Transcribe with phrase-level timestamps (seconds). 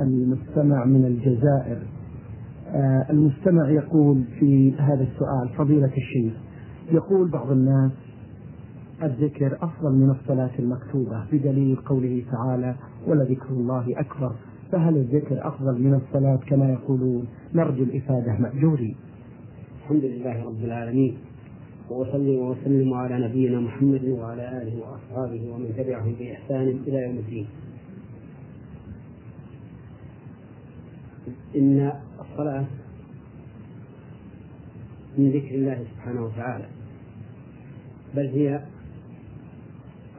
[0.00, 1.78] المستمع من الجزائر.
[2.68, 6.32] آه، المستمع يقول في هذا السؤال فضيلة الشيخ
[6.92, 7.92] يقول بعض الناس
[9.02, 12.74] الذكر أفضل من الصلاة المكتوبة بدليل قوله تعالى
[13.06, 14.32] ولذكر الله أكبر
[14.72, 18.96] فهل الذكر أفضل من الصلاة كما يقولون؟ نرجو الإفادة مأجورين.
[19.82, 21.16] الحمد لله رب العالمين
[21.90, 27.46] وأصلي وأسلم على نبينا محمد وعلى آله وأصحابه ومن تبعهم بإحسان إلى يوم الدين.
[31.56, 32.64] إن الصلاة
[35.18, 36.66] من ذكر الله سبحانه وتعالى
[38.14, 38.64] بل هي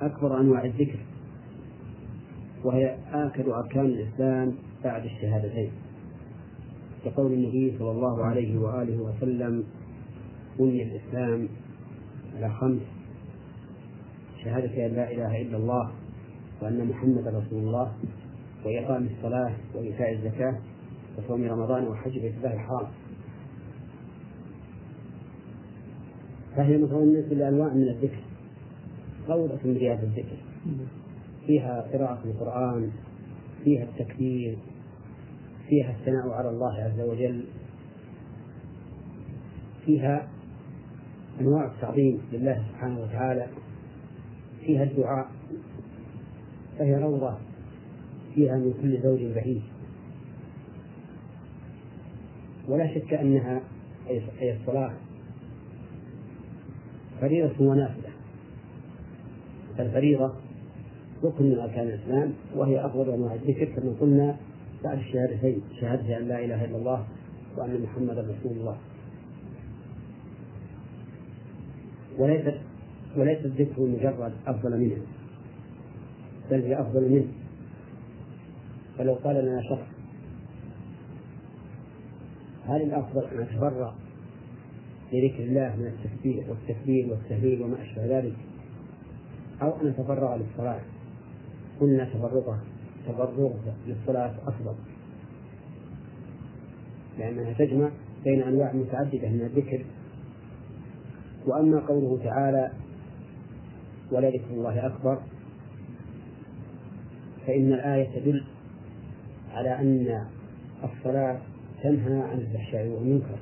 [0.02, 1.00] أكبر أنواع الذكر
[2.64, 5.72] وهي آكد أركان الإسلام بعد الشهادتين.
[7.06, 9.64] كقول النبي صلى الله عليه وآله وسلم
[10.60, 11.48] بني الإسلام
[12.36, 12.82] على خمس.
[14.44, 15.92] شهادة أن لا إله إلا الله
[16.62, 17.94] وأن محمدا رسول الله
[18.66, 20.58] وإقام الصلاة وإيتاء الزكاة
[21.20, 22.88] وصوم رمضان وحج بيت الله الحرام
[26.56, 28.20] فهي متضمنة لأنواع من الذكر.
[29.30, 30.38] روضة من رياض الذكر.
[31.48, 32.92] فيها قراءة القرآن
[33.64, 34.58] فيها التكبير
[35.70, 37.44] فيها الثناء على الله عز وجل.
[39.86, 40.28] فيها
[41.42, 43.48] أنواع التعظيم لله سبحانه وتعالى.
[44.66, 45.28] فيها الدعاء.
[46.80, 47.38] فهي روضة.
[48.36, 49.62] فيها من كل زوج بهيج.
[52.70, 53.62] ولا شك أنها
[54.42, 54.94] أي الصلاة
[57.22, 58.10] فريضة ونافلة.
[59.80, 60.34] الفريضة
[61.24, 64.38] ركن من أركان الإسلام وهي أفضل أنواع الذكر كما قلنا
[64.84, 67.08] بعد الشهادتين شهادة أن لا إله إلا الله
[67.58, 68.78] وأن محمدا رسول الله.
[72.18, 72.58] وليست
[73.18, 74.98] وليس الذكر مجرد أفضل منه
[76.52, 77.28] بل هي أفضل منه.
[78.98, 79.99] فلو قال لنا شخص
[82.70, 83.94] هل الأفضل أن أتفرغ
[85.14, 88.36] لذكر الله من التسبيح والتكبير والتهليل وما أشبه ذلك
[89.62, 90.80] أو أن أتفرغ للصلاة.
[91.80, 92.60] قلنا تفرغه
[93.08, 93.54] تفرغ
[93.88, 94.76] للصلاة أفضل.
[97.18, 97.90] لأنها تجمع
[98.24, 99.86] بين أنواع متعددة من الذكر.
[101.46, 102.72] وأما قوله تعالى
[104.12, 105.22] ولا ذكر الله أكبر
[107.48, 108.44] فإن الآية تدل
[109.52, 110.26] على أن
[110.84, 111.40] الصلاة
[111.84, 113.40] تنهى عن الفحشاء والمنكر.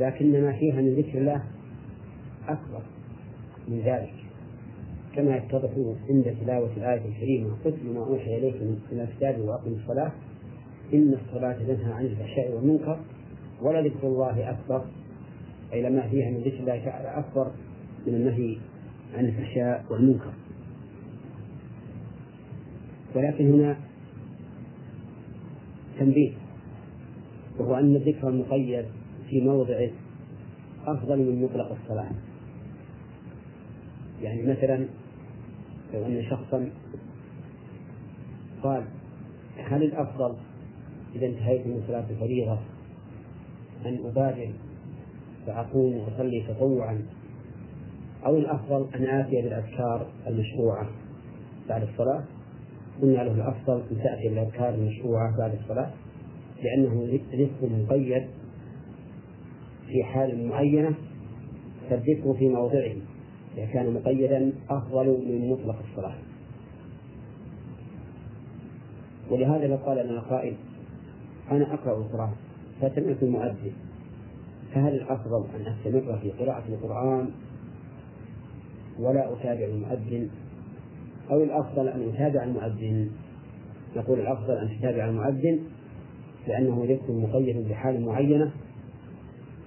[0.00, 1.42] لكن ما فيها من ذكر الله
[2.48, 2.82] أكبر
[3.68, 4.14] من ذلك.
[5.16, 5.70] كما يتضح
[6.10, 8.54] عند تلاوة الآية الكريمة قتل ما أوحي إليك
[8.92, 10.12] من الكتاب وأقم الصلاة
[10.94, 13.00] إن الصلاة تنهى عن الفحشاء والمنكر
[13.62, 14.84] ولذكر الله أكبر.
[15.72, 17.50] أي لما فيها من ذكر الله تعالى أكبر
[18.06, 18.56] من النهي
[19.14, 20.32] عن الفحشاء والمنكر.
[23.14, 23.76] ولكن هنا
[25.98, 26.32] تنبيه.
[27.58, 28.84] وهو أن الذكر المقيد
[29.30, 29.90] في موضعه
[30.86, 32.10] أفضل من مطلق الصلاة.
[34.22, 34.86] يعني مثلا
[35.94, 36.70] لو أن شخصا
[38.62, 38.84] قال
[39.56, 40.36] هل الأفضل
[41.14, 42.58] إذا انتهيت من صلاة الفريضة
[43.86, 44.50] أن أبادر
[45.46, 47.02] فأقوم وأصلي تطوعا
[48.26, 50.90] أو الأفضل أن آتي بالأذكار المشروعة
[51.68, 52.24] بعد الصلاة؟
[53.02, 55.90] قلنا له الأفضل أن تأتي بالأذكار المشروعة بعد الصلاة.
[56.62, 58.26] لأنه ذكر مقيد
[59.86, 60.94] في حال معينة
[61.90, 62.92] فالذكر في موضعه
[63.56, 66.14] إذا كان مقيدا أفضل من مطلق الصلاة.
[69.30, 70.56] ولهذا لو قال لنا قائل
[71.50, 72.32] أنا أقرأ القرآن
[72.80, 73.72] فسمعت المؤذن
[74.74, 77.30] فهل الأفضل أن أستمر في قراءة القرآن
[78.98, 80.30] ولا أتابع المؤذن؟
[81.30, 83.10] أو الأفضل أن أتابع المؤذن؟
[83.96, 85.60] نقول الأفضل أن تتابع المؤذن
[86.48, 88.50] لأنه ذكر مقيد بحال معينة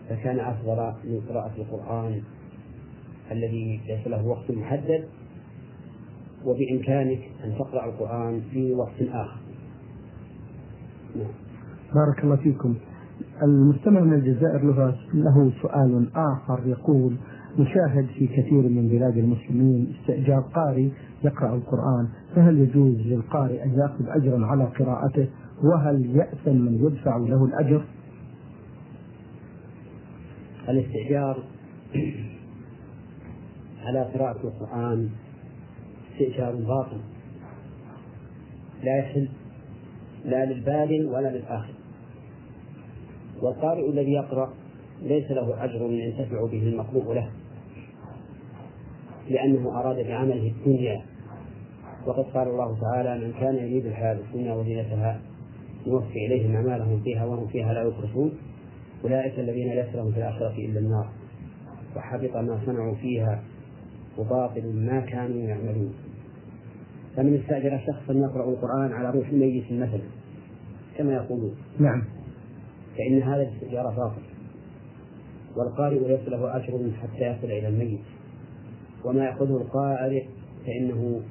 [0.09, 2.22] فكان أفضل من قراءة القرآن
[3.31, 5.03] الذي ليس له وقت محدد
[6.46, 9.40] وبإمكانك أن تقرأ القرآن في وقت آخر.
[11.16, 11.31] نعم.
[11.95, 12.75] بارك الله فيكم.
[13.44, 17.16] المستمع من الجزائر له له سؤال آخر يقول
[17.60, 20.89] نشاهد في كثير من بلاد المسلمين استئجار قارئ
[21.24, 25.28] يقرأ القرآن فهل يجوز للقارئ أن يأخذ أجرا على قراءته؟
[25.63, 27.84] وهل يأثم من يدفع له الأجر؟
[30.69, 31.44] الاستئجار
[33.86, 35.10] على قراءة القرآن
[36.12, 37.02] استئجار باطل.
[38.84, 39.30] لا يحل
[40.25, 41.74] لا للبال ولا للآخر.
[43.42, 44.54] والقارئ الذي يقرأ
[45.02, 47.30] ليس له أجر ينتفع به المطلوب له
[49.30, 51.02] لأنه أراد بعمله الدنيا.
[52.07, 55.22] وقد قال الله تعالى من كان يريد الحياة الدنيا وزينتها
[55.88, 58.31] نوفي إليهم أعمالهم فيها وهم فيها لا يبخسون
[59.04, 61.10] أولئك الذين ليس لهم في الآخرة إلا النار.
[61.95, 63.44] وحبط ما صنعوا فيها
[64.18, 65.94] وباطل ما كانوا يعملون.
[67.16, 70.01] فمن استأجر شخصا يقرأ القرآن على روح ميت مثلا
[70.98, 71.56] كما يقولون.
[71.80, 72.04] نعم.
[72.98, 74.22] فإن هذا الاستئجار باطل.
[75.57, 78.01] والقارئ ليس له أجر حتى يصل إلى الميت.
[79.06, 80.24] وما يأخذه القارئ
[80.66, 81.22] فإنه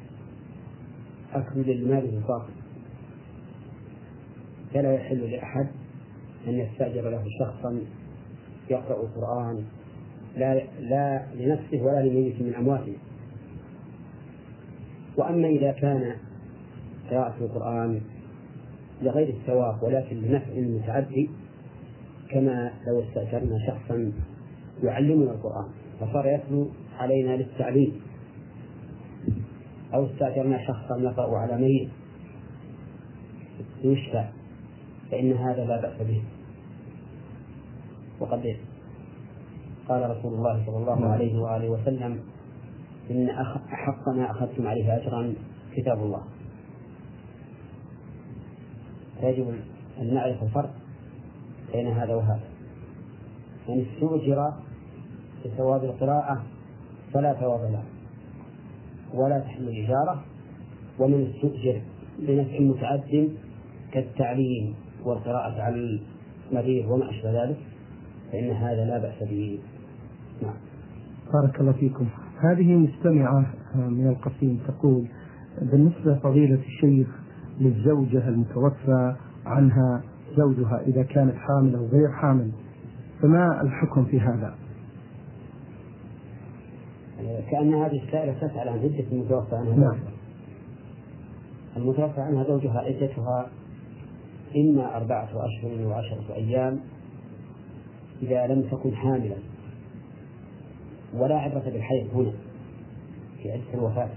[1.33, 2.60] أكل للمال الباطل
[4.75, 5.67] فلا يحل لأحد
[6.49, 7.81] أن يستأجر له شخصا
[8.71, 9.65] يقرأ القرآن
[10.37, 12.97] لا لا لنفسه ولا لميت من أمواته.
[15.17, 16.17] وأما إذا كان
[17.11, 18.01] قراءة القرآن
[19.03, 21.31] لغير الثواب ولكن لنفع متعدي
[22.31, 24.13] كما لو استأجرنا شخصا
[24.83, 25.69] يعلمنا القرآن
[26.01, 28.01] فصار يتلو علينا للتعليم.
[29.95, 31.89] أو استأجرنا شخصا يقرأ على ميت
[33.85, 34.40] يشفى.
[35.11, 36.23] فإن هذا لا بأس به.
[38.21, 38.57] وقد
[39.89, 42.21] قال رسول الله صلى الله عليه وآله وسلم
[43.11, 43.29] إن
[43.73, 45.35] أحق ما أخذتم عليه أجرا
[45.77, 46.23] كتاب الله.
[49.21, 49.55] فيجب
[50.01, 50.75] أن نعرف الفرق
[51.73, 52.49] بين هذا وهذا.
[53.69, 54.53] من استؤجر
[55.45, 56.45] بثواب القراءة
[57.15, 57.85] فلا ثواب له
[59.15, 60.25] ولا تحل الإجارة
[60.99, 61.83] ومن استؤجر
[62.19, 63.37] بنفع متعد
[63.93, 64.75] كالتعليم.
[65.05, 66.01] والقراءة على
[66.51, 67.57] المريض وما أشبه ذلك
[68.33, 69.61] فإن هذا لا بأس به
[70.43, 70.55] نعم
[71.33, 72.07] بارك الله فيكم
[72.41, 75.07] هذه مستمعة من القصيم تقول
[75.63, 77.09] بالنسبة فضيلة الشيخ
[77.61, 79.17] للزوجة المتوفى
[79.47, 80.03] عنها
[80.37, 82.51] زوجها إذا كانت حامل أو غير حامل
[83.23, 84.55] فما الحكم في هذا؟
[87.51, 89.99] كأن هذه السائلة تسأل عن عدة المتوفى عنها نعم.
[91.77, 93.51] المتوفى عنها زوجها عدتها
[94.57, 96.81] إما أربعة أشهر وعشرة أيام
[98.23, 99.37] إذا لم تكن حاملا.
[101.15, 102.33] ولا عبرة بالحيض هنا
[103.43, 104.11] في عدة الوفاة.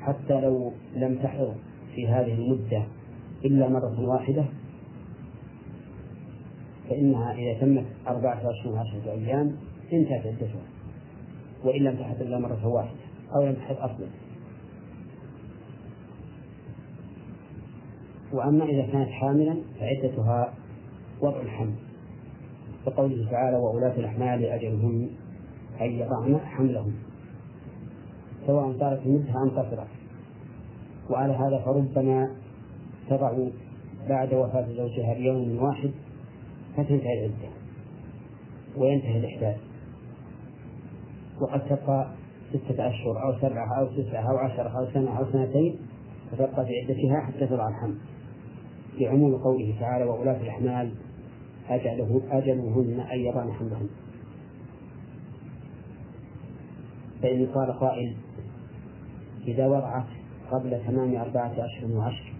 [0.00, 1.54] حتى لو لم تحض
[1.94, 2.84] في هذه المدة
[3.44, 4.44] إلا مرة واحدة
[6.88, 9.56] فإنها إذا تمت أربعة أشهر وعشرة أيام
[9.92, 10.62] انتهت عدتها
[11.64, 13.00] وإن لم تحض إلا مرة واحدة
[13.34, 14.06] أو لم تحض أصلا.
[18.32, 20.54] وأما إذا كانت حاملا فعدتها
[21.20, 21.74] وضع الحمل.
[22.86, 25.08] كقوله تعالى وأولاة الأحمال أجلهن
[25.80, 26.92] أن يضعن حملهن
[28.46, 29.88] سواء طالت المدة أم قصرت.
[31.10, 32.30] وعلى هذا فربما
[33.10, 33.32] تضع
[34.08, 35.90] بعد وفاة زوجها بيوم واحد
[36.76, 37.48] فتنتهي العدة
[38.76, 39.56] وينتهي الإحداث.
[41.40, 42.10] وقد تبقى
[42.50, 45.76] ستة أشهر أو سبعة أو تسعة أو عشرة أو سنة أو سنتين
[46.32, 47.98] فتبقى في عدتها حتى تضع الحمل.
[49.00, 50.94] لعموم قوله تعالى وأولاة الأحمال
[51.68, 53.88] أجله أجلهن أن يضعن حملهن.
[57.22, 58.16] فإن قال قائل
[59.46, 60.06] إذا وضعت
[60.50, 62.32] قبل تمام أربعة أشهر وعشر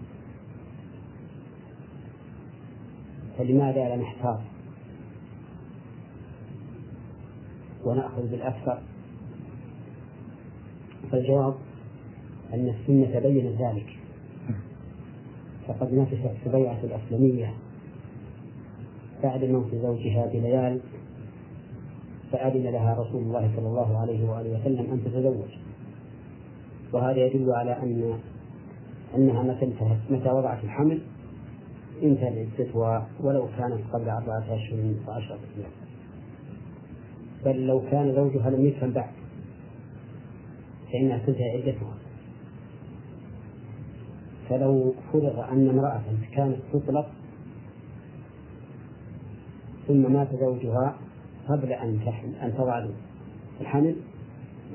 [3.37, 4.39] فلماذا لا نحتاط
[7.85, 8.81] ونأخذ بالأكثر.
[11.11, 11.55] فالجواب
[12.53, 13.98] أن السنة بينت ذلك.
[15.69, 17.53] فقد نفست سبيعة الأسلمية
[19.23, 20.79] بعد موت زوجها بليال
[22.31, 25.49] فأذن لها رسول الله صلى الله عليه وآله وسلم أن تتزوج.
[26.93, 28.19] وهذا يدل على أن
[29.15, 31.01] أنها متى انتهت متى وضعت الحمل؟
[32.03, 35.71] انتهت عدتها ولو كانت قبل أربعة أشهر وعشرة أيام.
[37.45, 39.11] بل لو كان زوجها لم يفهم بعد
[40.91, 41.93] فإنها تنتهي عدتها.
[44.49, 46.01] فلو فرض أن امرأة
[46.35, 47.09] كانت تطلق
[49.87, 50.95] ثم مات زوجها
[51.49, 52.85] قبل أن تحمل أن تضع
[53.61, 53.95] الحمل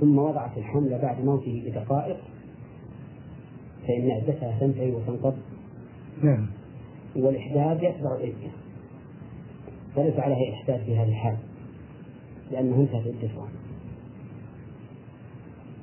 [0.00, 2.16] ثم وضعت الحمل بعد موته بدقائق
[3.88, 5.35] فإن عدتها تنتهي وتنقض.
[6.23, 6.47] نعم.
[7.16, 8.50] والإحداث يتبع العدة
[9.97, 11.37] فليس عليها إحداث في هذه الحال
[12.50, 13.49] لأنه انتهت عدتها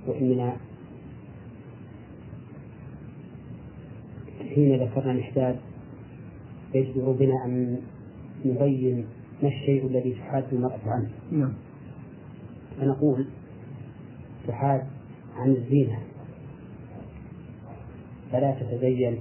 [0.07, 0.57] وإننا
[4.55, 5.55] حين ذكرنا الإحداث
[6.73, 7.81] يجدر بنا أن
[8.45, 9.05] نبين
[9.43, 11.09] ما الشيء الذي تحاد المرأة عنه.
[11.31, 11.53] نعم.
[12.77, 13.25] فنقول
[14.47, 14.83] تحاد
[15.35, 15.99] عن الزينة.
[18.31, 19.17] فلا تتزين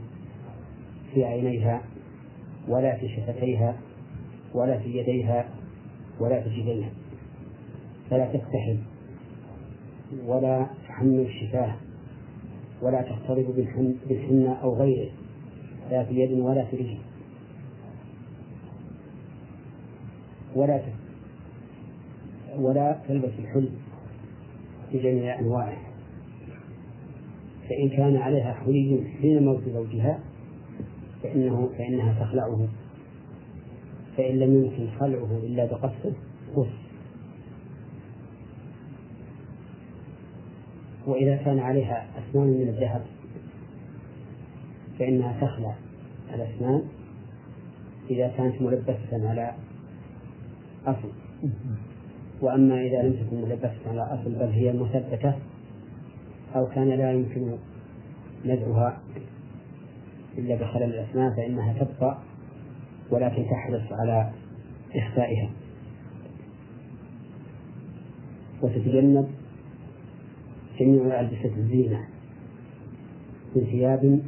[1.14, 1.82] في عينيها
[2.68, 3.76] ولا في شفتيها
[4.54, 5.48] ولا في يديها
[6.20, 6.90] ولا في جبينها.
[8.10, 8.78] فلا تكتحل
[10.26, 11.76] ولا تحمل الشفاه
[12.82, 13.46] ولا تختلط
[14.08, 15.10] بالحنة أو غيره.
[15.90, 16.98] لا في يد ولا في رجل
[20.54, 20.80] ولا
[22.58, 23.70] ولا تلبس الحلي
[24.92, 25.76] بجميع أنواعه.
[27.68, 30.20] فإن كان عليها حلي حين موت زوجها
[31.22, 32.68] فإنه فإنها تخلعه.
[34.16, 36.12] فإن لم يمكن خلعه إلا بقصه
[36.56, 36.66] قص
[41.06, 43.02] وإذا كان عليها أسنان من الذهب
[45.00, 45.74] فإنها تخلع
[46.34, 46.82] الأسنان
[48.10, 49.54] إذا كانت ملبسة على
[50.86, 51.08] أصل.
[52.40, 55.34] وأما إذا لم تكن ملبسة على أصل بل هي مثبتة
[56.56, 57.56] أو كان لا يمكن
[58.44, 59.00] نزعها
[60.38, 62.18] إلا بخلل الأسنان فإنها تبقى
[63.10, 64.30] ولكن تحرص على
[64.94, 65.50] إخفائها.
[68.62, 69.28] وتتجنب
[70.80, 72.08] جميع ألبسة الزينة
[73.56, 74.20] من ثياب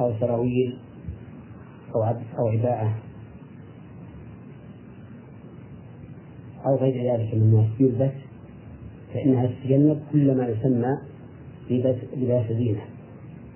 [0.00, 0.78] أو سراويل
[1.94, 2.04] أو
[2.38, 2.94] أو عباءة
[6.66, 8.12] أو غير ذلك مما يلبس
[9.14, 10.98] فإنها تتجنب كل ما يسمى
[11.70, 12.84] لباس لباس زينة.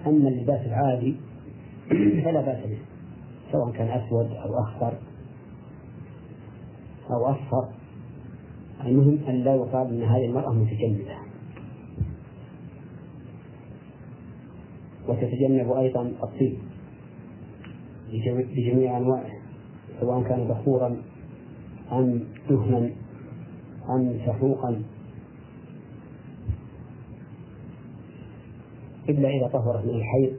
[0.07, 1.15] أما اللباس العادي
[2.25, 2.79] فلا بأس به
[3.53, 4.93] سواء كان أسود أو أخضر
[7.11, 7.69] أو أصفر.
[8.87, 11.28] المهم أن لا يقال أن هذه المرأة متجملة
[15.09, 16.59] وتتجنب أيضا الطيب
[18.57, 19.31] بجميع أنواعه
[20.01, 20.97] سواء كان بخورا
[21.93, 22.91] أم دهنا
[23.91, 24.83] أم سحوقا
[29.09, 30.33] إلا إذا طهرت من الحيض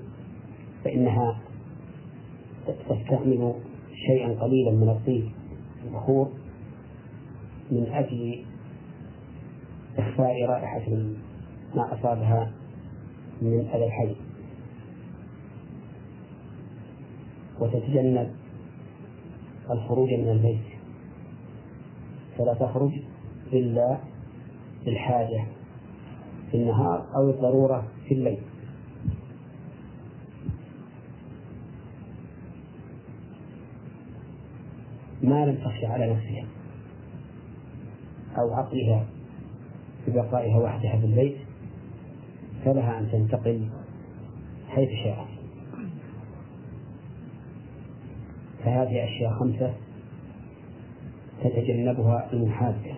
[0.84, 1.40] فإنها
[2.90, 3.54] تستعمل
[4.08, 5.30] شيئا قليلا من الطيب
[5.86, 6.30] البخور
[7.72, 8.46] من أجل
[9.98, 10.92] إخفاء رائحة
[11.76, 12.52] ما أصابها
[13.42, 14.29] من أذى الحي
[17.60, 18.32] وتتجنب
[19.72, 20.66] الخروج من البيت
[22.38, 22.92] فلا تخرج
[23.54, 23.98] إلا
[24.86, 25.44] بالحاجة
[26.52, 28.40] في النهار أو الضرورة في الليل.
[35.24, 36.46] ما لم تخشى على نفسها
[38.38, 39.06] أو عقلها
[40.08, 41.38] ببقائها وحدها في البيت
[42.66, 43.70] فلها أن تنتقل
[44.70, 45.29] حيث شاءت
[48.70, 49.74] فهذه أشياء خمسة
[51.44, 52.96] تتجنبها المحادة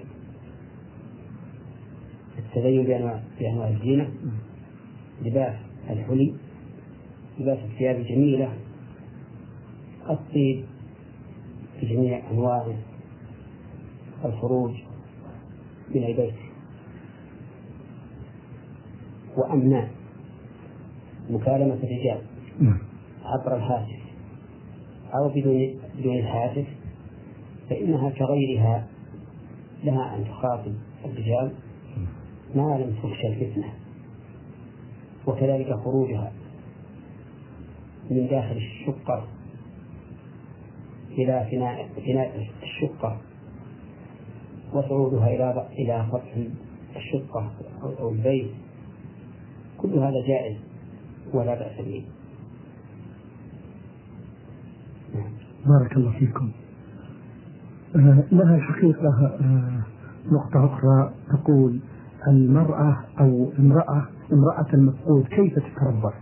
[2.38, 4.10] التدين بأنواع بأنواع الزينة
[5.22, 5.56] لباس
[5.90, 6.34] الحلي
[7.40, 8.54] لباس الثياب الجميلة
[10.10, 10.66] الطيب
[11.82, 12.76] بجميع أنواعه
[14.26, 14.74] الخروج
[15.96, 16.34] من البيت.
[19.38, 19.92] وأمناء
[21.30, 22.22] مكالمة الرجال
[22.60, 22.80] نعم.
[23.24, 24.01] عبر الهاتف.
[25.14, 26.68] أو بدون بدون الهاتف
[27.70, 28.88] فإنها كغيرها
[29.84, 30.74] لها أن تخاطب
[31.06, 31.52] الرجال
[32.56, 33.74] ما لم تخشى الفتنة
[35.28, 36.32] وكذلك خروجها
[38.12, 39.28] من داخل الشقة
[41.12, 43.18] إلى فناء فناء الشقة
[44.74, 46.38] وصعودها إلى إلى سطح
[46.96, 47.52] الشقة
[48.00, 48.52] أو البيت.
[49.78, 50.58] كل هذا جائز
[51.34, 52.06] ولا بأس به.
[55.66, 56.52] بارك الله فيكم.
[57.96, 59.10] آه لها الحقيقة
[59.42, 59.82] آه
[60.32, 61.80] نقطة أخرى تقول
[62.28, 66.14] المرأة أو امرأة امرأة المفقود كيف تتربى؟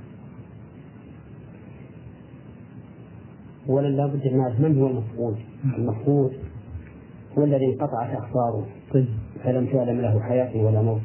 [3.69, 5.37] أولا لابد أن نعرف من هو المفقود؟
[5.77, 6.33] المفقود
[7.37, 9.07] هو الذي انقطعت أخباره طيب.
[9.43, 11.01] فلم تعلم له حياة ولا موت.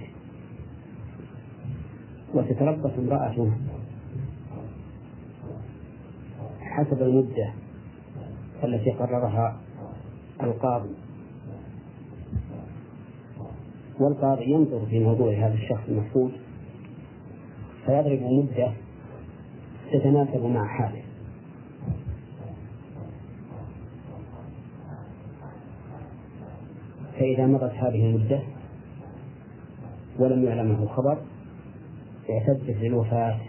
[2.35, 3.50] وتتربص امرأة
[6.61, 7.63] حسب المدة.
[8.64, 9.56] التي قررها
[10.42, 10.94] القاضي.
[14.00, 16.32] والقاضي ينظر في موضوع هذا الشخص المفقود
[17.87, 18.73] فيضرب مدة
[19.92, 21.02] تتناسب مع حاله.
[27.18, 28.42] فإذا مضت هذه المدة
[30.18, 31.18] ولم يعلمه خبر
[32.30, 33.40] اعتدت للوفاة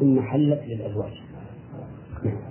[0.00, 1.12] ثم حلت للأزواج.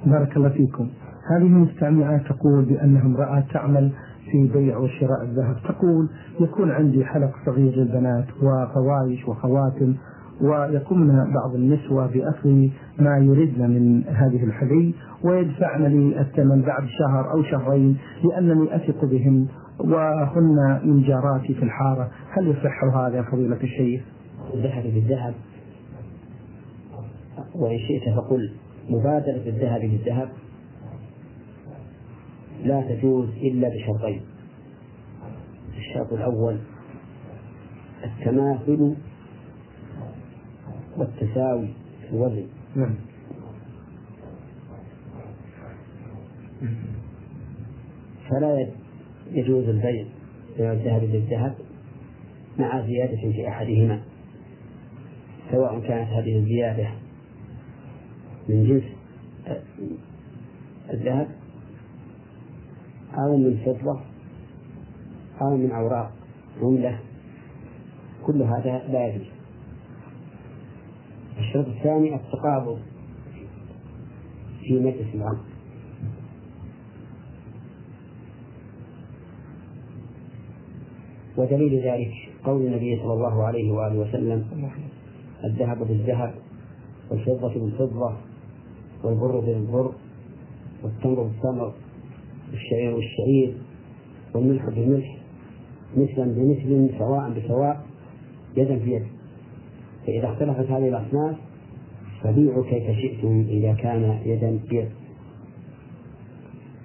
[0.06, 0.90] بارك الله فيكم.
[1.32, 3.92] هذه المستمعة تقول بأنها امرأة تعمل
[4.32, 5.56] في بيع وشراء الذهب.
[5.68, 9.96] تقول يكون عندي حلق صغير للبنات وفوايش وخواتم
[10.42, 12.68] ويقومن بعض النسوة بأخذ
[13.00, 19.48] ما يردن من هذه الحلي ويدفعن لي الثمن بعد شهر أو شهرين لأنني أثق بهن
[19.80, 22.10] وهن من جاراتي في الحارة.
[22.32, 24.02] هل يصح هذا يا فضيلة الشيخ؟
[24.54, 25.34] الذهب بالذهب
[27.60, 28.54] وإن شئت فقل
[28.90, 30.30] مبادرة الذهب بالذهب
[32.64, 34.22] لا تجوز إلا بشرطين.
[35.78, 36.60] الشرط الأول
[38.04, 38.96] التماثل
[40.98, 41.68] والتساوي
[42.02, 42.48] في الوزن.
[42.76, 42.96] نعم.
[48.30, 48.68] فلا
[49.32, 50.06] يجوز البيع
[50.58, 51.56] بين الذهب بالذهب
[52.60, 54.02] مع زيادة في أحدهما
[55.52, 56.90] سواء كانت هذه الزيادة
[58.50, 58.84] من جنس
[60.94, 61.28] الذهب
[63.14, 64.00] أو من فضة
[65.42, 66.12] أو من أوراق
[66.62, 67.00] عملة
[68.26, 69.28] كل هذا لا يجوز.
[71.38, 72.80] الشرط الثاني التقابض
[74.62, 75.50] في مجلس العقد
[81.38, 82.14] ودليل ذلك
[82.44, 84.46] قول النبي صلى الله عليه وآله وسلم
[85.44, 86.34] الذهب بالذهب
[87.12, 88.29] والفضة بالفضة.
[89.04, 89.92] والبر بالبر
[90.84, 91.74] والتمر بالتمر
[92.52, 93.54] والشعير بالشعير
[94.36, 95.18] والملح بالملح
[95.98, 97.86] مثلا بمثل سواء بسواء
[98.58, 99.06] يدا في يد.
[100.08, 101.36] فإذا اختلفت هذه الأصناف
[102.24, 104.90] فبيعوا كيف شئتم إذا كان يدا بيد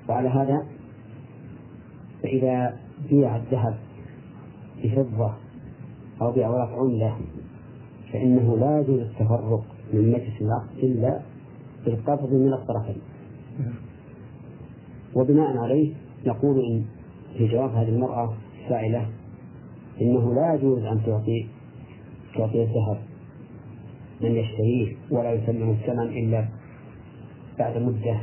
[0.08, 0.66] وعلى هذا
[2.22, 2.76] فإذا
[3.10, 3.76] بيع الذهب
[4.84, 5.32] بفضة
[6.22, 7.16] أو بأوراق عملة
[8.12, 11.20] فإنه لا يجوز التفرق من مجلس العقد إلا
[11.84, 13.00] بالقبض من الطرفين.
[15.14, 15.94] وبناء عليه
[16.26, 16.84] نقول
[17.38, 19.08] في جواب هذه المرأة السائلة
[20.00, 21.46] إنه لا يجوز أن تعطي
[22.34, 22.98] تعطي الذهب
[24.20, 26.48] من يشتريه ولا يسلم الثمن إلا
[27.58, 28.20] بعد مدة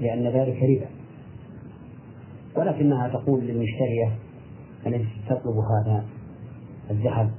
[0.00, 0.88] لأن ذلك ربا.
[2.56, 4.18] ولكنها تقول للمشترية
[4.86, 6.04] التي تطلب هذا
[6.90, 7.30] الذهب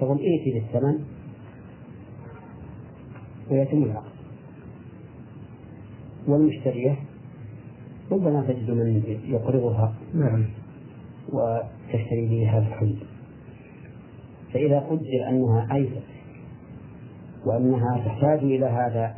[0.00, 1.13] تقول ائتي بالثمن
[3.50, 4.14] ويتم العقد
[6.26, 6.96] والمشترية
[8.12, 10.44] ربما تجد من يقرضها نعم.
[11.28, 12.96] وتشتري به هذا الحلي
[14.52, 16.02] فإذا قدر أنها أيسر
[17.46, 19.14] وأنها تحتاج إلى هذا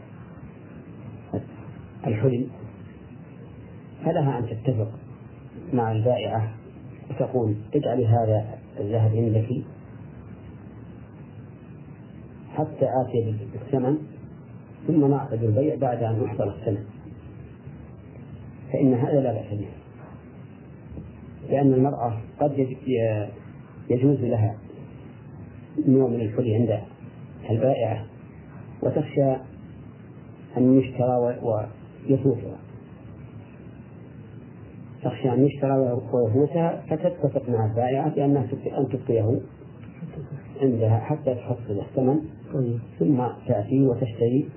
[2.07, 2.47] الحلم
[4.05, 4.91] فلها أن تتفق
[5.73, 6.53] مع البائعة
[7.11, 9.65] وتقول اجعلي هذا الذهب عندك
[12.55, 14.16] حتى آتي بالثمن.
[14.87, 16.85] ثم نعقد البيع بعد أن يحضر الثمن
[18.73, 19.69] فإن هذا لا بأس به.
[21.51, 22.77] لأن المرأة قد
[23.91, 24.57] يجوز لها
[25.89, 26.81] نوع من الحلي عند
[27.51, 28.07] البائعة
[28.83, 29.33] وتخشى
[30.57, 31.39] أن يشترى
[32.09, 32.57] ويفوتها.
[35.03, 35.79] تخشى أن يشترى
[36.13, 38.47] ويفوتها فتتفق مع البائعة بأنها
[38.79, 39.41] أن تبقيه
[40.63, 42.19] عندها حتى تحصل الثمن
[42.55, 42.79] طيب.
[42.99, 44.49] ثم تأتي وتشتري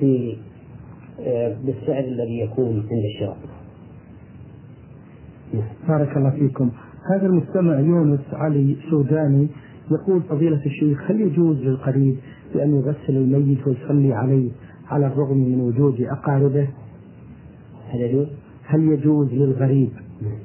[0.00, 0.36] في
[1.20, 3.36] آه، بالسعر الذي يكون عند الشراء
[5.54, 5.68] نعم.
[5.88, 6.70] بارك الله فيكم
[7.10, 9.48] هذا المستمع يونس علي سوداني
[9.90, 12.16] يقول فضيلة الشيخ هل يجوز للقريب
[12.54, 14.50] بأن يغسل الميت ويصلي عليه
[14.90, 16.68] على الرغم من وجود أقاربه؟
[17.88, 18.26] هل يجوز؟
[18.66, 19.90] هل يجوز للغريب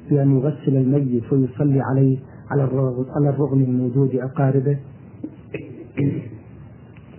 [0.10, 2.18] بأن يغسل الميت ويصلي عليه
[2.52, 4.78] على الرغم, على الرغم من وجود أقاربه؟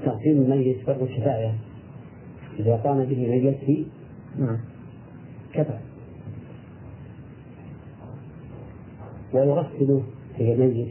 [0.05, 1.55] تغسيل الميت فرض كفاية
[2.59, 3.87] إذا قام به من يكفي
[4.39, 4.59] نعم.
[5.53, 5.79] كفى
[9.35, 10.03] ويغسل
[10.37, 10.89] في الميت.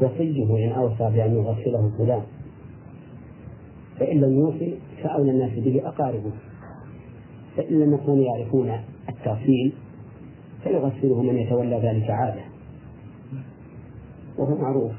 [0.00, 2.22] وصيه إن أوصى بأن يغسله فلان.
[3.98, 6.32] فإن لم يوصي فأولى الناس به أقاربه.
[7.56, 8.70] فإن لم يكونوا يعرفون
[9.08, 9.72] التغسيل
[10.62, 12.42] فيغسله من يتولى ذلك عادة.
[14.38, 14.92] وهو معروف.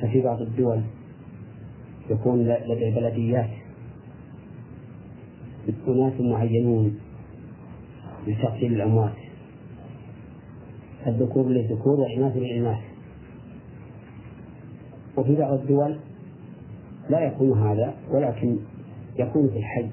[0.00, 0.80] ففي بعض الدول
[2.10, 3.50] يكون لدى البلديات
[5.88, 6.98] أناس معينون
[8.26, 9.14] لتغسيل الأموات.
[11.06, 12.78] الذكور للذكور والإناث للإناث
[15.16, 15.96] وفي بعض الدول
[17.10, 18.58] لا يكون هذا ولكن
[19.18, 19.86] يكون في الحي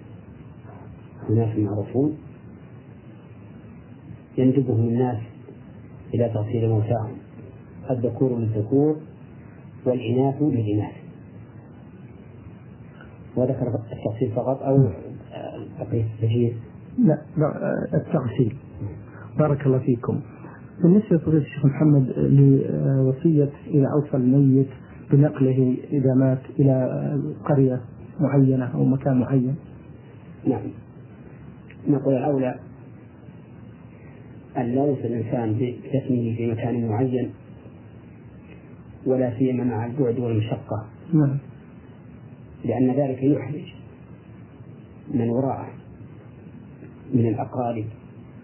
[1.30, 2.18] أناس معروفون
[4.38, 5.18] يندبهم الناس
[6.14, 7.18] إلى تغسيل موتاهم.
[7.90, 8.96] الذكور للذكور
[9.86, 10.94] والإناث للإناث
[13.36, 14.90] وذكر التفصيل فقط أو
[15.80, 16.54] بقية التجهيز
[17.00, 18.56] لا لا التغسيل.
[19.40, 20.22] بارك الله فيكم.
[20.84, 24.68] بالنسبة لفضيلة الشيخ محمد لوصية إذا أوصى الميت
[25.12, 27.82] بنقله إذا مات إلى قرية
[28.20, 29.56] معينة أو مكان معين.
[30.48, 30.62] نعم.
[31.88, 32.56] نقول الأولى
[34.58, 37.32] أن لا يوصل الإنسان بجسمه في مكان معين
[39.06, 40.86] ولا سيما مع البعد والمشقة.
[41.14, 41.38] نعم.
[42.66, 43.81] لأن ذلك يحرج.
[45.14, 45.70] من وراءه
[47.14, 47.86] من الأقارب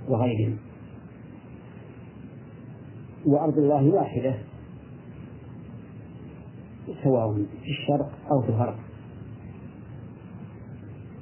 [0.09, 0.57] وغيرهم.
[3.25, 4.35] وأرض الله واحدة
[7.03, 8.75] سواء في الشرق أو في الغرب.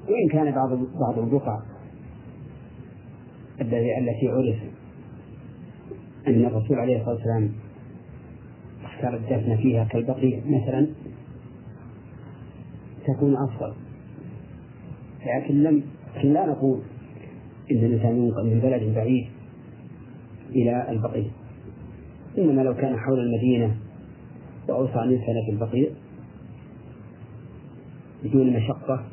[0.10, 1.60] وإن كان بعض بعض البقع
[3.62, 4.60] التي عرف
[6.28, 7.52] أن الرسول عليه الصلاة والسلام
[8.84, 10.88] اختار الدفن فيها كالبقيع مثلا
[13.08, 13.85] تكون أفضل.
[15.26, 15.84] لكن لم
[16.16, 16.80] لكن لا نقول
[17.72, 19.28] إن الإنسان ينقل من بلد بعيد
[20.50, 21.26] إلى البقيع.
[22.38, 23.76] إنما لو كان حول المدينة
[24.70, 25.90] وأوصى أن يدفن في البقيع
[28.24, 29.04] بدون مشقة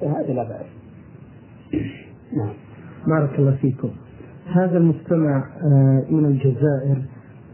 [0.00, 0.66] فهذا لا بأس.
[2.38, 2.54] نعم.
[3.06, 3.90] بارك الله فيكم.
[4.46, 7.02] هذا المستمع آه، من الجزائر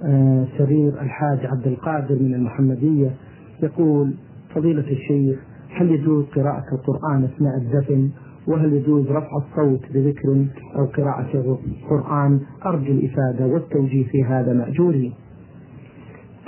[0.02, 3.14] آه، سرير الحاج عبد القادر من المحمدية
[3.62, 4.14] يقول
[4.54, 8.10] فضيلة الشيخ هل يجوز قراءة القرآن أثناء الدفن؟
[8.46, 15.12] وهل يجوز رفع الصوت بذكر أو قراءة القرآن؟ أرجو الإفادة والتوجيه في هذا مأجوري.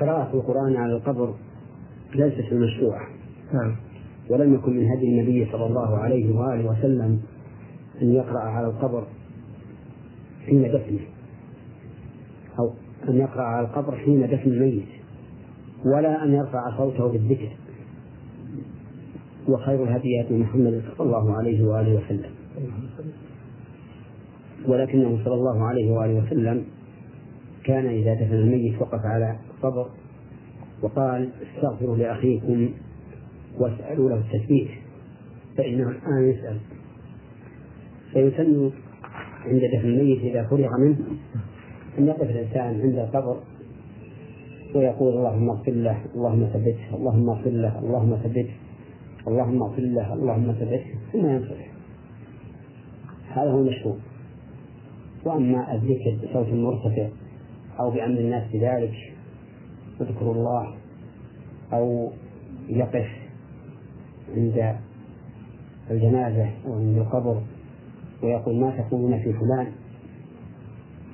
[0.01, 1.35] قراءة القرآن على القبر
[2.15, 3.07] ليست بمشروعة
[3.55, 3.77] نعم.
[4.31, 7.21] ولم يكن من هدي النبي صلى الله عليه وآله وسلم
[8.03, 9.05] أن يقرأ على القبر
[10.47, 11.01] حين دفنه.
[12.59, 12.71] أو
[13.09, 14.89] أن يقرأ على القبر حين دفن الميت.
[15.85, 17.49] ولا أن يرفع صوته بالذكر.
[19.49, 22.31] وخير الهدي هدي محمد صلى الله عليه وآله وسلم.
[24.69, 26.65] ولكنه صلى الله عليه وآله وسلم
[27.65, 29.87] كان إذا دفن الميت وقف على القبر
[30.83, 32.69] وقال استغفروا لأخيكم
[33.59, 34.69] واسألوا له التثبيت
[35.57, 36.59] فإنه الآن يسأل.
[38.13, 38.71] فيسن
[39.47, 40.99] عند دفن الميت إذا فرغ منه
[41.99, 43.37] أن يقف الإنسان عند القبر
[44.75, 48.55] ويقول اللهم اغفر له اللهم ثبته اللهم اغفر له اللهم ثبته.
[49.29, 51.73] اللهم اغفر له اللهم ثبته ثم ينصرف
[53.29, 53.97] هذا هو المشروع.
[55.25, 57.09] وأما الذكر بصوت مرتفع
[57.81, 58.95] أو بأمر الناس بذلك
[60.01, 60.75] اذكروا الله
[61.73, 62.13] أو
[62.69, 63.09] يقف
[64.37, 64.77] عند
[65.91, 67.43] الجنازة أو عند القبر
[68.23, 69.73] ويقول ما تقولون في فلان؟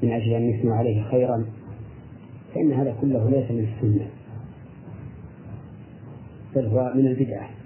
[0.03, 1.45] من أجل أن يثنوا عليه خيرا.
[2.55, 4.11] فإن هذا كله ليس من السنة
[6.57, 7.41] بل هو من البدعة.
[7.41, 7.58] نعم.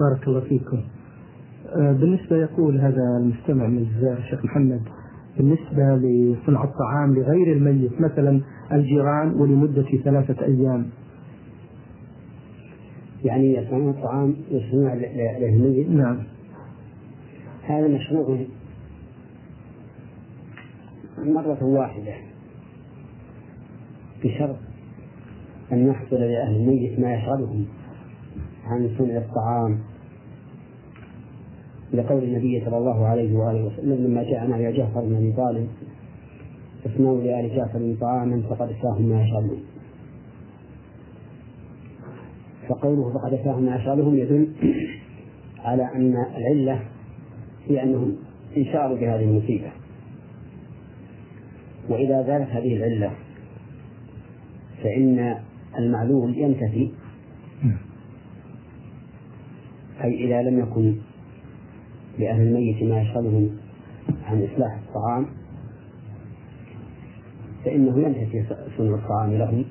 [0.00, 0.80] بارك الله فيكم.
[1.68, 4.80] آه، بالنسبة يقول هذا المستمع من الجزائر الشيخ محمد
[5.36, 8.40] بالنسبة لصنع الطعام لغير الميت مثلا
[8.72, 10.86] الجيران ولمدة ثلاثة أيام.
[13.24, 14.94] يعني يصنعون الطعام يصنع
[15.40, 16.18] للميت نعم.
[17.62, 18.38] هذا مشروع
[21.18, 22.14] مرة واحدة.
[24.24, 24.56] بشرط
[25.72, 27.66] أن يحصل لأهل الميت ما يشغلهم
[28.66, 29.78] عن صنع الطعام
[31.92, 35.68] لقول النبي صلى الله عليه وآله وسلم لما جاء مع جعفر بن أبي طالب
[36.86, 39.62] اصنعوا لآل جعفر طعاما فقد أتاهم ما يشغلهم
[42.68, 44.48] فقوله فقد أتاهم ما يشغلهم يدل
[45.58, 46.80] على أن العلة
[47.68, 48.16] هي أنهم
[48.56, 49.72] انشاروا بهذه المصيبة.
[51.88, 53.10] وإذا زالت هذه العلة
[54.82, 55.36] فإن
[55.78, 56.90] المعلول ينتفي
[60.04, 60.96] أي إذا لم يكن
[62.18, 63.50] لأهل الميت ما يشغلهم
[64.24, 65.26] عن إصلاح الطعام
[67.64, 68.44] فإنه ينتفي
[68.78, 69.64] صنع الطعام لهم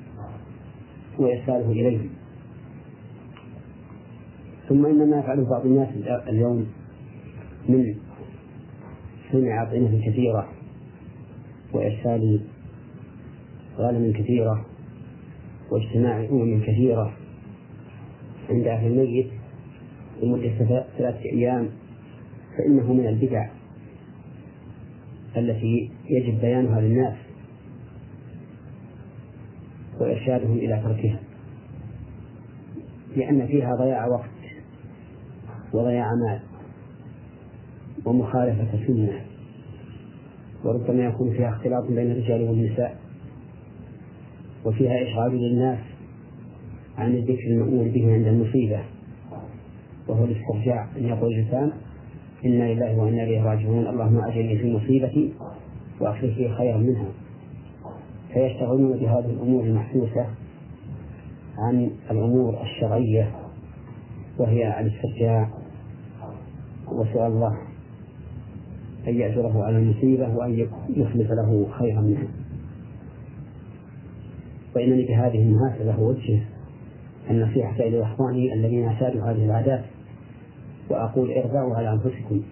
[1.18, 2.08] وإرساله إليهم.
[4.68, 5.88] ثم إن ما يفعله بعض الناس
[6.28, 6.66] اليوم
[7.68, 7.94] من
[9.32, 10.48] صنع أطعمة كثيرة
[11.72, 12.40] وإرسال
[13.78, 14.66] غنم كثيرة
[15.70, 17.12] واجتماع أمم كثيرة
[18.50, 19.30] عند أهل الميت
[20.22, 21.68] لمدة ثلاثة أيام
[22.58, 23.48] فإنه من البدع
[25.36, 27.16] التي يجب بيانها للناس
[30.00, 31.20] وإرشادهم إلى تركها
[33.16, 34.30] لأن فيها ضياع وقت
[35.72, 36.40] وضياع مال
[38.04, 39.20] ومخالفة سنة
[40.64, 42.98] وربما يكون فيها اختلاط بين الرجال والنساء
[44.64, 45.78] وفيها إشغال للناس
[46.98, 48.84] عن الذكر المأمور به عند المصيبة.
[50.08, 50.88] وهو الاسترجاع.
[50.96, 51.72] أن يقول الإنسان
[52.44, 53.86] إنا لله وإنا إليه راجعون.
[53.86, 55.32] اللهم أجرني في مصيبتي
[56.00, 57.08] وأخلف لي خيرا منها.
[58.32, 60.26] فيشتغلون بهذه الأمور المحسوسة
[61.58, 63.30] عن الأمور الشرعية
[64.38, 65.50] وهي الاسترجاع
[66.92, 67.58] وسؤال الله
[69.08, 72.28] أن يأجره على المصيبة وأن يخلف له خيرا منها.
[74.76, 76.42] وإنني في هذه المناسبة أوجه
[77.30, 79.84] النصيحة إلى إخواني الذين اعتادوا هذه العادات
[80.90, 82.42] وأقول ارجعوا على أنفسكم.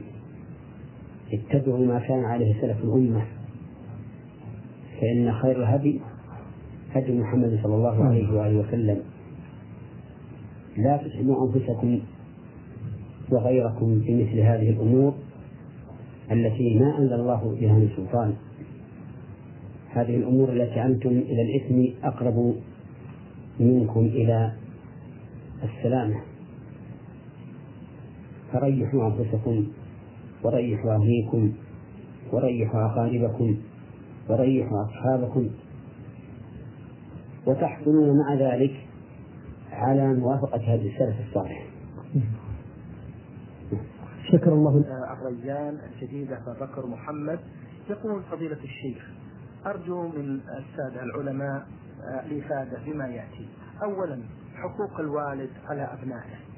[1.33, 3.25] اتبعوا ما كان عليه سلف الأمة.
[5.01, 6.01] فإن خير الهدي
[6.95, 9.01] هدي محمد صلى الله عليه وآله وسلم.
[10.77, 12.01] لا تسلموا أنفسكم
[13.31, 15.15] وغيركم في مثل هذه الأمور
[16.33, 18.35] التي ما أنزل الله بها من سلطان.
[19.91, 22.55] هذه الأمور التي أنتم إلى الإثم أقرب
[23.61, 24.53] منكم إلى
[25.65, 26.32] السلامة.
[28.53, 29.67] فريحوا أنفسكم
[30.45, 31.53] وريحوا أهليكم
[32.33, 33.57] وريحوا أقاربكم
[34.29, 35.51] وريحوا أصحابكم.
[37.47, 38.87] وتحصلون مع ذلك
[39.73, 41.67] على موافقة هذه السلف الصالح.
[44.33, 47.39] شكر الله الريان الجديدة أبا بكر محمد
[47.91, 49.11] يقول فضيلة الشيخ
[49.67, 51.67] أرجو من السادة العلماء
[52.27, 53.49] الإفادة بما يأتي.
[53.83, 54.19] أولا
[54.55, 56.52] حقوق الوالد على أبنائه.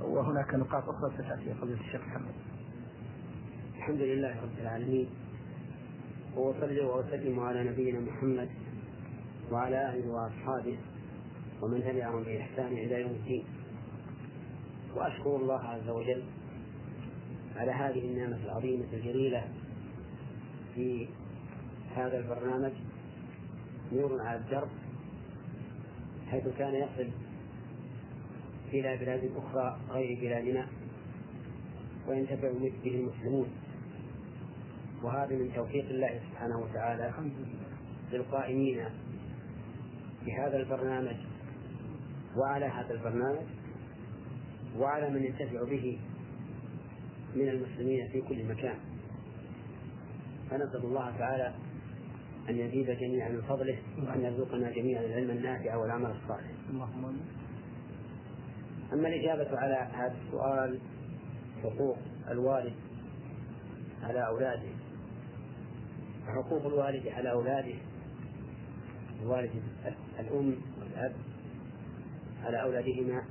[0.00, 2.34] وهناك نقاط أخرى ستأتي فضيلة الشيخ محمد.
[3.76, 5.08] الحمد لله رب العالمين.
[6.36, 8.48] وأصلي وأسلم على نبينا محمد
[9.52, 10.78] وعلى آله وأصحابه
[11.62, 13.44] ومن تبعهم بإحسان إلى يوم الدين.
[14.96, 16.22] وأشكر الله عز وجل
[17.56, 19.48] على هذه النعمة العظيمة الجليلة
[20.74, 21.08] في
[21.96, 22.72] هذا البرنامج
[23.92, 24.68] نور على الدرب
[26.30, 27.10] حيث كان يصل
[28.72, 30.68] إلى بلاد أخرى غير بلادنا
[32.08, 32.52] وينتفع
[32.84, 33.48] به المسلمون.
[35.02, 37.12] وهذا من توفيق الله سبحانه وتعالى
[38.12, 38.84] للقائمين
[40.26, 41.16] بهذا البرنامج
[42.36, 43.46] وعلى هذا البرنامج
[44.78, 45.98] وعلى من ينتفع به
[47.34, 48.78] من المسلمين في كل مكان.
[50.50, 51.54] فنسأل الله تعالى
[52.48, 56.50] أن يزيد جميعا من فضله وأن يرزقنا جميعا العلم النافع والعمل الصالح.
[56.70, 57.20] اللهم
[58.94, 60.78] أما الإجابة على هذا السؤال
[61.62, 61.98] حقوق
[62.30, 62.74] الوالد
[64.02, 64.68] على أولاده.
[66.26, 67.74] حقوق الوالد على أولاده.
[69.22, 69.50] الوالد
[70.20, 71.12] الأم والأب
[72.44, 73.22] على أولادهما.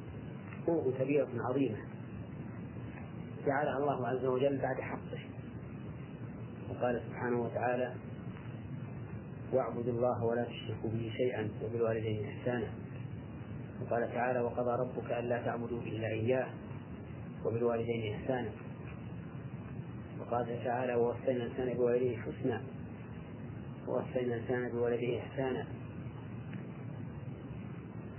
[0.62, 1.78] حقوق كبيرة عظيمة.
[3.46, 5.20] جعلها الله عز وجل بعد حقه.
[6.70, 7.94] وقال سبحانه وتعالى
[9.54, 12.83] واعبدوا الله ولا تشركوا به شيئا وبالوالدين إحسانا.
[13.82, 16.48] وقال تعالى وقضى ربك ألا تعبدوا إلا إياه
[17.46, 18.50] وبالوالدين إحسانا.
[20.20, 22.62] وقال تعالى ووصينا الإنسان بوالديه حسنا
[23.88, 25.66] ووصينا الإنسان بولده إحسانا.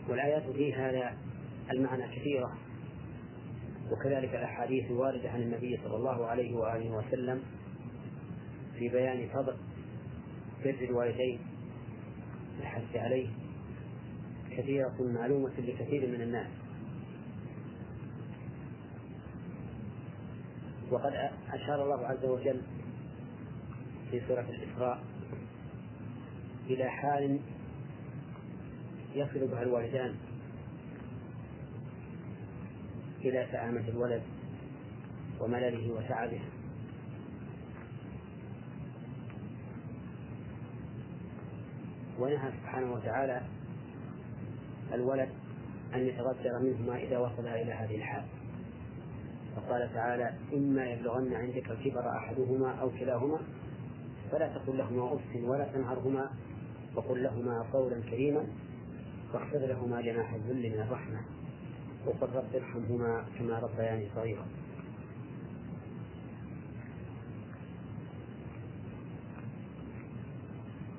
[0.08, 1.16] والآيات في هذا
[1.70, 2.58] المعنى كثيرة
[3.92, 7.42] وكذلك الأحاديث الواردة عن النبي صلى الله عليه وآله وسلم
[8.78, 9.56] في بيان فضل
[10.64, 11.38] بر الوالدين
[12.60, 13.28] الحث عليه
[14.56, 16.50] كثيرة معلومة لكثير من الناس.
[20.90, 21.12] وقد
[21.52, 22.60] أشار الله عز وجل
[24.10, 25.04] في سورة الإسراء
[26.66, 27.40] إلى حال
[29.14, 30.14] يصل بها الوالدان
[33.20, 34.22] إلى سآمة الولد
[35.40, 36.40] وملله وسعده
[42.18, 43.42] ونهى سبحانه وتعالى
[44.92, 45.28] الولد
[45.94, 48.24] أن يتغدر منهما إذا وصل إلى هذه الحال.
[49.56, 53.38] فقال تعالى إما يبلغن عندك الكبر أحدهما أو كلاهما
[54.32, 56.30] فلا تقل لهما أف ولا تنهرهما
[56.96, 58.46] وقل لهما قولا كريما
[59.34, 61.20] واخفض لهما جناح الذل من الرحمة
[62.06, 64.46] وقل رب ارحمهما كما ربياني صغيرا.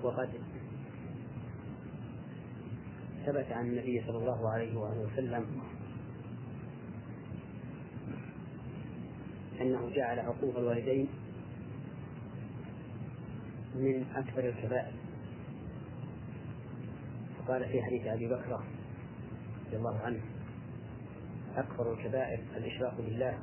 [0.04, 0.30] وقد
[3.26, 5.46] ثبت عن النبي صلى الله عليه وآله وسلم
[9.62, 11.08] أنه جعل عقوق الوالدين
[13.76, 14.94] من أكبر الكبائر.
[17.40, 18.64] وقال في حديث أبي بكر
[19.68, 20.20] رضي الله عنه
[21.56, 23.40] أكبر الكبائر الإشراك بالله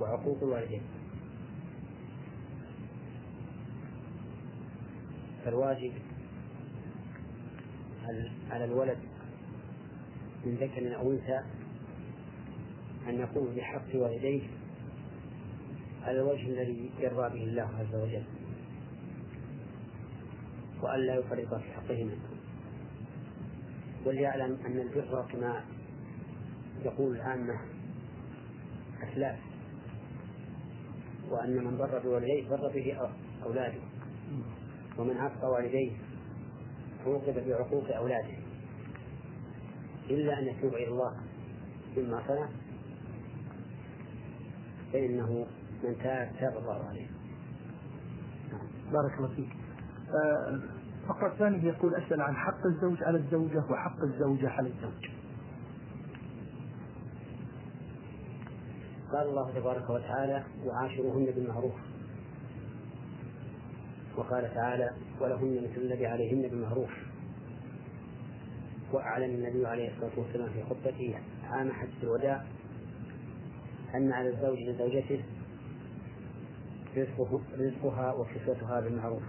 [0.00, 0.82] وعقوق الوالدين.
[5.44, 5.92] فالواجب
[8.50, 8.98] على الولد
[10.44, 11.40] من ذكر أو أنثى
[13.08, 14.42] أن يقوم بحق والديه
[16.02, 18.24] على الوجه الذي يرضى به الله عز وجل
[20.82, 22.16] وألا يفرط في حقهما.
[24.06, 25.64] وليعلم أن البر كما
[26.84, 27.60] يقول العامة
[29.02, 29.38] أسلاف
[31.30, 33.10] وأن من بر بوالديه بر به
[33.42, 33.80] أولاده
[34.98, 35.92] ومن عق والديه
[37.06, 38.38] عوقب بعقوق أولاده
[40.10, 41.16] إلا أن يتوب إلى الله
[41.96, 42.48] مما صنع
[44.92, 45.46] فإنه
[45.84, 47.06] من تاب تاب الله عليه.
[48.92, 49.48] بارك الله فيك.
[50.08, 50.60] آه،
[51.08, 55.10] فقط ثاني يقول أسأل عن حق الزوج على الزوجة وحق الزوجة على الزوج.
[59.12, 61.74] قال الله تبارك وتعالى وعاشروهن بالمعروف.
[64.20, 66.90] وقال تعالى ولهن مثل الذي عليهن بالمعروف.
[68.92, 72.44] وأعلن النبي عليه الصلاة والسلام في خطبته عام حج الوداع
[73.94, 75.20] أن على الزوج لزوجته
[76.96, 79.22] رزقه رزقها وكسوتها بالمعروف.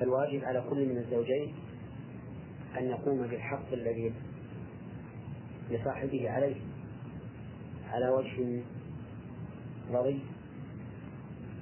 [0.00, 1.54] فالواجب على كل من الزوجين
[2.78, 4.12] أن يقوم بالحق الذي
[5.70, 6.56] لصاحبه عليه
[7.90, 8.62] على وجه
[9.90, 10.33] رضي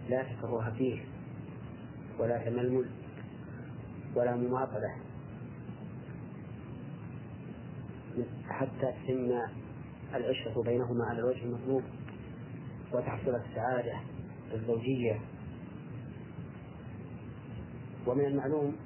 [0.08, 1.04] لا تكره فيه
[2.18, 2.90] ولا تململ
[4.16, 4.96] ولا مماطلة.
[8.48, 9.30] حتى تتم
[10.14, 11.82] العشرة بينهما على الوجه المطلوب
[12.92, 14.00] وتحصل السعادة
[14.54, 15.20] الزوجية.
[18.06, 18.76] ومن المعلوم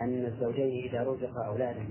[0.00, 1.84] أن الزوجين إذا رزقا أولادا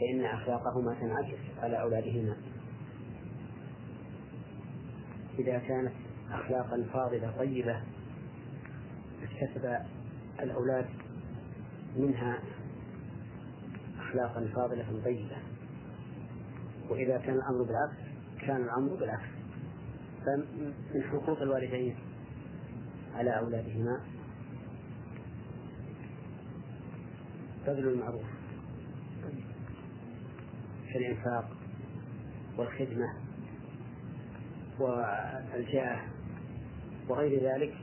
[0.00, 2.36] فإن أخلاقهما تنعكس على أولادهما.
[5.38, 7.80] إذا كانت أخلاقا فاضلة طيبة
[9.22, 9.78] اكتسب
[10.40, 10.86] الأولاد
[11.96, 12.38] منها
[13.98, 15.36] أخلاقا فاضلة طيبة.
[16.90, 17.96] وإذا كان الأمر بالعكس
[18.40, 19.28] كان الأمر بالعكس.
[20.26, 21.96] فمن حقوق الوالدين
[23.14, 24.00] على أولادهما
[27.66, 28.24] بذل المعروف
[30.92, 31.56] في الإنفاق
[32.58, 33.14] والخدمة
[34.78, 36.00] والجاه
[37.08, 37.74] وغير ذلك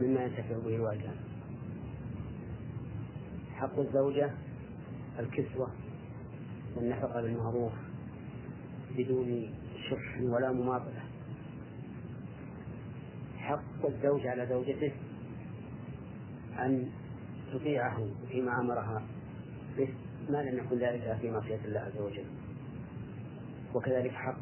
[0.00, 1.16] مما ينتفع به الوالدان.
[3.54, 4.30] حق الزوجة
[5.18, 5.70] الكسوة
[6.76, 7.72] والنفقة بالمعروف
[8.96, 9.54] بدون
[9.90, 11.02] شح ولا مماطلة.
[13.38, 14.92] حق الزوج على زوجته
[16.58, 16.90] أن
[17.52, 19.02] تطيعه فيما أمرها
[19.76, 19.94] به
[20.30, 22.26] ما لم يكن ذلك في معصية الله عز وجل.
[23.74, 24.38] وكذلك حق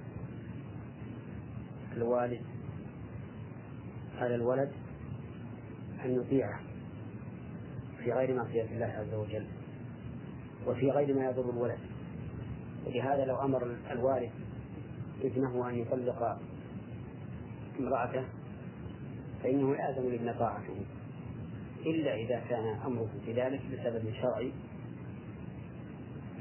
[1.96, 2.51] الوالد
[4.22, 4.70] على الولد
[6.04, 6.60] أن يطيعه
[8.04, 9.46] في غير معصية الله عز وجل
[10.66, 11.78] وفي غير ما يضر الولد.
[12.86, 14.30] ولهذا لو أمر الوالد
[15.24, 16.38] ابنه أن يطلق
[17.80, 18.24] امرأته
[19.42, 20.76] فإنه يلزم الابن طاعته
[21.86, 24.52] إلا إذا كان أمره في ذلك بسبب شرعي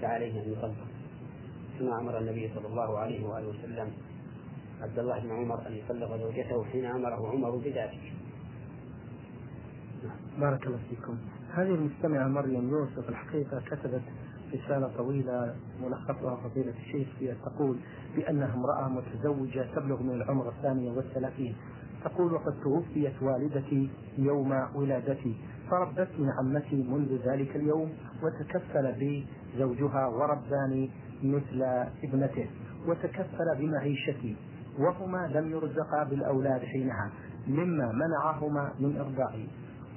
[0.02, 0.88] فعليه أن يطلق
[1.80, 3.92] كما أمر النبي صلى الله عليه وآله وسلم
[4.82, 8.14] عبد الله بن عمر أن يطلق زوجته حين أمره عمر بذلك
[10.40, 11.18] بارك الله فيكم.
[11.54, 14.02] هذه المستمعة مريم يوسف الحقيقة كتبت
[14.54, 17.78] رسالة طويلة ملخصها فضيلة الشيخ فيها تقول
[18.16, 21.56] بأنها امرأة متزوجة تبلغ من العمر الثانية والثلاثين.
[22.04, 25.36] تقول وقد توفيت والدتي يوم ولادتي.
[25.70, 29.26] فربتني عمتي منذ ذلك اليوم وتكفل بي
[29.58, 30.90] زوجها ورباني
[31.24, 31.62] مثل
[32.04, 32.48] ابنته.
[32.88, 34.36] وتكفل بمعيشتي.
[34.80, 37.12] وهما لم يرزقا بالأولاد حينها
[37.48, 39.48] مما منعهما من إرضاعي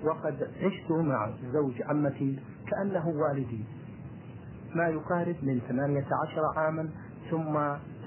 [0.05, 2.39] وقد عشت مع زوج عمتي
[2.71, 3.65] كأنه والدي.
[4.75, 6.89] ما يقارب من ثمانية عشر عاما
[7.31, 7.59] ثم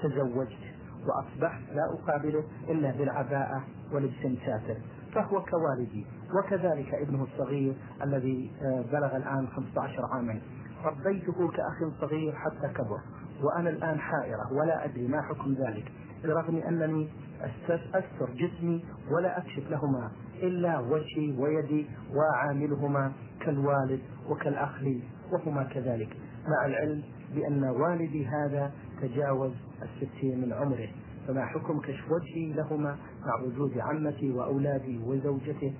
[0.02, 0.58] تزوجت
[1.06, 4.76] وأصبحت لا أقابله إلا بالعباءة ولبس ساتر.
[5.14, 6.06] فهو كوالدي
[6.38, 10.40] وكذلك ابنه الصغير الذي آه، بلغ الآن 15 عاما.
[10.84, 13.00] ربيته كأخ صغير حتى كبر
[13.42, 15.92] وأنا الآن حائرة ولا أدري ما حكم ذلك.
[16.24, 17.08] برغم أنني
[17.94, 20.10] أستر جسمي ولا أكشف لهما
[20.42, 25.02] إلا وجهي ويدي وأعاملهما كالوالد وكالأخ لي
[25.32, 26.16] وهما كذلك.
[26.48, 27.02] مع العلم
[27.34, 29.52] بأن والدي هذا تجاوز
[29.82, 30.88] الستين من عمره.
[31.28, 35.74] فما حكم كشف وجهي لهما مع وجود عمتي وأولادي وزوجته؟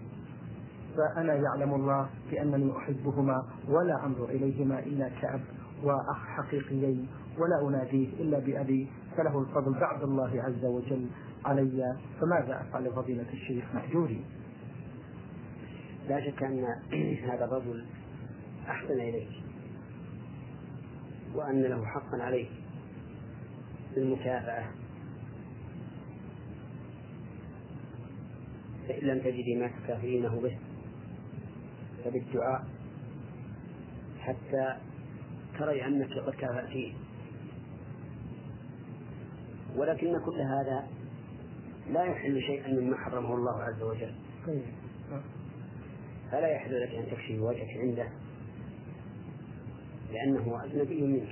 [0.96, 5.40] فأنا يعلم الله بأنني أحبهما ولا أنظر إليهما إلا كأب
[5.84, 7.08] وأخ حقيقيين
[7.38, 8.88] ولا أناديه إلا بأبي
[9.18, 11.06] فله الفضل بعد الله عز وجل
[11.44, 14.24] علي؟ فماذا أفعل فضيلة الشيخ مأجوري؟
[16.08, 16.64] لا شك أن
[17.30, 17.84] هذا الرجل
[18.68, 19.28] أحسن إليك
[21.34, 22.50] وأن له حقا عليك
[23.94, 24.64] بالمكافأة
[28.88, 30.58] فإن لم تجدي ما تكافئينه به
[32.04, 32.64] فبالدعاء
[34.18, 34.76] حتى
[35.58, 37.07] تري أنك قد كافأتيه
[39.78, 40.88] ولكن كل هذا
[41.90, 44.14] لا يحل شيئا مما حرمه الله عز وجل.
[46.30, 48.08] فلا يحل لك أن تكشف وجهك عنده
[50.12, 51.28] لأنه أجنبي منك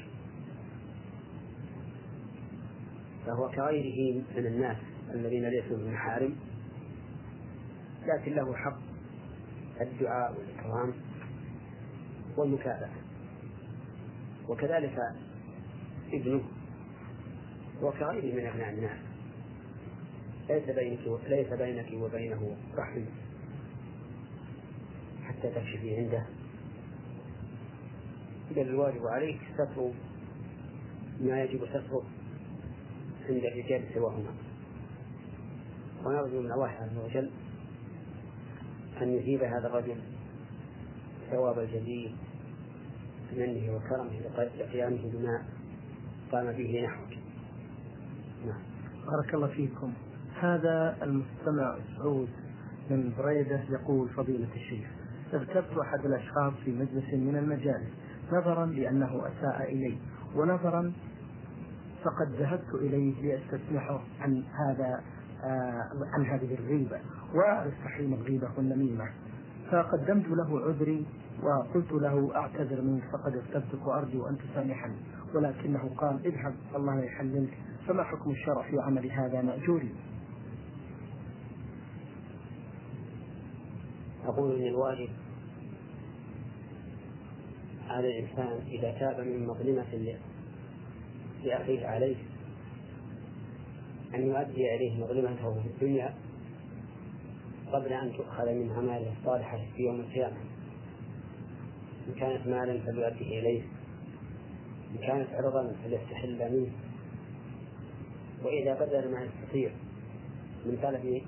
[3.26, 4.76] فهو كغيره من الناس
[5.14, 6.36] الذين ليسوا بمحارم
[8.06, 8.78] لكن له حق
[9.80, 10.92] الدعاء والإكرام
[12.36, 12.90] والمكافأة
[14.48, 14.98] وكذلك
[16.12, 16.42] ابنه
[17.82, 18.98] وكغيره من أبناء الناس.
[20.48, 23.04] ليس بينك ليس بينك وبينه رحم.
[25.22, 26.26] حتى تكشفي عنده.
[28.50, 29.92] بل الواجب عليك ستر
[31.20, 32.02] ما يجب ستره
[33.28, 34.34] عند الرجال سواهما.
[36.04, 37.30] ونرجو من الله عز وجل
[39.02, 40.00] أن يثيب هذا الرجل
[41.30, 42.14] ثواب الجزيل
[43.32, 44.20] بمنه وكرمه
[44.58, 45.44] لقيامه بما
[46.32, 47.15] قام به نحوك.
[49.06, 49.92] بارك الله فيكم.
[50.40, 52.28] هذا المستمع سعود
[52.90, 54.86] من بريدة يقول فضيلة الشيخ
[55.34, 57.88] اغتبت أحد الأشخاص في مجلس من المجالس
[58.32, 59.98] نظرا لأنه أساء إلي
[60.36, 60.92] ونظرا
[62.04, 65.00] فقد ذهبت إليه لأستسمحه عن هذا
[65.44, 67.00] آه عن هذه الغيبة
[67.34, 69.04] وأعرف تحريم الغيبة والنميمة.
[69.70, 71.06] فقدمت له عذري
[71.42, 74.96] وقلت له أعتذر منك فقد اغتبتك وأرجو أن تسامحني
[75.34, 77.58] ولكنه قال اذهب الله يحللك.
[77.86, 79.94] فما حكم الشرع في عمل هذا مأجوري
[84.24, 85.08] أقول إن الواجب
[87.88, 90.16] على الإنسان إذا تاب من مظلمة
[91.44, 92.16] لأخيه عليه
[94.14, 96.14] أن يؤدي إليه مظلمته في الدنيا
[97.72, 100.36] قبل أن تؤخذ من أعماله الصالحة في يوم القيامة.
[102.08, 103.62] إن كانت مالا فليؤديه إليه
[104.92, 106.72] إن كانت عرضا فليستحل منه.
[108.46, 109.70] وإذا بذل ما يستطيع
[110.66, 111.22] من طلب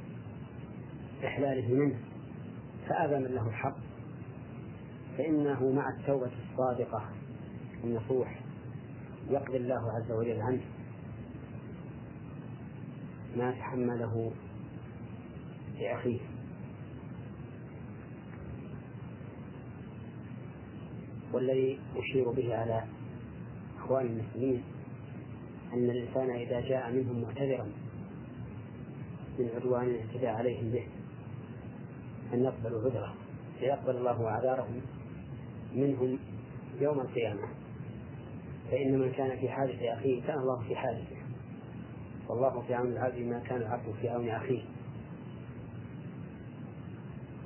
[1.25, 1.99] إحلاله منه
[2.89, 3.77] فآذى من له الحق.
[5.19, 7.05] فإنه مع التوبة الصادقة
[7.85, 8.41] النصوح
[9.31, 10.61] يقضي الله عز وجل عنه.
[13.37, 14.33] ما تحمله
[15.81, 16.21] لأخيه
[21.33, 22.85] والذي أشير به على
[23.79, 24.63] إخوان المسلمين
[25.73, 27.67] أن الإنسان إذا جاء منهم معتذرا
[29.39, 30.87] من عدوان اعتدى عليهم به
[32.35, 33.15] أن يقبلوا عذره
[33.59, 34.81] فيقبل الله أعذارهم
[35.75, 36.19] منهم
[36.81, 37.49] يوم القيامة.
[38.71, 41.17] فإن من كان في حاجة أخيه كان الله في حاجته
[42.29, 44.63] والله في عون العبد ما كان العبد في عون أخيه.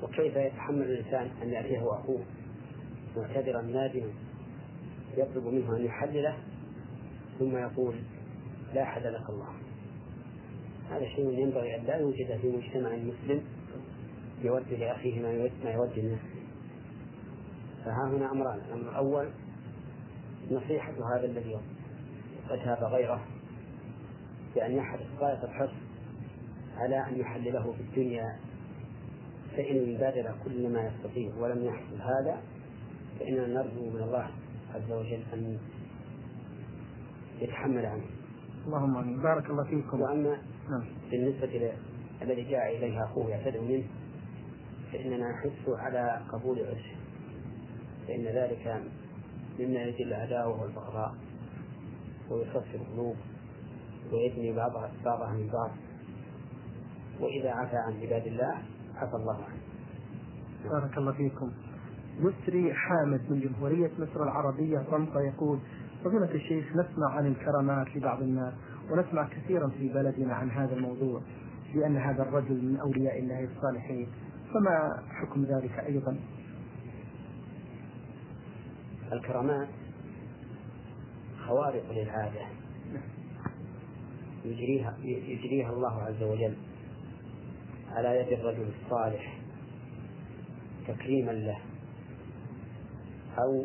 [0.03, 2.21] وكيف يتحمل الإنسان أن يأتيه أخوه
[3.17, 4.13] معتذرا نادما
[5.17, 6.37] يطلب منه أن يحلله؟
[7.43, 7.95] ثم يقول
[8.75, 9.49] لا أحد لك الله.
[10.91, 13.43] هذا شيء ينبغي أن لا يوجد في مجتمع مسلم
[14.43, 16.43] يود لأخيه ما يود ما يود لنفسه.
[17.85, 18.59] فها هنا أمران.
[18.59, 19.29] الأمر الأول
[20.51, 21.59] نصيحة هذا الذي
[22.51, 23.27] قد هاب غيره
[24.55, 25.75] بأن يحرص غاية الحرص
[26.77, 28.39] على أن يحلله في الدنيا
[29.57, 32.43] فإن بذل كل ما يستطيع ولم يحصل هذا
[33.21, 34.31] فإننا نرجو من الله
[34.75, 35.59] عز وجل أن
[37.43, 38.05] يتحمل عنه.
[38.67, 39.23] اللهم آمين.
[39.23, 40.01] بارك الله فيكم.
[40.01, 40.37] وأما
[40.71, 40.85] نعم.
[41.11, 41.73] بالنسبة
[42.23, 43.85] الذي جاء اليه أخوه يعتذر منه
[44.93, 46.97] فإننا نحث على قبول عرشه
[48.09, 48.83] فإن ذلك
[49.59, 51.15] مما يجل العداوه والبغضاء
[52.31, 53.17] ويصفي القلوب
[54.13, 55.71] ويثني بعضها بعضها من بعض.
[57.21, 58.63] وإذا عفى عن عباد الله
[58.95, 59.63] عفى الله عنه.
[60.71, 61.53] بارك الله فيكم.
[62.19, 65.59] يسري حامد من جمهورية مصر العربية طنطا يقول
[66.05, 68.55] فضيلة الشيخ نسمع عن الكرامات لبعض الناس
[68.91, 71.21] ونسمع كثيرا في بلدنا عن هذا الموضوع
[71.75, 74.07] بأن هذا الرجل من أولياء الله الصالحين.
[74.55, 76.17] فما حكم ذلك أيضا؟
[79.13, 79.69] الكرامات
[81.47, 82.47] خوارق للعادة.
[84.45, 86.55] يجريها يجريها الله عز وجل
[87.91, 89.39] على يد الرجل الصالح
[90.89, 91.59] تكريما له
[93.39, 93.65] أو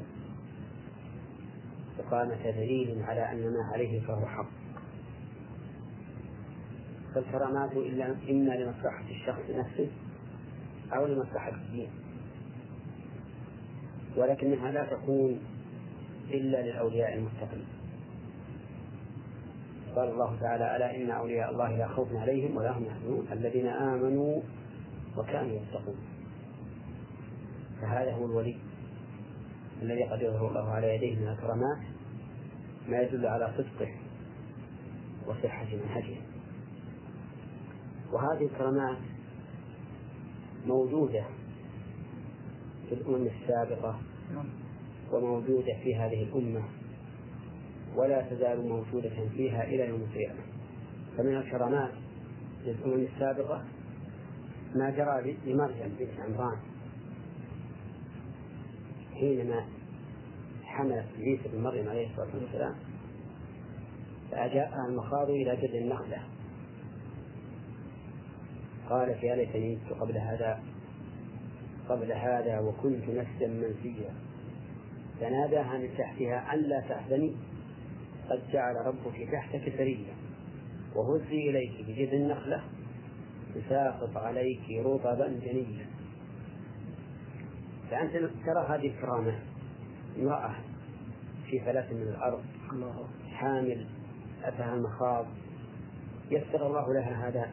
[2.00, 4.50] إقامة دليل على أن ما عليه فهو حق.
[7.16, 9.90] فالكرامات إلا إما لمصلحة الشخص نفسه
[10.94, 11.90] أو لمصلحة الدين؟
[14.18, 15.40] ولكنها لا تكون
[16.30, 17.66] إلا للأولياء المتقين.
[19.96, 24.42] قال الله تعالى ألا إن أولياء الله لا خوف عليهم ولا هم يحزنون الذين آمنوا
[25.18, 25.98] وكانوا يتقون.
[27.82, 28.67] فهذا هو الولي.
[29.82, 31.78] الذي قد يظهر الله على يديه من الكرامات
[32.90, 33.92] ما يدل على صدقه
[35.28, 36.18] وصحة منهجه
[38.14, 38.98] وهذه الكرامات
[40.66, 41.24] موجودة
[42.90, 44.00] في الأمم السابقة
[45.12, 46.64] وموجودة في هذه الأمة
[47.96, 50.40] ولا تزال موجودة فيها إلى يوم القيامة.
[51.18, 51.92] فمن الكرامات
[52.66, 53.66] للأمم السابقة
[54.76, 56.58] ما جرى لمريم بنت عمران
[59.20, 59.66] حينما
[60.64, 62.76] حملت عيسى بن مريم عليه الصلاة والسلام
[64.32, 66.24] فأجاءها المخاض إلى جذع النخلة.
[68.90, 70.60] قالت يا ليتني مت قبل هذا
[71.90, 74.14] قبل هذا وكنت نفسا منسيا.
[75.20, 77.36] فناداها من تحتها ألا تحزني؟
[78.30, 80.14] قد جعل ربك تحتك سريا.
[80.96, 82.64] وهزي إليك بجذع النخلة
[83.56, 85.97] تساقط عليك رطبا جنيا.
[87.92, 88.12] فأنت
[88.46, 89.40] ترى هذه الكرامة
[90.20, 90.56] امرأة
[91.50, 92.44] في فلاة من الأرض
[93.34, 93.88] حامل
[94.44, 95.26] أتاها المخاض
[96.32, 97.52] يسر الله لها هذا.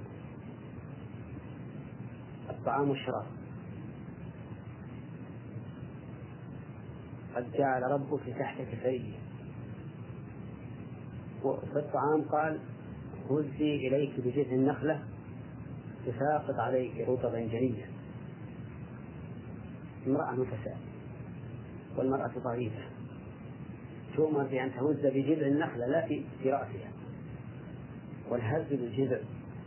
[2.51, 3.26] الطعام والشراب.
[7.37, 9.12] قد جعل ربك تحت كفيه
[11.45, 12.61] وفي الطعام قال
[13.30, 15.03] هزي إليك بجذع النخلة
[16.07, 17.93] تساقط عليك رطبا جنيا
[20.07, 20.78] امرأة نفساء
[21.96, 22.84] والمرأة ضعيفة
[24.16, 26.92] تؤمر بأن تهز بجذع النخلة لا في في رأسها
[28.30, 29.18] والهز بالجذع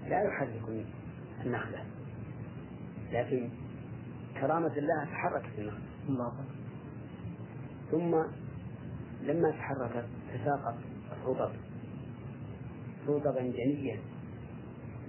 [0.07, 0.85] لا يحرك
[1.45, 1.85] النخلة
[3.11, 3.49] لكن
[4.41, 5.79] كرامة الله تحركت النخلة.
[6.09, 6.33] الله.
[7.91, 8.15] ثم
[9.23, 10.75] لما تحركت تساقط
[11.11, 11.51] الرطب.
[13.07, 13.99] رطبا جنيا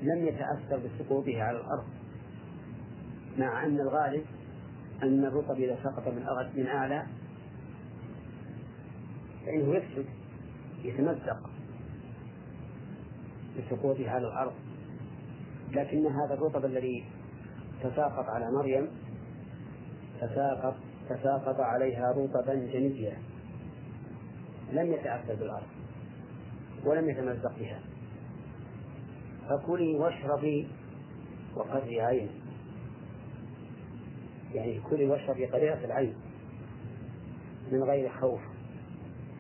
[0.03, 1.87] لم يتأثر بسقوطها على الأرض
[3.39, 4.25] مع أن الغالب
[5.03, 7.07] أن الرطب إذا سقط من من أعلى
[9.47, 10.07] فإنه يفسد
[10.85, 11.51] يتمزق
[13.59, 14.53] بسقوطه على الأرض.
[15.73, 17.05] لكن هذا الرطب الذي
[17.83, 18.89] تساقط على مريم
[20.21, 20.77] تساقط
[21.09, 23.19] تساقط عليها رطبا جنيا
[24.73, 25.67] لم يتأثر بالأرض
[26.85, 27.81] ولم يتمزق بها.
[29.49, 30.69] فكلي واشربي
[31.57, 32.31] وقري عين
[34.55, 36.15] يعني كلي واشربي قريرة العين
[37.73, 38.41] من غير خوف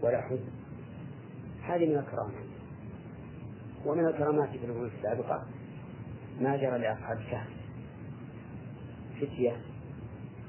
[0.02, 0.50] ولا حزن.
[1.62, 2.48] هذه من الكرامات.
[3.86, 5.46] ومن الكرامات في الأمور السابقة
[6.40, 7.48] ما جرى لأصحاب الكهف.
[9.20, 9.56] فتية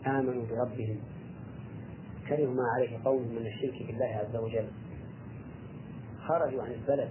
[0.07, 0.99] آمنوا بربهم.
[2.29, 4.67] كرهوا ما عليه قوم من الشرك بالله عز وجل.
[6.27, 7.09] خرجوا عن البلد.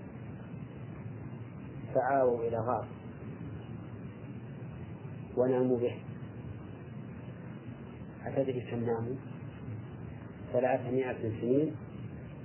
[1.95, 2.87] فآووا إلى غار
[5.37, 6.08] وناموا به.
[8.27, 9.16] أتدري كم ناموا؟
[10.53, 11.75] ثلاثمائة سنين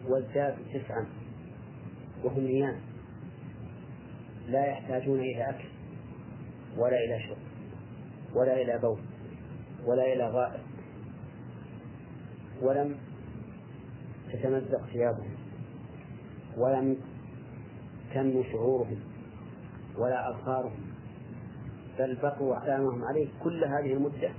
[0.07, 1.05] وازدادوا تسعا
[2.23, 2.75] وهم نيام
[4.47, 5.67] لا يحتاجون إلى أكل
[6.77, 7.37] ولا إلى شرب
[8.35, 8.99] ولا إلى بول
[9.85, 10.61] ولا إلى غائط
[12.61, 12.97] ولم
[14.33, 15.33] تتمزق ثيابهم
[16.57, 16.97] ولم
[18.13, 18.99] تنمو شعورهم
[19.97, 20.93] ولا أبصارهم
[21.99, 24.31] بل بقوا أعلامهم عليه كل هذه المدة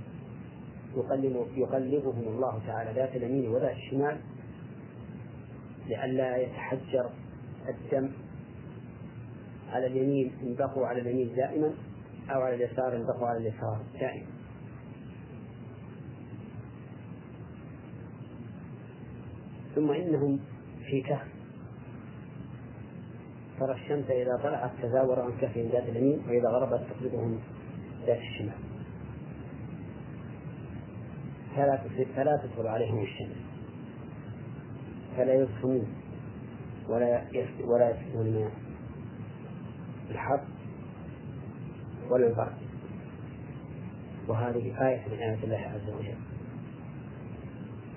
[0.97, 4.17] يقلب يقلبهم الله تعالى ذات اليمين وذات الشمال
[5.87, 7.09] لئلا يتحجر
[7.69, 8.11] الدم
[9.69, 11.73] على اليمين إن بقوا على اليمين دائما
[12.29, 14.25] أو على اليسار إن بقوا على اليسار دائما.
[19.75, 20.39] ثم إنهم
[20.89, 21.27] في كهف.
[23.59, 27.39] ترى الشمس إذا طلعت تزاور عن كهفهم ذات اليمين وإذا غربت تقلبهم
[28.05, 28.74] ذات الشمال.
[31.55, 31.77] فلا
[32.15, 33.37] فلا تدخل عليهم الشمس.
[35.17, 35.87] فلا يسخنون
[36.89, 37.23] ولا
[37.63, 38.51] ولا يسكنون
[40.09, 40.41] الحر
[42.09, 42.55] ولا البرد
[44.27, 46.17] وهذه آية من آيات الله عز وجل.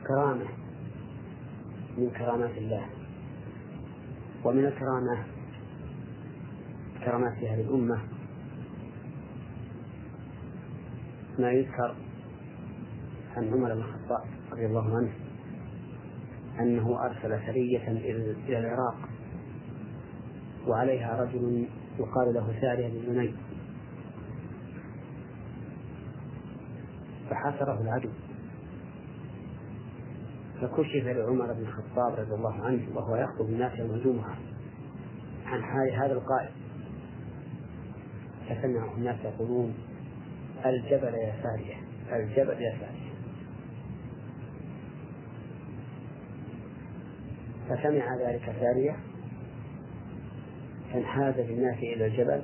[0.07, 0.49] كرامة
[1.99, 2.87] من كرامات الله.
[4.45, 5.27] ومن الكرامات
[7.05, 7.99] كرامات هذه الأمة.
[11.39, 12.08] ما يذكر
[13.39, 15.13] عن عمر بن الخطاب رضي الله عنه
[16.61, 17.89] أنه أرسل سرية
[18.49, 18.97] إلى العراق
[20.67, 21.69] وعليها رجل
[21.99, 23.37] يقال له سارية بن جنيد.
[27.31, 28.11] فحاصره العدو.
[30.61, 34.25] فكشف لعمر بن الخطاب رضي الله عنه وهو يخطب الناس يوم
[35.47, 36.51] عن حال هذا القائد.
[38.49, 39.75] فسمعه الناس يقولون
[40.67, 41.77] الجبل يا سارية
[42.13, 42.98] الجبل يا سارية.
[47.69, 48.97] فسمع ذلك سارية
[50.93, 52.43] فانحاز بالناس إلى الجبل.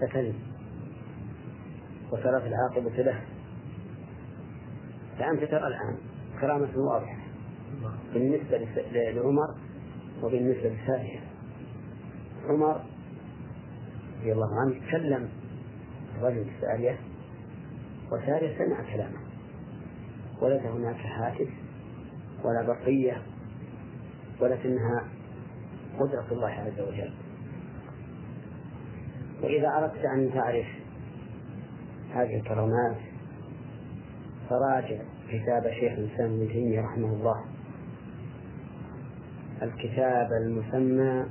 [0.00, 0.34] فكذب.
[2.10, 3.20] وصارت العاقبة له.
[5.18, 5.96] فأنت ترى الآن.
[6.40, 7.20] كرامة واضحة.
[8.14, 9.54] بالنسبة لعمر
[10.22, 11.20] وبالنسبة لسارية
[12.48, 12.80] عمر
[14.20, 15.28] رضي الله عنه كلم
[16.22, 16.98] رجل سارية
[18.12, 19.19] وسارية سمع كلامه.
[20.40, 21.48] وليس هناك هاتف
[22.44, 23.22] ولا بقية
[24.40, 25.08] ولكنها
[25.98, 27.12] قدرة الله عز وجل.
[29.42, 30.66] وإذا أردت أن تعرف
[32.14, 32.96] هذه الكرامات
[34.50, 37.44] فراجع كتاب شيخ الإسلام ابن تيمية رحمه الله.
[39.62, 41.26] الكتاب المسمى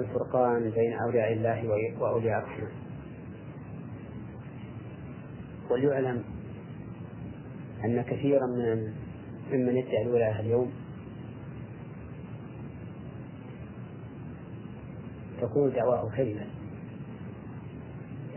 [0.00, 1.68] الفرقان بين أولياء الله
[2.00, 2.68] وأولياء الرحمن.
[5.70, 6.24] وليعلم
[7.84, 8.92] أن كثيرا من
[9.52, 10.72] ممن يدعي الولاية اليوم
[15.40, 16.46] تكون دعواه كذبا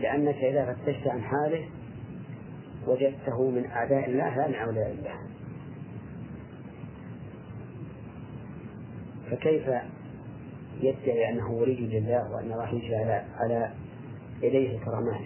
[0.00, 1.68] لأنك إذا فتشت عن حاله
[2.86, 5.14] وجدته من أعداء الله لا من أولياء الله.
[9.30, 9.68] فكيف
[10.80, 13.72] يدعي أنه ولي لله وأن الله يجري على على
[14.42, 15.24] يديه كرامات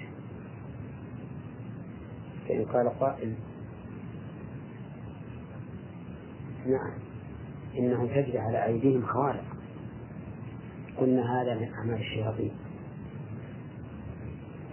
[2.49, 3.35] فإن قال قائل
[6.69, 6.91] نعم.
[7.79, 9.45] إنهم تجري على أيديهم خوارق.
[10.97, 12.51] قلنا هذا من أعمال الشياطين.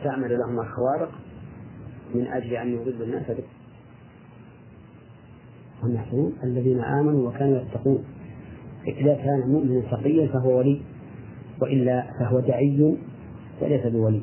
[0.04, 1.12] تعمل لهم الخوارق
[2.16, 3.44] من أجل أن يضلوا الناس به
[5.84, 8.04] والنحسون الذين آمنوا وكانوا يتقون.
[8.88, 10.82] إذا كان مؤمنا تقيا فهو ولي
[11.62, 12.98] وإلا فهو دعي
[13.62, 14.22] وليس بولي.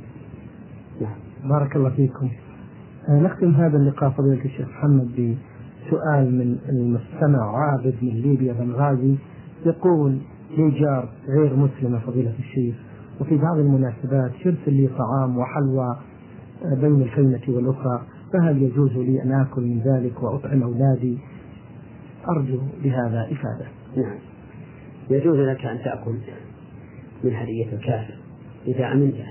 [1.00, 1.16] نعم.
[1.44, 2.30] بارك الله فيكم.
[3.08, 5.36] آه، نختم هذا اللقاء فضيلة الشيخ محمد
[5.92, 9.16] بسؤال من المستمع عابد من ليبيا بن غازي
[9.66, 10.18] يقول
[10.56, 12.74] لي جار غير مسلمة فضيلة الشيخ
[13.20, 15.96] وفي بعض المناسبات يرسل لي طعام وحلوى
[16.64, 21.18] بين الكلمة والأخرى فهل يجوز لي أن آكل من ذلك وأطعم أولادي؟
[22.28, 23.66] أرجو بهذا إفادة.
[23.96, 24.18] نعم.
[25.10, 26.16] يجوز لك أن تأكل
[27.24, 28.14] من هدية الكافر
[28.66, 29.26] إذا أمنته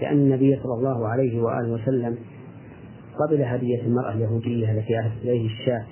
[0.00, 2.16] لأن النبي صلى الله عليه وآله وسلم
[3.18, 5.84] قبل هدية المرأة اليهودية التي أهدت إليه الشاة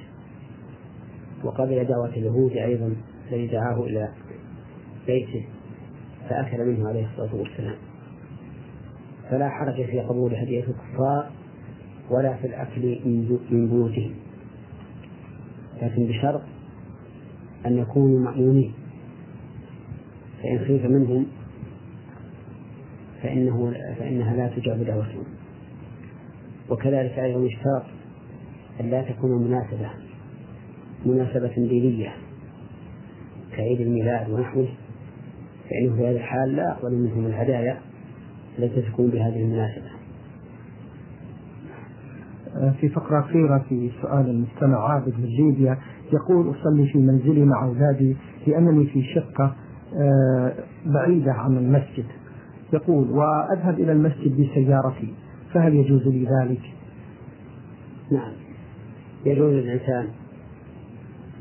[1.44, 2.96] وقبل دعوة اليهود أيضا
[3.30, 4.08] الذي دعاه إلى
[5.06, 5.46] بيته
[6.28, 7.76] فأكل منه عليه الصلاة والسلام.
[9.30, 11.30] فلا حرج في قبول هدية الكفار
[12.10, 12.98] ولا في الأكل
[13.50, 14.14] من بيوتهم.
[15.82, 16.42] لكن بشرط
[17.66, 18.72] أن يكونوا مأمونين.
[20.42, 21.26] فإن خيف منهم
[23.22, 25.24] فإنه فإنها لا تجاب دعوتهم.
[26.72, 27.82] وكذلك أيضا يشترط
[28.80, 29.90] أن لا تكون مناسبة
[31.06, 32.12] مناسبة دينية
[33.56, 34.68] كعيد الميلاد ونحوه
[35.70, 37.78] فإنه في هذه الحال لا أقبل منهم الهدايا
[38.58, 39.92] التي تكون بهذه المناسبة.
[42.80, 45.78] في فقرة أخيرة في سؤال المستمع عابد من ليبيا
[46.12, 48.16] يقول أصلي في منزلي مع أولادي
[48.46, 49.54] لأنني في شقة
[49.96, 50.54] آه،
[50.86, 52.06] بعيدة عن المسجد.
[52.72, 55.14] يقول وأذهب إلى المسجد بسيارتي.
[55.54, 56.60] فهل يجوز لي ذلك؟
[58.12, 58.32] نعم.
[59.26, 60.08] يجوز للإنسان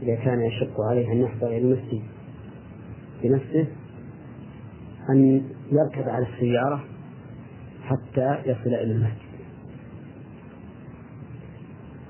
[0.02, 2.02] إذا كان يشق عليه أن يحضر إلى المسجد
[3.24, 3.68] بنفسه
[5.10, 5.42] أن
[5.72, 6.84] يركب على السيارة
[7.84, 9.32] حتى يصل إلى المسجد.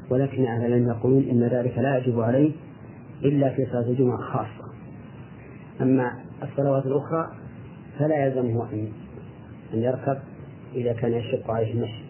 [0.10, 2.52] ولكن أهل العلم يقولون إن ذلك لا يجب عليه
[3.24, 4.72] إلا في صلاة الجمعة خاصة.
[5.82, 6.12] أما
[6.44, 7.32] الصلوات الأخرى
[8.00, 8.92] فلا يلزمه أن
[9.74, 10.18] أن يركب
[10.76, 12.04] إذا كان يشق عليه المشي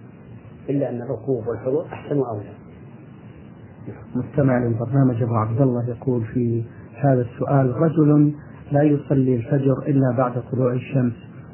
[0.70, 2.54] إلا أن الركوب والحضور أحسن وأولى.
[4.16, 6.64] مستمع للبرنامج أبو عبد الله يقول في
[6.96, 8.34] هذا السؤال رجل
[8.72, 11.14] لا يصلي الفجر إلا بعد طلوع الشمس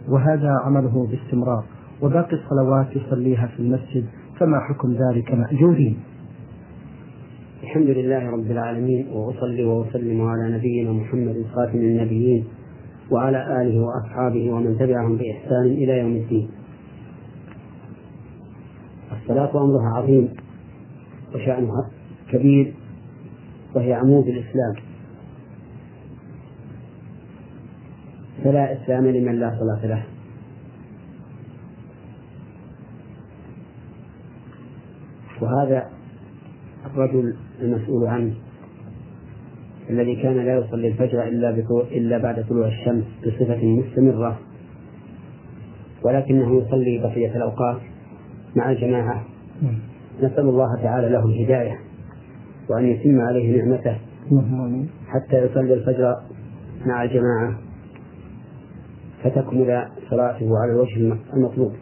[0.09, 1.63] وهذا عمله باستمرار
[2.01, 4.05] وباقي الصلوات يصليها في المسجد
[4.39, 5.99] فما حكم ذلك مأجورين؟
[7.63, 12.45] الحمد لله رب العالمين وأصلي وأسلم على نبينا محمد خاتم النبيين
[13.11, 16.49] وعلى آله وأصحابه ومن تبعهم بإحسان إلى يوم الدين.
[19.27, 20.29] الصلاة أمرها عظيم
[21.35, 21.89] وشأنها
[22.31, 22.73] كبير
[23.75, 24.75] وهي عمود الإسلام.
[28.43, 30.03] فلا إسلام لمن لا صلاة له.
[35.41, 35.89] وهذا
[36.85, 38.33] الرجل المسؤول عنه
[39.89, 41.51] الذي كان لا يصلي الفجر إلا
[41.91, 44.39] إلا بعد طلوع الشمس بصفة مستمرة
[46.03, 47.77] ولكنه يصلي بقية الأوقات
[48.57, 49.25] مع الجماعة
[50.17, 51.79] نسأل الله تعالى له الهداية
[52.69, 53.97] وأن يتم عليه نعمته
[55.07, 56.15] حتى يصلي الفجر
[56.85, 57.57] مع الجماعة
[59.23, 61.73] فتكمل صلاته على الوجه المطلوب.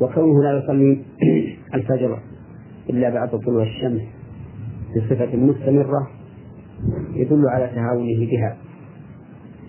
[0.00, 1.02] وكونه لا يصلي
[1.74, 2.18] الفجر
[2.90, 4.02] إلا بعد طلوع الشمس
[4.96, 6.10] بصفة مستمرة
[7.14, 8.56] يدل على تهاونه بها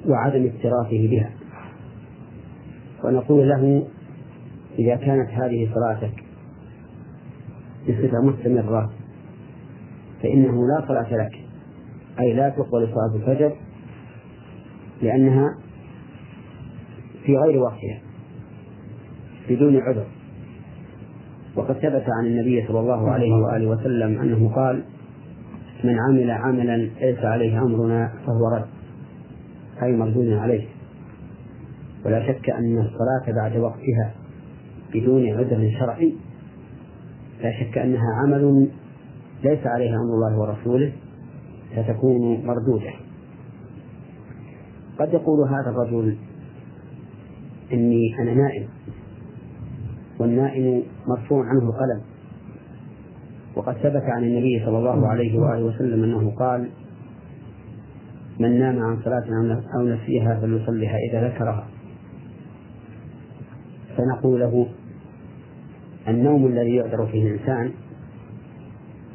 [0.08, 1.43] وعدم اكتراثه بها.
[3.04, 3.88] ونقول له
[4.80, 6.24] إذا كانت هذه صلاتك
[7.90, 8.92] بصفة مستمرة
[10.24, 11.40] فإنه لا صلاة لك
[12.20, 13.56] أي لا تقبل صلاة الفجر
[15.02, 15.58] لأنها
[17.26, 18.02] في غير وقتها
[19.50, 20.06] بدون عذر.
[21.56, 24.84] وقد ثبت عن النبي صلى الله عليه وآله وسلم أنه قال
[25.84, 28.66] من عمل عملا ليس عليه أمرنا فهو رد.
[29.84, 30.73] أي مردود عليه.
[32.06, 34.14] ولا شك أن الصلاة بعد وقتها
[34.94, 36.16] بدون عذر شرعي.
[37.42, 38.68] لا شك أنها عمل
[39.44, 40.92] ليس عليها أمر الله ورسوله
[41.76, 42.94] ستكون مردودة.
[45.00, 46.18] قد يقول هذا الرجل
[47.74, 48.68] إني أنا نائم
[50.20, 52.02] والنائم مرفوع عنه القلم
[53.56, 56.70] وقد ثبت عن النبي صلى الله عليه وآله وسلم أنه قال
[58.40, 59.24] من نام عن صلاة
[59.76, 61.68] أو نسيها فليصليها إذا ذكرها.
[63.98, 64.68] فنقول له
[66.08, 67.72] النوم الذي يعذر فيه الإنسان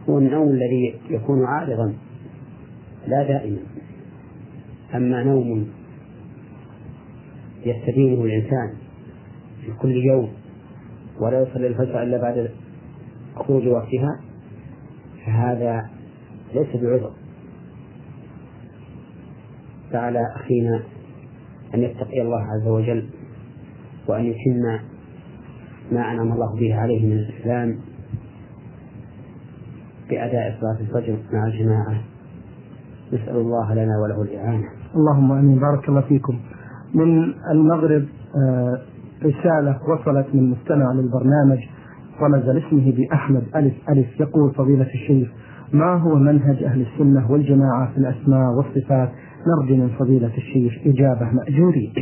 [0.09, 1.95] هو النوم الذي يكون عارضا
[3.07, 3.59] لا دائما.
[4.95, 5.69] أما نوم
[7.67, 8.75] يستدينه الإنسان
[9.61, 10.29] في كل يوم
[11.21, 12.51] ولا يصلي الفجر إلا بعد
[13.37, 14.21] خروج وقتها
[15.27, 15.91] فهذا
[16.55, 17.13] ليس بعذر.
[19.93, 20.83] فعلى أخينا
[21.75, 23.09] أن يتقي الله عز وجل
[24.09, 24.79] وأن يتم
[25.93, 27.79] ما أنعم الله به عليه من الإسلام
[30.11, 32.03] بأداء صلاة الفجر مع الجماعة.
[33.13, 34.69] نسأل الله لنا وله الإعانة.
[34.97, 35.59] اللهم آمين.
[35.59, 36.39] بارك الله فيكم.
[36.95, 38.05] من المغرب
[38.37, 38.79] آه،
[39.25, 41.59] رسالة وصلت من مستمع للبرنامج
[42.21, 43.43] رمز لاسمه بأحمد.
[43.57, 44.21] ألف ألف.
[44.21, 45.29] يقول فضيلة الشيخ
[45.73, 49.11] ما هو منهج أهل السنة والجماعة في الأسماء والصفات؟
[49.47, 51.93] نرجو من فضيلة الشيخ إجابة مأجورين.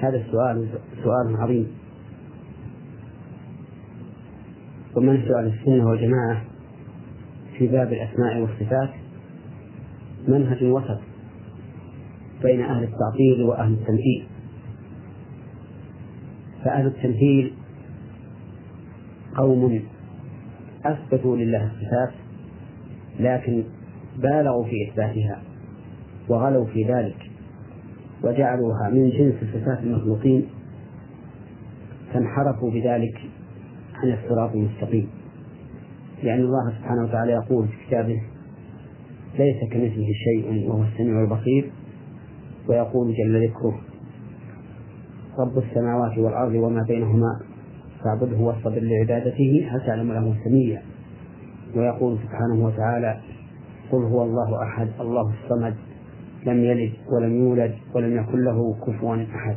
[0.00, 0.68] هذا السؤال
[1.04, 1.66] سؤال عظيم.
[4.96, 6.42] ومنهج أهل السنة والجماعة
[7.58, 8.90] في باب الأسماء والصفات؟
[10.28, 11.00] منهج وسط
[12.42, 14.26] بين أهل التعطيل وأهل التمثيل
[16.64, 17.52] فأهل التمثيل
[19.36, 19.82] قوم
[20.84, 22.14] أثبتوا لله الصفات
[23.20, 23.64] لكن
[24.18, 25.42] بالغوا في إثباتها
[26.28, 27.29] وغلوا في ذلك.
[28.24, 30.46] وجعلوها من جنس صفات المخلوقين
[32.12, 33.20] فانحرفوا بذلك
[33.94, 35.08] عن الصراط المستقيم.
[36.22, 38.22] لأن الله سبحانه وتعالى يقول في كتابه
[39.38, 41.70] ليس كمثله شيء وهو السميع البصير
[42.68, 43.80] ويقول جل ذكره
[45.38, 47.40] رب السماوات والأرض وما بينهما
[48.04, 50.82] فاعبده واصطبر لعبادته هل تعلم له سميا؟
[51.76, 53.20] ويقول سبحانه وتعالى
[53.92, 55.74] قل هو الله أحد الله الصمد
[56.46, 59.56] لم يلد ولم يولد ولم يكن له كفوا أحد.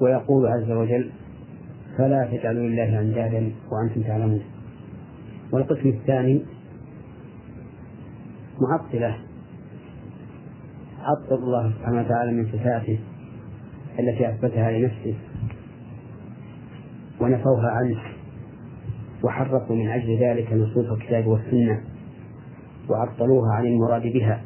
[0.00, 1.10] ويقول عز وجل
[1.98, 4.42] فلا تجعلوا لله أندادا وأنتم تعلمون.
[5.52, 6.44] والقسم الثاني
[8.60, 9.18] معطلة.
[11.00, 12.98] عطل الله سبحانه وتعالى من صفاته
[13.98, 15.14] التي أثبتها لنفسه
[17.20, 18.00] ونفوها عنه
[19.24, 21.93] وحرفوا من أجل ذلك نصوص الكتاب والسنة.
[22.90, 24.44] وعطلوها عن المراد بها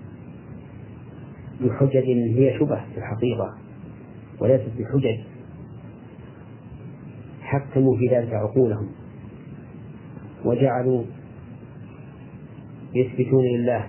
[1.60, 2.04] بحجج
[2.36, 3.54] هي شبه في الحقيقة
[4.40, 5.18] وليست بحجج
[7.40, 8.88] حكموا في ذلك عقولهم
[10.44, 11.02] وجعلوا
[12.94, 13.86] يثبتون لله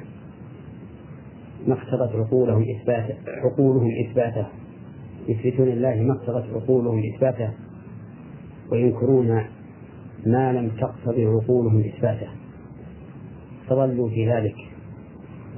[1.67, 4.47] ما اقتضت عقولهم إثباته عقولهم إثباته
[5.27, 7.49] يثبتون لله ما اقتضت عقولهم إثباته
[8.71, 9.43] وينكرون
[10.25, 12.27] ما لم تقتضي عقولهم إثباته.
[13.69, 14.55] فضلوا في ذلك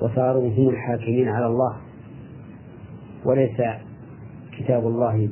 [0.02, 1.78] وصاروا هم الحاكمين على الله.
[3.26, 3.62] وليس
[4.58, 5.30] كتاب الله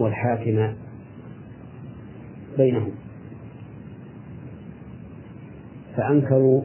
[0.00, 0.74] هو الحاكم
[2.58, 2.92] بينهم.
[5.96, 6.62] فأنكروا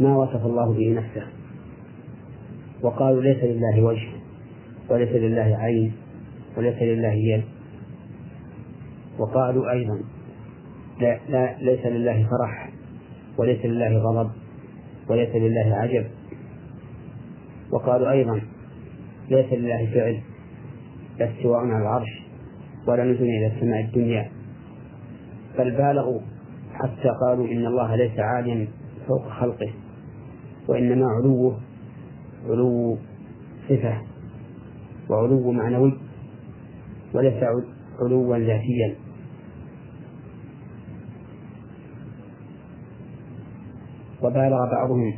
[0.00, 1.26] ما وصف الله به نفسه
[2.82, 4.08] وقالوا ليس لله وجه
[4.90, 5.92] وليس لله عين
[6.56, 7.44] وليس لله يد.
[9.18, 10.00] وقالوا أيضا
[11.00, 12.65] لا, لا ليس لله فرح.
[13.38, 14.30] وليس لله غضب
[15.08, 16.06] وليس لله عجب
[17.72, 18.40] وقالوا أيضا
[19.30, 20.20] ليس لله فعل
[21.18, 22.22] لا استواء على العرش
[22.88, 24.30] ولا نزول إلى السماء الدنيا.
[25.58, 26.20] بل بالغوا
[26.74, 28.68] حتى قالوا إن الله ليس عاليا
[29.08, 29.70] فوق خلقه
[30.68, 31.60] وإنما علوه
[32.48, 32.98] علو
[33.68, 34.02] صفة
[35.10, 35.98] وعلو معنوي
[37.14, 37.44] وليس
[38.00, 38.94] علوا ذاتيا.
[44.26, 45.14] وبالغ بعضهم.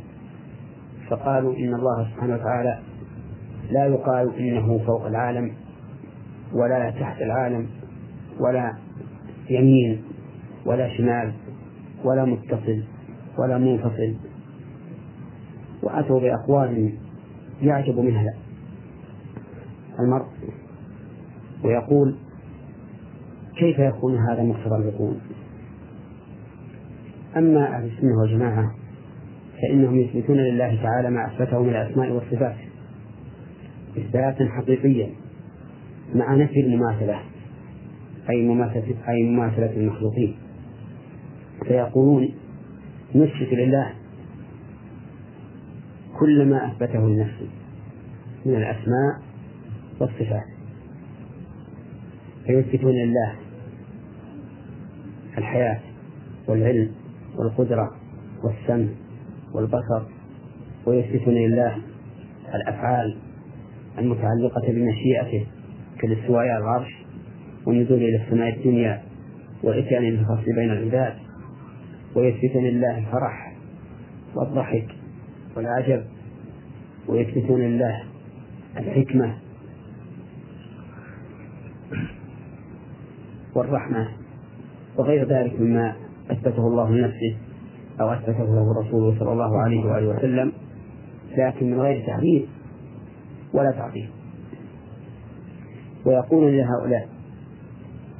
[1.09, 2.79] فقالوا إن الله سبحانه وتعالى
[3.71, 5.51] لا يقال إنه فوق العالم
[6.53, 7.67] ولا تحت العالم
[8.39, 8.73] ولا
[9.49, 10.03] يمين
[10.65, 11.33] ولا شمال
[12.03, 12.83] ولا متصل
[13.37, 14.15] ولا منفصل.
[15.83, 16.93] وأتوا بأقوال
[17.61, 18.33] يعجب منها
[19.99, 20.25] المرء
[21.63, 22.15] ويقول
[23.57, 25.15] كيف يكون هذا مقتضى العقول
[27.37, 28.75] أما أهل السنة والجماعة
[29.61, 32.55] فإنهم يثبتون لله تعالى ما أثبته من الأسماء والصفات
[33.97, 35.09] إثباتا حقيقيا
[36.15, 37.19] مع نفي المماثلة
[38.29, 40.35] أي مماثلة أي مماثلة المخلوقين.
[41.67, 42.29] فيقولون
[43.15, 43.93] نثبت لله
[46.19, 47.47] كل ما أثبته لنفسه
[48.45, 49.21] من الأسماء
[49.99, 50.45] والصفات.
[52.47, 53.35] فيثبتون لله
[55.37, 55.79] الحياة
[56.47, 56.91] والعلم
[57.37, 57.91] والقدرة
[58.43, 58.87] والسمع
[59.53, 60.01] والبصر
[60.85, 61.77] ويثبتون لله
[62.55, 63.17] الأفعال
[63.99, 65.47] المتعلقة بمشيئته
[65.99, 66.91] كالاستواء على العرش
[67.65, 69.01] والنزول إلى السماء الدنيا
[69.63, 71.13] والإتيان بالفصل بين العباد.
[72.15, 73.53] ويثبتون لله الفرح
[74.35, 74.87] والضحك
[75.55, 76.03] والعجب.
[77.07, 78.03] ويثبتون لله
[78.77, 79.37] الحكمة
[83.55, 84.09] والرحمة.
[84.97, 85.95] وغير ذلك مما
[86.31, 87.37] أثبته الله لنفسه.
[88.01, 90.51] أو أثبته له رسوله صلى الله عليه وآله وسلم
[91.37, 92.43] لكن من غير تحريف
[93.53, 94.09] ولا تعطيل.
[96.05, 97.09] ويقول لهؤلاء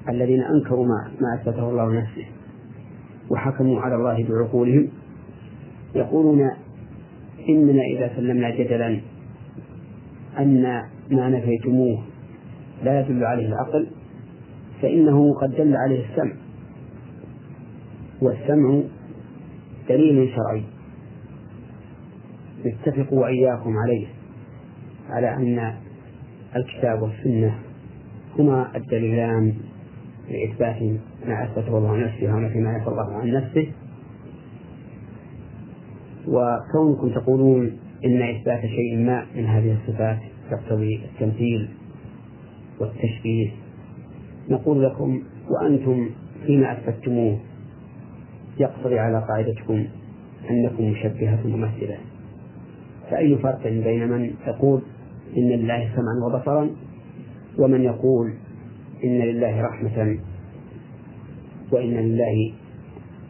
[0.10, 2.26] الذين أنكروا ما ما أثبته الله لنفسه
[3.30, 4.88] وحكموا على الله بعقولهم
[5.96, 6.42] يقولون
[7.50, 9.00] إننا إذا سلمنا جدلا
[10.40, 10.62] أن
[11.12, 12.04] ما نفيتموه
[12.84, 13.88] لا يدل عليه العقل
[14.82, 16.34] فإنه قد دل عليه السمع
[18.22, 18.82] والسمع
[19.90, 20.64] دليل شرعي.
[22.66, 24.08] نتفق وإياكم عليه
[25.10, 25.74] على أن
[26.56, 27.56] الكتاب والسنة
[28.40, 29.54] هما الدليلان
[30.30, 30.82] لإثبات
[31.28, 33.68] ما أثبته الله عن نفسه ونفي ما نفى الله عن نفسه.
[36.28, 40.18] وكونكم تقولون إن إثبات شيء ما من هذه الصفات
[40.52, 41.70] يقتضي التمثيل
[42.80, 43.52] والتشبيه
[44.50, 46.10] نقول لكم وأنتم
[46.46, 47.40] فيما أثبتموه
[48.60, 49.86] يقتضي على قاعدتكم
[50.50, 51.98] أنكم مشبهة ممثلة
[53.12, 54.82] فأي فرق بين من يقول
[55.38, 56.70] إن لله سمعا وبصرا
[57.60, 58.34] ومن يقول
[59.04, 60.18] إن لله رحمة
[61.72, 62.54] وإن لله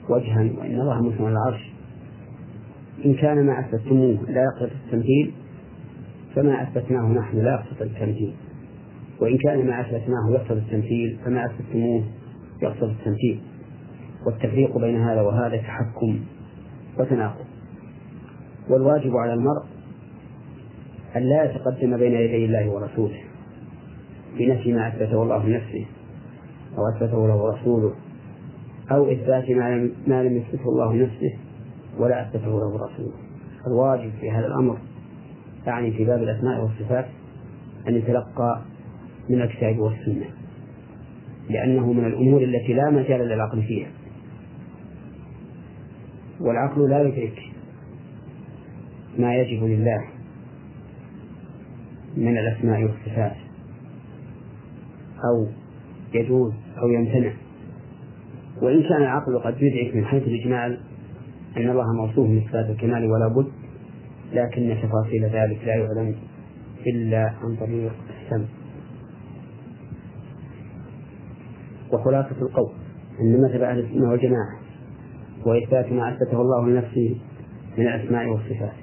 [0.10, 1.70] وجها وإن الله على العرش.
[3.06, 5.34] إن كان ما أثبتموه لا يقتضي التمثيل
[6.36, 8.34] فما أثبتناه نحن لا يقتضي التمثيل.
[9.22, 12.04] وإن كان ما أثبتناه يقتضي التمثيل فما أثبتموه
[12.62, 13.40] يقتضي التمثيل.
[14.26, 16.20] والتفريق بين هذا وهذا تحكم
[17.00, 17.46] وتناقض.
[18.70, 19.64] والواجب على المرء
[21.16, 23.20] أن لا يتقدم بين يدي الله ورسوله.
[24.38, 25.86] بنفي ما أثبته الله لنفسه
[26.78, 27.94] أو أثبته له رسوله
[28.92, 29.50] أو إثبات
[30.08, 31.34] ما لم يثبته الله لنفسه
[32.00, 33.14] ولا أثبته له رسوله
[33.68, 34.78] الواجب في هذا الأمر
[35.68, 37.06] يعني في باب الأسماء والصفات
[37.88, 38.62] أن يتلقى
[39.30, 40.26] من الكتاب والسنة
[41.50, 43.88] لأنه من الأمور التي لا مجال للعقل فيها.
[46.40, 47.40] والعقل لا يدرك
[49.18, 50.04] ما يجب لله
[52.18, 53.36] من الأسماء والصفات
[55.26, 55.48] أو
[56.14, 57.32] يجوز أو يمتنع.
[58.62, 60.80] وإن كان العقل قد يدرك من حيث الإجمال
[61.58, 63.52] أن الله موصوف بصفات الكمال ولا بد
[64.34, 66.16] لكن تفاصيل ذلك لا يعلم
[66.88, 67.92] إلا عن طريق
[68.24, 68.46] السمع.
[71.94, 72.72] وخلاصة القول
[73.22, 74.59] أن مذهب أهل السنة والجماعة
[75.46, 77.16] وإثبات ما أثبته الله لنفسه
[77.78, 78.74] من الأسماء والصفات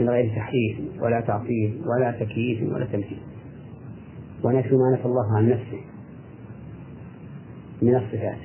[0.00, 3.20] من غير تحريف ولا تعطيل ولا تكييف ولا تمثيل
[4.44, 5.80] ونفي ما نفى الله عن نفسه
[7.82, 8.38] من الصفات.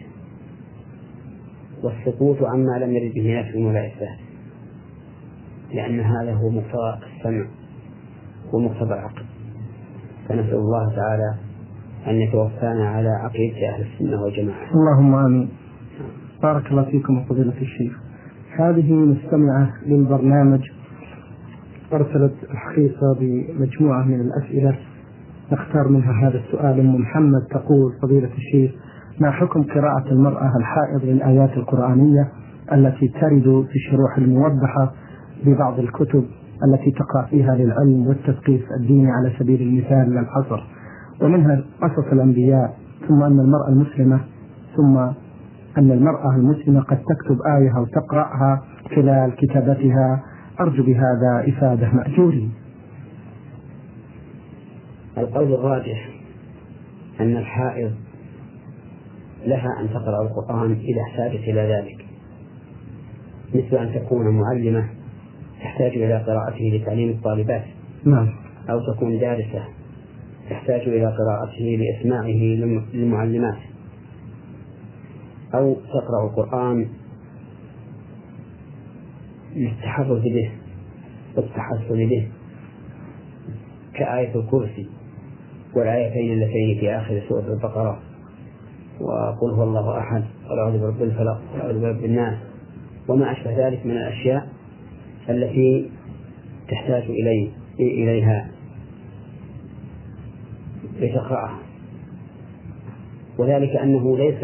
[1.84, 4.20] والسكوت عما لم يرد به نفي ولا إثبات
[5.74, 7.46] لأن هذا هو مقتضى السمع
[8.54, 9.26] ومقتضى العقل.
[10.30, 11.36] فنسأل الله تعالى
[12.08, 14.72] أن يتوفانا على عقيدة أهل السنة والجماعة.
[14.72, 15.50] اللهم آمين.
[16.46, 17.94] بارك الله فيكم فضيلة الشيخ.
[18.60, 20.62] هذه مستمعة للبرنامج
[21.94, 24.78] أرسلت الحقيقة بمجموعة من الأسئلة.
[25.52, 26.80] نختار منها هذا السؤال.
[26.80, 28.72] أم محمد تقول فضيلة الشيخ
[29.22, 32.32] ما حكم قراءة المرأة الحائض للآيات القرآنية
[32.74, 34.94] التي ترد في الشروح الموضحة
[35.46, 36.26] ببعض الكتب
[36.68, 40.64] التي تقع فيها للعلم والتثقيف الديني على سبيل المثال لا الحصر
[41.22, 42.74] ومنها قصص الأنبياء
[43.08, 44.20] ثم أن المرأة المسلمة
[44.76, 44.98] ثم
[45.78, 48.62] أن المرأة المسلمة قد تكتب آية أو تقرأها
[48.96, 50.24] خلال كتابتها.
[50.60, 52.52] أرجو بهذا إفادة مأجورين
[55.18, 56.10] القول الراجح
[57.20, 57.92] أن الحائض
[59.46, 62.06] لها أن تقرأ القرآن إذا احتاجت إلى ذلك
[63.56, 64.90] مثل أن تكون معلمة
[65.62, 67.64] تحتاج إلى قراءته لتعليم الطالبات
[68.06, 68.30] نعم.
[68.70, 69.64] أو تكون دارسة
[70.50, 72.28] تحتاج إلى قراءته لإسماعه
[72.94, 73.58] للمعلمات.
[75.58, 76.88] أو تقرأ القرآن
[79.56, 80.52] للتحرز به
[81.38, 82.28] والتحصن به
[83.94, 84.88] كآية الكرسي
[85.76, 88.00] والآيتين اللتين في آخر سورة البقرة
[89.02, 92.38] وقل هو الله أحد قل أعوذ برب الفلق قل أعوذ برب الناس
[93.08, 94.48] وما أشبه ذلك من الأشياء
[95.30, 95.90] التي
[96.70, 98.48] تحتاج إلي إليها
[101.00, 101.60] لتقرأها.
[103.38, 104.44] وذلك أنه ليس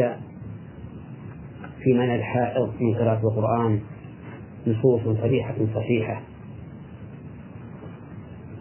[1.84, 3.80] في من الحائض من قراءة القرآن
[4.68, 6.22] نصوص صريحة صحيحة.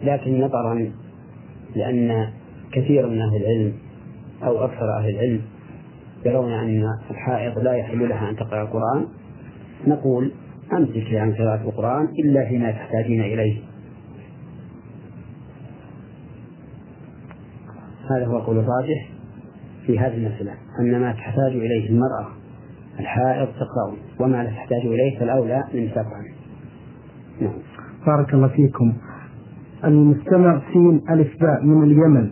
[0.03, 0.91] لكن نظرا
[1.75, 2.29] لأن
[2.71, 3.73] كثير من أهل العلم
[4.43, 5.41] أو أكثر أهل العلم
[6.25, 9.07] يرون أن الحائض لا يحل لها أن تقرأ القرآن
[9.87, 10.31] نقول
[10.73, 13.61] أمسك عن قراءة القرآن إلا فيما تحتاجين إليه.
[18.11, 19.09] هذا هو القول الراجح
[19.85, 22.40] في هذه المسألة أن ما تحتاج إليه المرأة
[22.99, 26.25] الحائض تقرأ وما لا تحتاج إليه فالأولى من تفعل
[27.41, 27.53] نعم.
[28.07, 28.93] بارك الله فيكم.
[29.85, 32.29] المستمع سين ألف باء من اليمن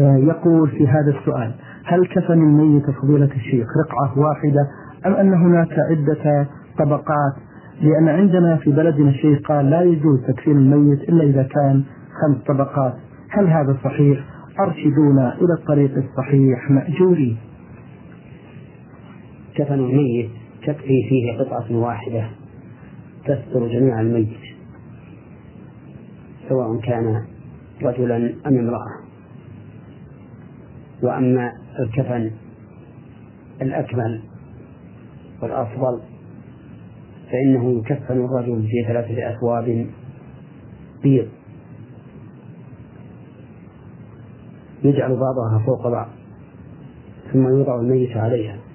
[0.00, 1.54] آه، يقول في هذا السؤال
[1.84, 4.68] هل كفن الميت فضيلة الشيخ رقعة واحدة
[5.06, 6.46] أم أن هناك عدة
[6.78, 7.34] طبقات؟
[7.82, 11.82] لأن عندنا في بلدنا شيء قال لا يجوز تكفين الميت إلا إذا كان
[12.20, 12.94] خمس طبقات.
[13.30, 14.24] هل هذا صحيح؟
[14.60, 17.36] أرشدونا إلى الطريق الصحيح مأجوري
[19.58, 20.30] كفن الميت
[20.62, 22.30] تكفي فيه قطعة واحدة
[23.24, 24.38] تستر جميع الميت
[26.48, 27.24] سواء كان
[27.82, 29.08] رجلا أم امرأة.
[31.02, 32.30] وأما الكفن
[33.62, 34.22] الأكمل
[35.42, 36.00] والأفضل
[37.30, 39.86] فإنه يكفن الرجل في ثلاثة أثواب
[41.02, 41.28] بيض.
[44.84, 46.08] يجعل بعضها فوق بعض
[47.32, 48.67] ثم يوضع الميت عليها.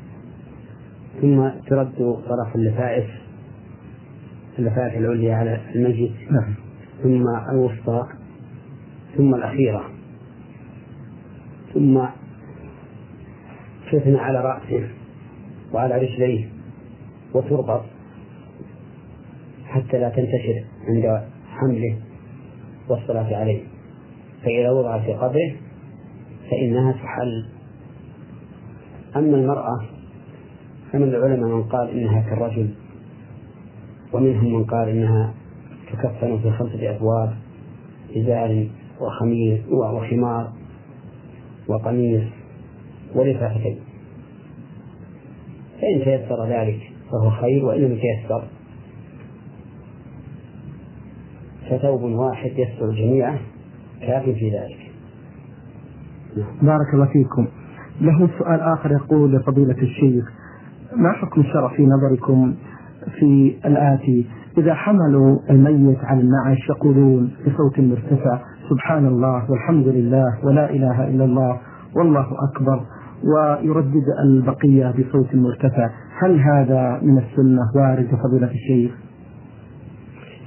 [1.21, 3.05] ثم ترد طرف اللفائف
[4.59, 6.55] اللفائف العليا على الميت نعم.
[7.03, 8.07] ثم الوسطى
[9.17, 9.89] ثم الأخيرة.
[11.73, 12.05] ثم
[13.91, 14.89] تثنى على رأسه
[15.73, 16.49] وعلى رجليه
[17.33, 17.85] وتربط
[19.65, 21.97] حتى لا تنتشر عند حمله
[22.89, 23.63] والصلاة عليه.
[24.43, 25.55] فإذا وضع في قبره
[26.51, 27.45] فإنها تحل.
[29.15, 29.92] أما المرأة
[30.93, 32.69] فمن العلماء من قال إنها كالرجل
[34.13, 35.33] ومنهم من قال إنها
[35.91, 37.33] تكفن في خمسة أبواب
[38.17, 38.67] إزار
[39.01, 40.51] وخميس وخمار
[41.67, 42.23] وقميص
[43.15, 43.79] ولفافتين
[45.81, 46.79] فإن تيسر ذلك
[47.11, 48.43] فهو خير وإن لم يتيسر
[51.69, 53.37] فثوب واحد يستر الجميع
[54.01, 54.91] كاف في ذلك.
[56.61, 57.47] بارك الله فيكم.
[58.01, 60.42] له سؤال آخر يقول لفضيلة الشيخ
[60.95, 62.55] ما حكم الشرع في نظركم
[63.19, 64.25] في الآتي؟
[64.57, 71.25] إذا حملوا الميت على النعش يقولون بصوت مرتفع سبحان الله والحمد لله ولا إله إلا
[71.25, 71.59] الله
[71.95, 72.85] والله أكبر
[73.23, 75.89] ويردد البقية بصوت مرتفع.
[76.23, 78.91] هل هذا من السنة؟ وارد فضيلة الشيخ.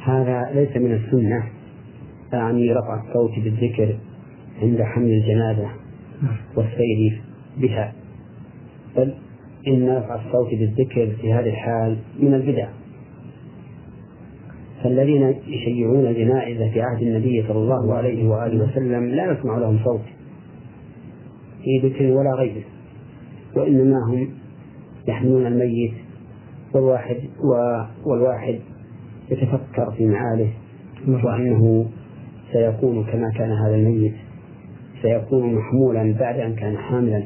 [0.05, 1.43] هذا ليس من السنة.
[2.35, 3.97] أعني رفع الصوت بالذكر
[4.63, 5.69] عند حمل الجنازة
[6.57, 7.23] والسير
[7.61, 7.93] بها.
[8.97, 9.15] بل
[9.67, 12.69] إن رفع الصوت بالذكر في هذه الحال من البدع.
[14.83, 20.01] فالذين يشيعون الجنائز في عهد النبي صلى الله عليه وآله وسلم لا يسمع لهم صوت
[21.63, 22.65] في ذكر ولا غيره
[23.57, 24.29] وإنما هم
[25.09, 25.93] يحملون الميت
[26.75, 27.17] والواحد
[28.07, 28.59] والواحد
[29.31, 30.51] يتفكر في معاله
[31.09, 31.87] وأنه
[32.53, 34.15] سيكون كما كان هذا الميت
[35.03, 37.23] سيكون محمولا بعد أن كان حاملا.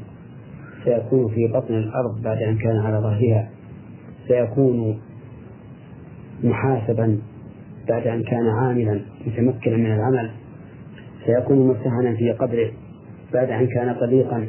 [0.84, 3.50] سيكون في بطن الأرض بعد أن كان على ظهرها.
[4.28, 5.00] سيكون
[6.44, 7.18] محاسبا
[7.88, 10.30] بعد أن كان عاملا متمكنا من العمل.
[11.26, 12.70] سيكون مرتهنا في قبره
[13.34, 14.48] بعد أن كان طليقا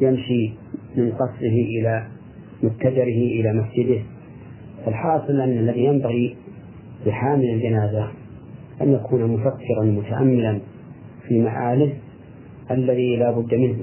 [0.00, 0.52] يمشي
[0.96, 2.06] من قصره إلى
[2.62, 4.00] متجره إلى مسجده.
[4.86, 6.36] الحاصل أن الذي ينبغي
[7.06, 8.08] لحامل الجنازة
[8.82, 10.60] أن يكون مفكرا متأملا
[11.28, 11.92] في معاله
[12.70, 13.78] الذي لا بد منه.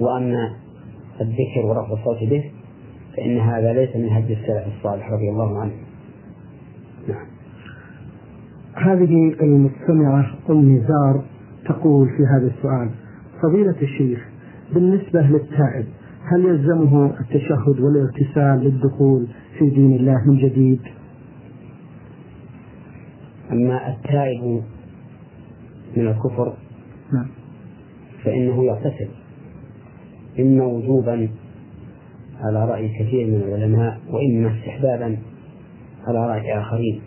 [0.00, 0.52] وأما
[1.20, 2.50] الذكر ورفع الصوت به
[3.16, 5.72] فإن هذا ليس من هدي السلف الصالح رضي الله عنه
[7.08, 7.26] نعم
[8.74, 11.24] هذه المستمعة أم نزار
[11.68, 12.90] تقول في هذا السؤال
[13.42, 14.28] فضيلة الشيخ
[14.74, 15.86] بالنسبة للتائب
[16.32, 19.26] هل يلزمه التشهد والارتسال للدخول
[19.58, 20.80] في دين الله من جديد؟
[23.52, 24.62] أما التائب
[25.96, 26.54] من الكفر
[27.12, 27.26] نعم.
[28.24, 29.08] فإنه يغتسل
[30.40, 31.28] إما وجوبا
[32.40, 35.18] على رأي كثير من العلماء وإما استحبابا
[36.06, 37.00] على رأي آخرين.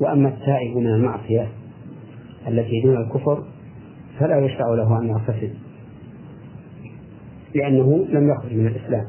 [0.00, 1.48] وأما التائب من المعصية
[2.48, 3.44] التي دون الكفر
[4.18, 5.50] فلا يشرع له أن يغتسل
[7.54, 9.06] لأنه لم يخرج من الإسلام.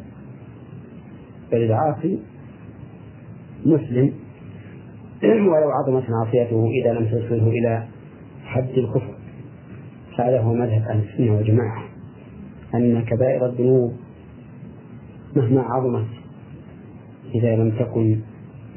[1.52, 2.20] بل العاصي
[3.66, 4.14] مسلم
[5.24, 7.88] ولو عظمت معصيته إذا لم توصله إلى
[8.46, 9.13] حد الكفر.
[10.24, 11.84] هذا هو مذهب أهل السنة والجماعة
[12.76, 13.94] أن كبائر الذنوب
[15.36, 16.08] مهما عظمت
[17.36, 18.20] إذا لم تكن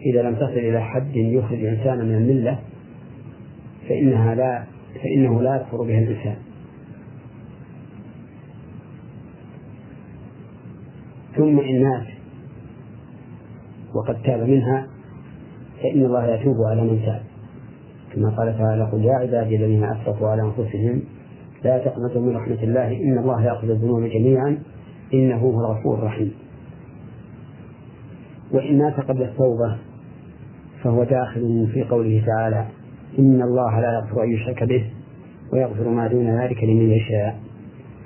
[0.07, 2.59] إذا لم تصل إلى حد يخرج الإنسان من الملة
[3.89, 6.37] فإنها لا فإنه لا يكفر بها الإنسان.
[11.37, 12.07] ثم إن مات
[13.95, 14.87] وقد تاب منها
[15.83, 17.23] فإن الله يتوب على من تاب.
[18.15, 21.03] كما قال تعالى قل يا عبادي الذين أسرفوا على أنفسهم
[21.67, 22.89] لا تقنطوا من رحمة الله.
[23.03, 24.59] إن الله يأخذ الذنوب جميعا.
[25.15, 26.33] إنه هو الغفور الرحيم.
[28.53, 29.77] وإن مات قبل التوبة
[30.83, 32.67] فهو داخل في قوله تعالى
[33.19, 34.85] إن الله لا يغفر أن يشرك به
[35.53, 37.39] ويغفر ما دون ذلك لمن يشاء.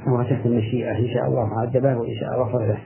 [0.04, 0.98] فهو تحت المشيئة.
[0.98, 2.78] إن شاء الله عذبه وإن شاء غفر له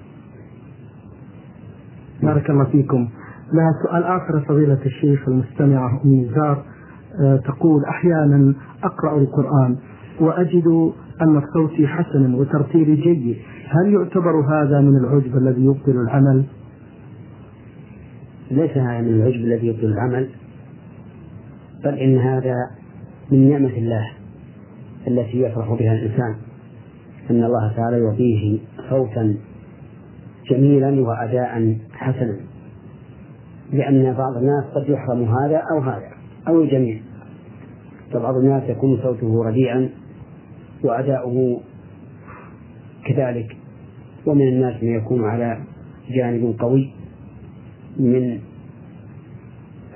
[2.23, 3.09] بارك الله فيكم.
[3.53, 6.65] لها سؤال آخر فضيلة الشيخ المستمعة أم نزار
[7.21, 8.55] آه، تقول أحيانا
[8.85, 9.77] أقرأ القرآن.
[10.21, 10.93] وأجد
[11.23, 13.37] أن صوتي حسنا وترتيلي جيد.
[13.69, 16.45] هل يعتبر هذا من العجب الذي يبطل العمل؟
[18.51, 20.29] ليس هذا من العجب الذي يبطل العمل
[21.85, 22.55] بل إن هذا
[23.33, 24.13] من نعمة الله
[25.09, 26.35] التي يفرح بها الإنسان.
[27.31, 28.59] أن الله تعالى يعطيه
[28.91, 29.37] صوتا
[30.51, 32.37] جميلا وأداء حسنا
[33.73, 36.11] لأن بعض الناس قد يحرم هذا أو هذا
[36.49, 37.01] أو الجميع.
[38.13, 39.91] فبعض الناس يكون صوته رديئا
[40.85, 41.61] وأداؤه
[43.07, 43.57] كذلك.
[44.27, 45.59] ومن الناس من يكون على
[46.11, 46.93] جانب قوي
[47.97, 48.41] من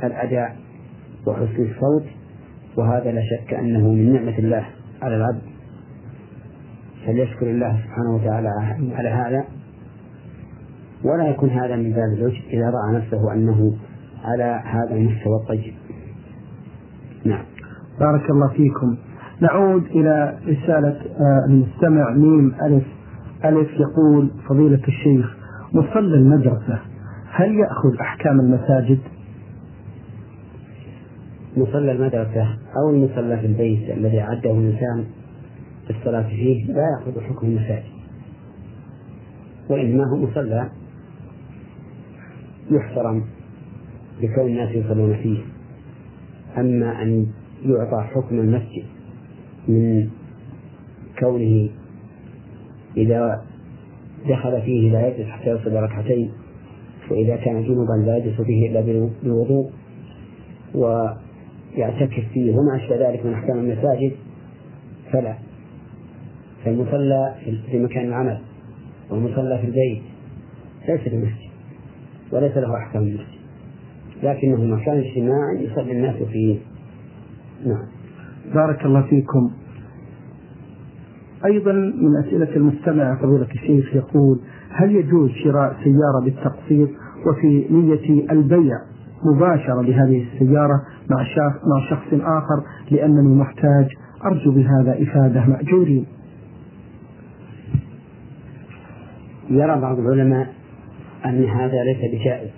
[0.04, 0.56] الأداء
[1.26, 2.04] وحسن الصوت
[2.76, 4.66] وهذا لا شك أنه من نعمة الله
[5.02, 5.42] على العبد.
[7.06, 8.48] فليشكر الله سبحانه وتعالى
[8.94, 9.44] على هذا.
[11.04, 13.76] ولا يكون هذا من باب العجب إذا رأى نفسه أنه
[14.24, 15.74] على هذا المستوى الطيب.
[17.24, 17.44] نعم.
[18.00, 19.07] بارك الله فيكم.
[19.40, 22.84] نعود إلى رسالة آه، المستمع ميم ألف
[23.44, 25.36] ألف يقول فضيلة الشيخ
[25.72, 26.78] مصلى المدرسة
[27.30, 28.98] هل يأخذ أحكام المساجد؟
[31.56, 35.04] مصلى المدرسة أو المصلى في البيت الذي أعده الإنسان
[35.90, 37.98] للصلاة فيه لا يأخذ حكم المساجد
[39.70, 40.68] وإنما هو مصلى
[42.70, 43.24] يحترم
[44.22, 45.38] لكون الناس يصلون فيه
[46.58, 47.26] أما أن
[47.64, 48.97] يعطى حكم المسجد
[49.68, 50.08] من
[51.18, 51.68] كونه
[52.96, 53.44] إذا
[54.28, 56.30] دخل فيه لا يجلس حتى يصلي ركعتين
[57.10, 59.70] وإذا كان جنبا لا يجلس فيه إلا بوضوء
[60.74, 62.52] ويعتكف فيه.
[62.52, 64.12] وما أشبه ذلك من أحكام المساجد
[65.12, 65.34] فلا.
[66.64, 67.34] فالمصلى
[67.70, 68.40] في مكان العمل
[69.10, 70.02] والمصلى في البيت
[70.88, 71.50] ليس بمسجد
[72.32, 73.38] وليس له أحكام المسجد
[74.22, 76.58] لكنه مكان اجتماع يصلي الناس فيه.
[77.66, 77.86] نعم.
[78.54, 79.50] بارك الله فيكم.
[81.44, 84.40] أيضا من أسئلة المستمع فضيلة الشيخ يقول
[84.70, 86.88] هل يجوز شراء سيارة بالتقسيط
[87.26, 88.74] وفي نية البيع
[89.24, 93.86] مباشرة لهذه السيارة مع شخص مع شخص آخر؟ لأنني محتاج
[94.24, 96.06] أرجو بهذا إفادة مأجورين.
[99.50, 100.54] يرى بعض العلماء
[101.24, 102.50] أن هذا ليس بجائز.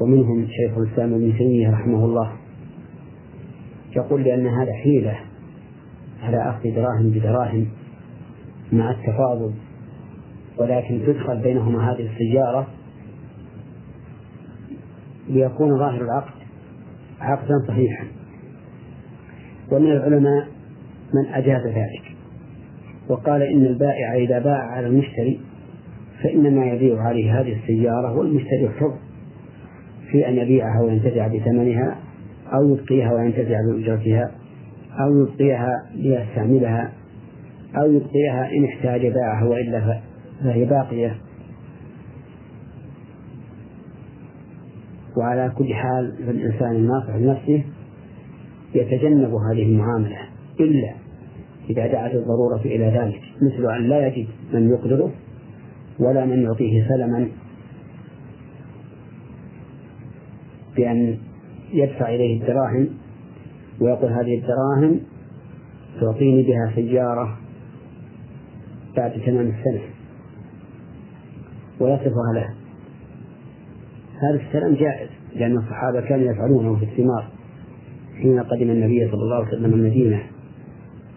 [0.00, 2.32] ومنهم شيخ الإسلام ابن تيمية رحمه الله
[3.96, 5.18] يقول لأن هذا حيلة.
[6.22, 7.66] على أخذ دراهم بدراهم
[8.72, 9.52] مع التفاضل
[10.58, 12.66] ولكن تدخل بينهما هذه السيارة
[15.28, 16.38] ليكون ظاهر العقد
[17.20, 18.04] عقدا صحيحا.
[19.72, 20.48] ومن العلماء
[21.14, 22.16] من أجاز ذلك
[23.08, 25.40] وقال إن البائع إذا باع على المشتري
[26.22, 28.98] فإنما يبيع عليه هذه السيارة والمشتري حر
[30.10, 31.96] في أن يبيعها وينتفع بثمنها
[32.54, 34.30] أو يبقيها وينتفع بأجرتها.
[35.00, 36.92] أو يبقيها ليستعملها
[37.76, 40.00] أو يبقيها إن احتاج باعها وإلا
[40.44, 41.16] فهي باقية.
[45.16, 47.64] وعلى كل حال فالإنسان الناصح لنفسه
[48.74, 50.18] يتجنب هذه المعاملة
[50.60, 50.94] إلا
[51.70, 55.12] إذا دعت الضرورة إلى ذلك مثل أن لا يجد من يقدره
[55.98, 57.28] ولا من يعطيه سلما.
[60.76, 61.18] بأن
[61.72, 62.88] يدفع إليه الدراهم
[63.80, 65.00] ويقول هذه الدراهم
[66.00, 67.38] تعطيني بها سيارة
[68.96, 69.80] بعد تمام السنة.
[71.80, 72.54] ويصفها له
[74.22, 77.28] هذا السلام جائز لأن الصحابة كانوا يفعلونه في الثمار.
[78.22, 80.22] حين قدم النبي صلى الله عليه وسلم المدينة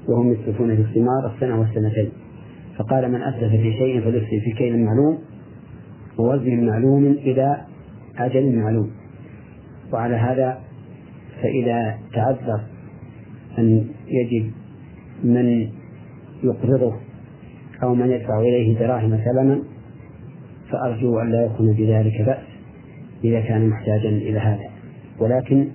[0.09, 2.11] وهم يسلفون في الثمار السنة والسنتين.
[2.77, 5.17] فقال من أسلف في شيء فليسلف في كيل معلوم
[6.17, 7.65] ووزن معلوم إلى
[8.17, 8.91] أجل معلوم.
[9.93, 10.70] وعلى هذا
[11.41, 12.61] فإذا تعذر
[13.59, 14.51] أن يجد
[15.23, 15.69] من
[16.43, 16.95] يقرضه
[17.83, 19.61] أو من يدفع إليه دراهم سلما
[20.71, 22.45] فأرجو أن لا يكون بذلك بأس
[23.23, 24.69] إذا كان محتاجا إلى هذا.
[25.19, 25.67] ولكن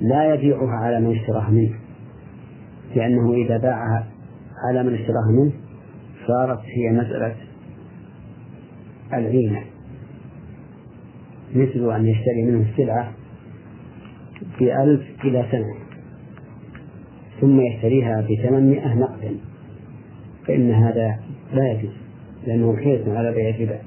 [0.00, 1.74] لا يبيعها على من اشتراها منه
[2.96, 4.06] لأنه إذا باعها
[4.68, 5.52] على من اشتراها منه
[6.26, 7.36] صارت هي مسألة
[9.12, 9.64] العينة
[11.54, 13.12] مثل أن يشتري منه السلعة
[14.60, 15.74] بألف إلى سنة
[17.40, 19.36] ثم يشتريها بثمانمائة نقدا.
[20.46, 21.16] فإن هذا
[21.52, 21.92] لا يجوز
[22.46, 23.78] لأنه حيث على بيع الربا.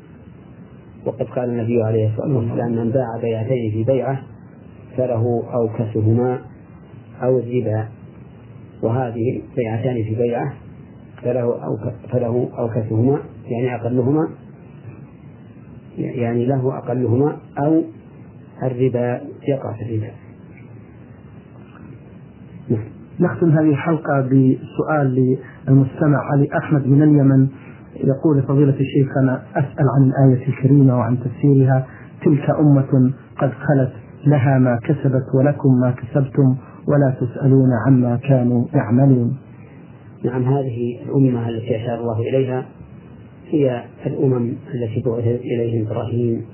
[1.05, 4.21] وقد قال النبي عليه الصلاة والسلام من باع بيعتين في بيعة
[4.97, 6.41] فله أوكسهما
[7.23, 7.87] أو الربا.
[8.83, 10.53] وهذه بيعتان في بيعة
[11.21, 11.59] فله
[12.11, 14.29] فله أوكسهما يعني أقلهما
[15.97, 17.81] يعني له أقلهما أو
[18.63, 20.11] الربا يقع في الربا.
[23.19, 25.37] نختم هذه الحلقة بسؤال
[25.67, 27.47] للمستمع علي أحمد من اليمن.
[27.95, 31.87] يقول فضيلة الشيخ أنا أسأل عن الآية الكريمة وعن تفسيرها
[32.25, 33.91] تلك أمة قد خلت
[34.27, 36.55] لها ما كسبت ولكم ما كسبتم
[36.87, 39.37] ولا تسألون عما كانوا يعملون.
[40.25, 42.65] نعم هذه الأمة التي أشار الله إليها
[43.49, 46.45] هي الأمم التي بعث إليهم إبراهيم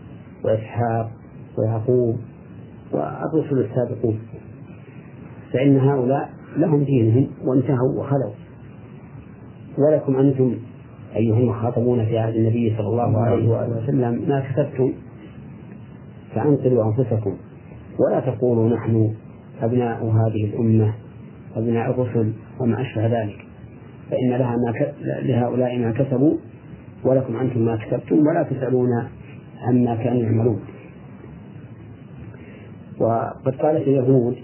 [0.43, 1.11] وإسحاق
[1.57, 2.15] ويعقوب
[2.93, 4.19] والرسل السابقون.
[5.53, 8.33] فإن هؤلاء لهم دينهم وانتهوا وخلوا.
[9.77, 10.55] ولكم أنتم
[11.15, 14.93] أيها المخاطبون في عهد النبي صلى الله عليه وآله وسلم ما كسبتم
[16.35, 17.37] فأنقذوا أنفسكم.
[17.99, 19.13] ولا تقولوا نحن
[19.61, 20.93] أبناء هذه الأمة
[21.55, 23.45] أبناء الرسل وما أشبه ذلك.
[24.09, 24.93] فإن لها ما ك...
[25.01, 26.37] لهؤلاء ما كسبوا
[27.03, 28.89] ولكم أنتم ما كسبتم ولا تسألون
[29.67, 30.59] عما كانوا يعملون.
[32.99, 34.35] وقد قالت اليهود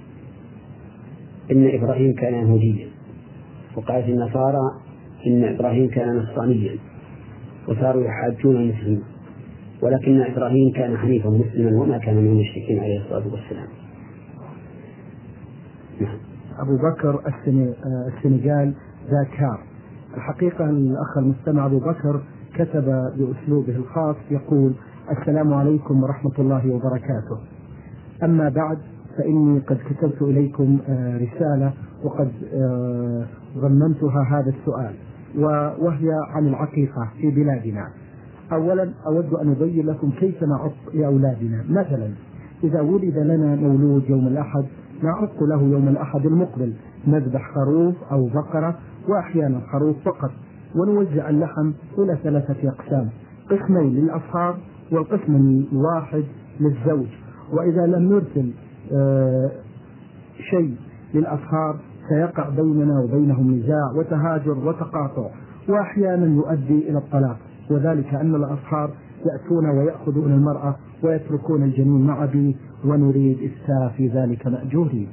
[1.52, 2.88] إن إبراهيم كان يهوديا
[3.76, 4.72] وقالت النصارى
[5.28, 6.76] إن إبراهيم كان نصرانيا
[7.68, 9.03] وصاروا يحاجون المسلمين
[9.82, 13.68] ولكن إبراهيم كان حنيفا مسلما وما كان من المشركين عليه الصلاة والسلام.
[16.02, 16.18] نعم.
[16.60, 17.22] أبو بكر
[18.07, 18.74] السنغال
[19.11, 19.60] ذاكار
[20.18, 22.22] الحقيقة الأخ المستمع أبو بكر
[22.56, 22.86] كتب
[23.18, 24.74] بأسلوبه الخاص يقول
[25.19, 27.38] السلام عليكم ورحمة الله وبركاته.
[28.24, 28.78] أما بعد
[29.18, 31.73] فإني قد كتبت إليكم آه، رسالة
[32.03, 33.26] وقد آه،
[33.57, 34.94] ضمنتها هذا السؤال
[35.80, 37.88] وهي عن العقيقة في بلادنا.
[38.52, 41.64] أولا أود أن أبين لكم كيف نعق لأولادنا.
[41.69, 42.10] مثلا
[42.64, 44.65] إذا ولد لنا مولود يوم الأحد
[45.03, 46.73] نعق له يوم الأحد المقبل.
[47.07, 48.76] نذبح خروف أو بقرة
[49.10, 50.31] وأحيانا خروف فقط.
[50.76, 53.10] ونوزع اللحم إلى ثلاثة أقسام.
[53.49, 54.57] قسمين للأصهار
[54.91, 56.23] والقسم الواحد
[56.60, 57.07] للزوج.
[57.53, 58.66] وإذا لم نرسل آه
[60.49, 60.76] شيء
[61.14, 65.30] للأصهار سيقع بيننا وبينهم نزاع وتهاجر وتقاطع
[65.69, 67.38] وأحيانا يؤدي إلى الطلاق.
[67.72, 68.91] وذلك أن الأصهار
[69.26, 72.53] يأتون ويأخذون المرأة ويتركون الجنين مع أبيه
[72.85, 75.07] ونريد إفتاء في ذلك مأجورين.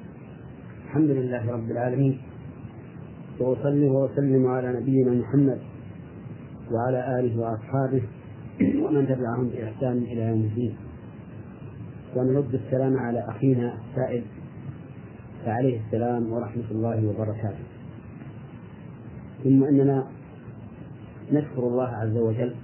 [0.85, 2.19] الحمد لله رب العالمين.
[3.41, 5.59] وأصلي وأسلم على نبينا محمد
[6.73, 8.03] وعلى آله وأصحابه
[8.61, 10.75] ومن تبعهم بإحسان إلى يوم الدين.
[12.17, 14.23] ونرد السلام على أخينا السائل.
[15.45, 17.65] فعليه السلام ورحمة الله وبركاته.
[19.45, 20.07] ثم أننا
[21.33, 22.55] نشكر الله عز وجل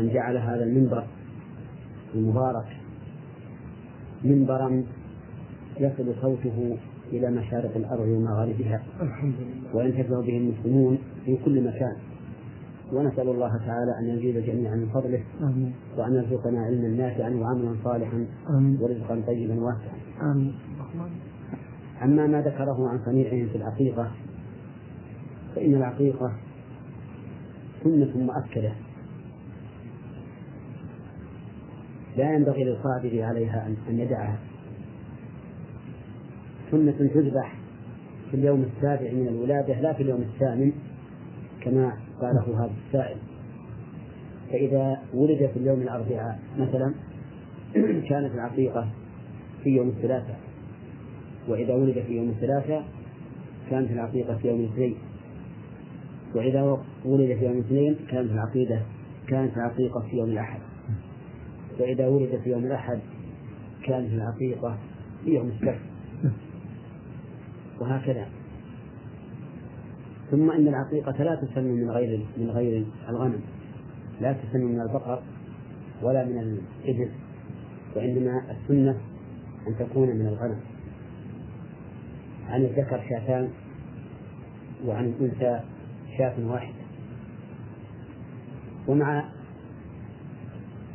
[0.00, 1.04] أن جعل هذا المنبر
[2.14, 2.76] المبارك
[4.24, 4.84] منبرا
[5.80, 6.76] يصل صوته
[7.12, 8.82] إلى مشارق الأرض ومغاربها
[9.74, 11.96] وينتفع به المسلمون في كل مكان.
[12.92, 15.74] ونسأل الله تعالى أن يزيد جميعا من فضله آمين.
[15.98, 18.78] وأن يرزقنا علما نافعا وعملا صالحا آمين.
[18.80, 20.32] ورزقا طيبا واسعا.
[20.32, 20.54] آمين.
[22.02, 24.10] أما ما ذكره عن صنيعهم في العقيقة
[25.54, 26.32] فإن العقيقة
[27.84, 28.72] سنة مؤكدة.
[32.16, 34.38] لا ينبغي للقادر عليها أن يدعها.
[36.70, 37.58] سنة تذبح
[38.30, 40.72] في اليوم السابع من الولادة لا في اليوم الثامن.
[41.64, 43.16] كما قاله هذا السائل.
[44.50, 46.94] فإذا ولد في اليوم الأربعاء مثلا
[48.08, 48.88] كانت العقيقة
[49.62, 50.40] في يوم الثلاثاء.
[51.48, 52.84] وإذا ولد في يوم الثلاثاء
[53.70, 54.94] كانت العقيقة في يوم الاثنين.
[56.34, 56.62] وإذا
[57.04, 58.82] ولد في يوم الاثنين كانت العقيدة
[59.28, 60.60] كانت العقيقة في يوم الأحد.
[61.80, 62.98] وإذا ولد في يوم الأحد
[63.86, 64.78] كانت العقيقة
[65.24, 65.80] في يوم السبت.
[67.80, 68.41] وهكذا.
[70.32, 73.40] ثم إن العقيقة لا تسمى من غير من غير الغنم
[74.20, 75.22] لا تسمى من البقر
[76.02, 76.38] ولا من
[76.84, 77.10] الإبل
[77.96, 79.00] وإنما السنة
[79.68, 80.60] أن تكون من الغنم.
[82.48, 83.50] عن الذكر شاتان
[84.86, 85.60] وعن الأنثى
[86.18, 86.82] شاة واحدة
[88.88, 89.24] ومع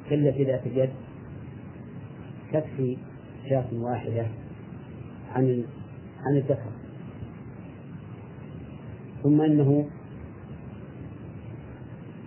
[0.09, 0.89] قلة ذات اليد
[2.53, 2.97] تكفي
[3.49, 4.27] شاة واحدة
[5.35, 5.63] عن
[6.25, 6.76] عن الذكر.
[9.27, 9.89] ثم إنه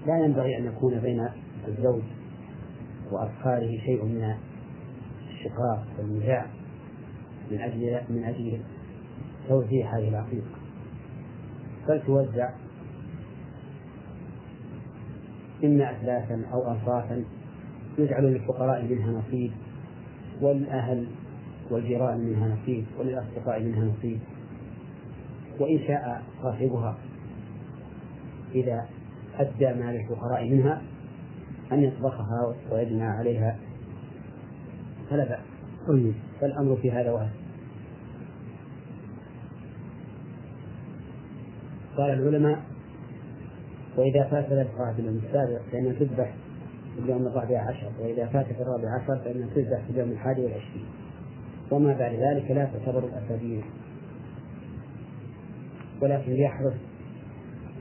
[0.07, 1.29] لا ينبغي أن يكون بين
[1.69, 2.03] الزوج
[3.13, 4.35] واطفاله شيء من
[5.31, 6.47] الشقاق والنزاع
[7.51, 8.61] من أجل من أجل
[9.49, 10.51] توزيع هذه العقيقة.
[11.89, 12.51] بل توزع
[15.65, 17.25] إما أثلاثا أو أنصافا
[17.99, 19.53] يجعل للفقراء منها نصيب
[20.41, 21.07] والأهل
[21.71, 24.19] والجيران منها نصيب وللأصدقاء منها نصيب.
[25.61, 26.97] وإن شاء صاحبها
[28.55, 28.87] إذا
[29.39, 30.83] أدى ما للفقراء منها
[31.73, 33.59] أن يطبخها ويجمع عليها.
[35.11, 35.41] فلا بأس.
[35.89, 36.15] طيب.
[36.41, 37.41] فالأمر في هذا واسع
[41.97, 42.63] قال العلماء
[43.97, 46.35] وإذا فات الأذكار في اليوم السابع فإنها تذبح
[46.95, 50.85] في اليوم الرابع عشر وإذا فات في الرابع عشر فإنها تذبح في اليوم الحادي والعشرين.
[51.71, 53.63] وما بعد ذلك لا تعتبر الأسابيع.
[56.03, 56.75] ولكن يحرص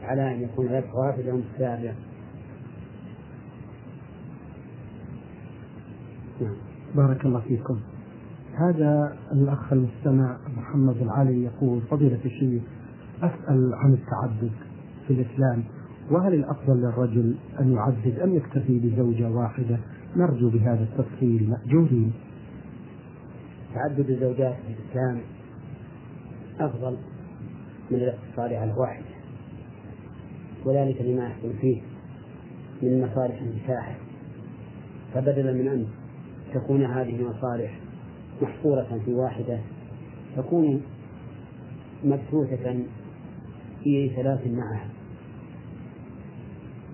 [0.04, 0.82] على أن يكون
[1.16, 1.94] في اليوم السابع
[6.42, 6.56] نعم.
[6.96, 7.80] بارك الله فيكم.
[8.54, 12.64] هذا الأخ المستمع محمد العلي يقول فضيلة الشيخ
[13.18, 14.52] أسأل عن التعدد
[15.08, 15.64] في الإسلام.
[16.12, 19.78] وهل الأفضل للرجل أن يعدد أم يكتفي بزوجة واحدة؟
[20.16, 21.50] نرجو بهذا التفصيل.
[21.50, 22.14] مأجورين.
[23.74, 25.22] تعدد الزوجات في الإسلام
[26.60, 26.98] أفضل
[27.92, 29.06] من الاقتصار على واحدة
[30.66, 31.82] وذلك لما يحصل فيه
[32.82, 33.98] من مصالح النكاح.
[35.14, 35.88] فبدلا من أن
[36.54, 37.80] تكون هذه المصالح
[38.42, 39.60] محصورة في واحدة
[40.38, 40.82] تكون
[42.04, 42.80] مبثوثة
[43.84, 44.90] في ثلاث معها.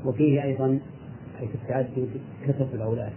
[0.06, 0.80] وفيه أيضا
[1.40, 2.10] حيث التعدد
[2.48, 3.14] كثرة الأولاد.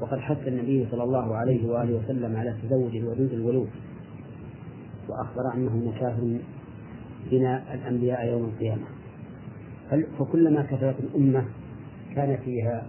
[0.00, 3.68] وقد حث النبي صلى الله عليه وآله وسلم على تزوج الودود الولود.
[5.08, 6.38] وأخبر أنه مكافر
[7.30, 8.84] بناء الأنبياء يوم القيامة.
[10.18, 11.44] فكلما كثرت الأمة
[12.14, 12.86] كان فيها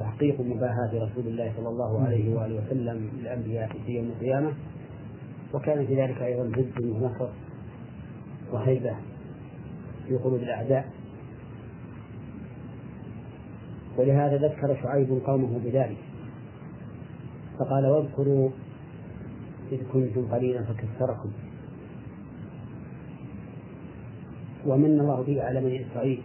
[0.00, 4.52] تحقيق مباهاة رسول الله صلى الله عليه وآله وسلم للأنبياء في يوم القيامة
[5.54, 7.28] وكان في ذلك أيضا ضد ونصر
[8.52, 8.96] وهيبة
[10.08, 10.90] في قلوب الأعداء.
[13.98, 15.98] ولهذا ذكر شعيب قومه بذلك
[17.58, 18.50] فقال واذكروا
[19.72, 21.30] إذ كنتم قليلا فكثركم.
[24.66, 26.22] ومن الله به على بني إسرائيل.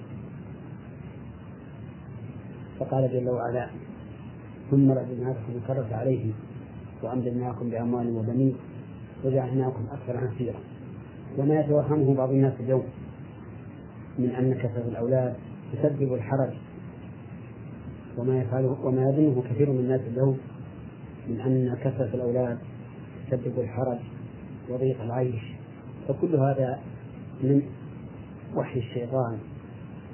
[2.80, 3.70] فقال جل وعلا
[4.72, 6.34] ثم رددناكم كرة عليهم
[7.04, 8.56] وأمددناكم بأموال وبنين
[9.26, 10.60] وجعلناكم أكثر نفيرا.
[11.38, 12.84] وما يتوهمه بعض الناس اليوم
[14.20, 15.36] من أن كثرة الأولاد
[15.74, 16.54] تسبب الحرج.
[18.18, 20.38] وما يفعله وما يظنه كثير من الناس اليوم
[21.28, 22.58] من أن كثرة الأولاد
[23.28, 24.00] تسبب الحرج
[24.70, 25.42] وضيق العيش.
[26.08, 26.80] فكل هذا
[27.44, 27.62] من
[28.56, 29.40] وحي الشيطان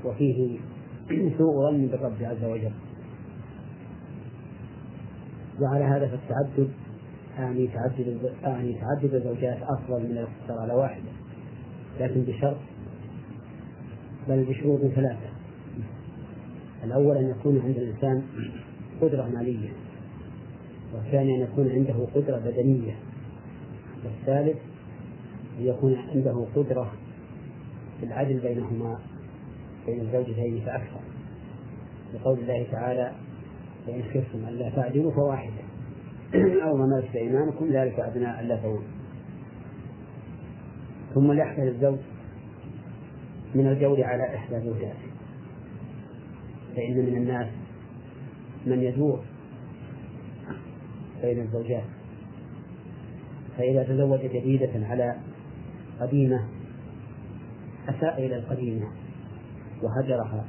[0.05, 0.59] وفيه
[1.37, 2.71] سوء ظن بالرب عز وجل.
[5.61, 6.69] وعلى هذا فالتعدد
[7.37, 11.09] يعني تعدد يعني تعدد الزوجات أفضل من الاقتصار على واحدة
[11.99, 12.57] لكن بشرط
[14.29, 15.29] بل بشروط ثلاثة.
[16.83, 18.23] الأول أن يكون عند الإنسان
[19.01, 19.69] قدرة مالية
[20.93, 22.95] والثاني أن يكون عنده قدرة بدنية
[24.05, 24.57] والثالث
[25.59, 26.91] أن يكون عنده قدرة
[27.99, 28.99] في العدل بينهما
[29.85, 30.99] بين الزوجتين فأكثر.
[32.13, 33.11] لقول الله تعالى
[33.87, 35.63] فإن خفتم ألا تعدلوا فواحدة
[36.63, 38.97] أو ما ملكت أيمانكم ذلك أدنى ألا تعودوا
[41.13, 41.99] ثم يحمل الزوج
[43.55, 45.07] من الجور على إحدى زوجاته.
[46.75, 47.47] فإن من الناس
[48.65, 49.23] من يدور
[51.21, 51.83] بين الزوجات.
[53.57, 55.15] فإذا تزوج جديدة على
[55.99, 56.47] قديمة
[57.89, 58.87] أساء إلى القديمة
[59.83, 60.45] وهجرها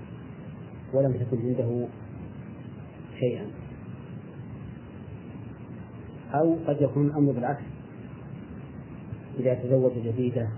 [0.94, 1.88] ولم تكن عنده
[3.20, 3.46] شيئا.
[6.34, 7.62] أو قد يكون الأمر بالعكس.
[9.38, 10.48] إذا تزوج جديدة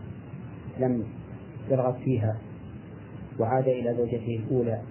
[0.79, 1.05] لم
[1.71, 2.39] يرغب فيها
[3.39, 4.83] وعاد إلى زوجته الأولى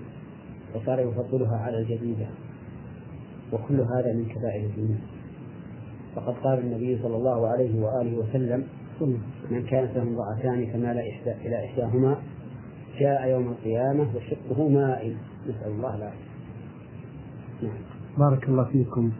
[0.75, 2.27] وصار يفضلها على الجديدة
[3.53, 4.99] وكل هذا من كبائر الذنوب.
[6.15, 8.67] فقد قال النبي صلى الله عليه وآله وسلم
[9.51, 10.99] من كانت له امرأتان فمال
[11.45, 12.17] إلى إحداهما
[12.99, 15.15] جاء يوم القيامة وشقه مائل.
[15.49, 16.29] نسأل الله العافية.
[17.63, 17.77] نعم.
[18.17, 19.11] بارك الله فيكم.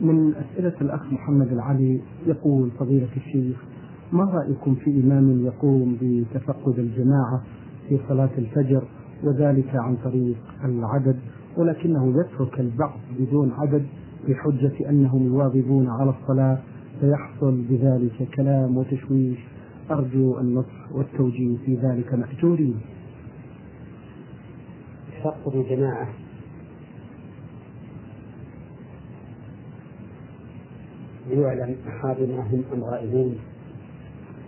[0.00, 3.64] من أسئلة الأخ محمد العلي يقول فضيلة الشيخ
[4.12, 7.42] ما رأيكم في إمام يقوم بتفقد الجماعة
[7.88, 8.82] في صلاة الفجر
[9.24, 11.16] وذلك عن طريق العدد
[11.56, 13.86] ولكنه يترك البعض بدون عدد
[14.28, 16.58] بحجة أنهم يواظبون على الصلاة
[17.04, 19.38] فيحصل بذلك كلام وتشويش.
[19.90, 22.80] أرجو النصح والتوجيه في ذلك مأجورين
[25.12, 26.08] تفقد الجماعة.
[31.28, 33.36] ليعلم حاضرهم أم غائبون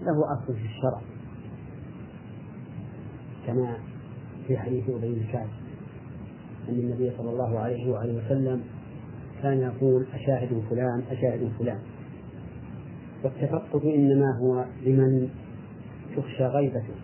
[0.03, 1.01] له أصل في الشرع.
[3.47, 3.77] كما
[4.47, 5.49] في حديث أبي بن كعب
[6.69, 8.61] أن النبي صلى الله عليه وآله وسلم
[9.43, 11.79] كان يقول أشاهد فلان أشاهد فلان.
[13.25, 15.29] والتفقد إنما هو لمن
[16.17, 16.95] تخشى غيبته.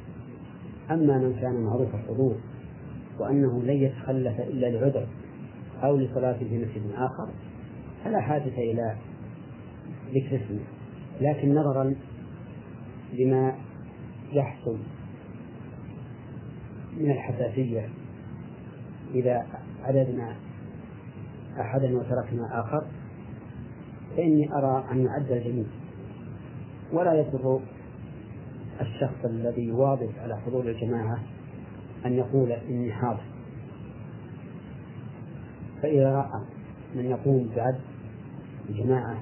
[0.90, 2.36] أما من كان معروف الحضور
[3.18, 5.06] وأنه لن يتخلف إلا لعذر
[5.82, 7.28] أو لصلاة في مسجد آخر
[8.04, 8.96] فلا حاجة إلى
[10.14, 10.60] ذكر اسمه.
[11.20, 11.94] لكن نظرا
[13.12, 13.54] لما
[14.32, 14.78] يحصل
[16.96, 17.88] من الحساسية
[19.14, 19.46] إذا
[19.82, 20.36] عددنا
[21.60, 22.84] أحدا وتركنا آخر
[24.16, 25.64] فإني أرى أن يعد الجميع.
[26.92, 27.60] ولا يضر
[28.80, 31.18] الشخص الذي يواظب على حضور الجماعة
[32.06, 33.22] أن يقول إني حاضر.
[35.82, 36.40] فإذا رأى
[36.96, 37.74] من يقوم بعد
[38.70, 39.16] الجماعة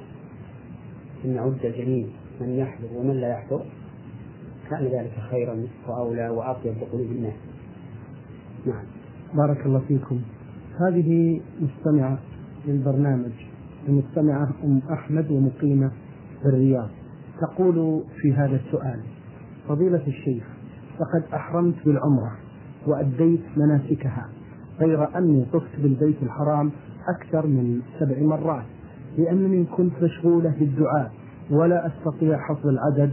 [1.25, 2.07] أن يعد الجميع
[2.41, 3.65] من يحضر ومن لا يحضر
[4.71, 7.35] كان ذلك خيرا وأولى وأطيب لقلوب الناس.
[8.67, 8.85] نعم.
[9.35, 10.21] بارك الله فيكم.
[10.81, 12.19] هذه مستمعة
[12.67, 13.33] للبرنامج
[13.89, 15.91] المستمعة أم أحمد ومقيمة
[16.43, 17.00] في الرياض.
[17.41, 19.01] تقول في هذا السؤال
[19.69, 20.45] فضيلة الشيخ
[21.01, 22.33] لقد أحرمت بالعمرة
[22.87, 24.29] وأديت مناسكها
[24.81, 26.71] غير أني طفت بالبيت الحرام
[27.09, 28.65] أكثر من سبع مرات
[29.19, 31.13] لأنني كنت مشغولة بالدعاء
[31.51, 33.13] ولا أستطيع حفظ العدد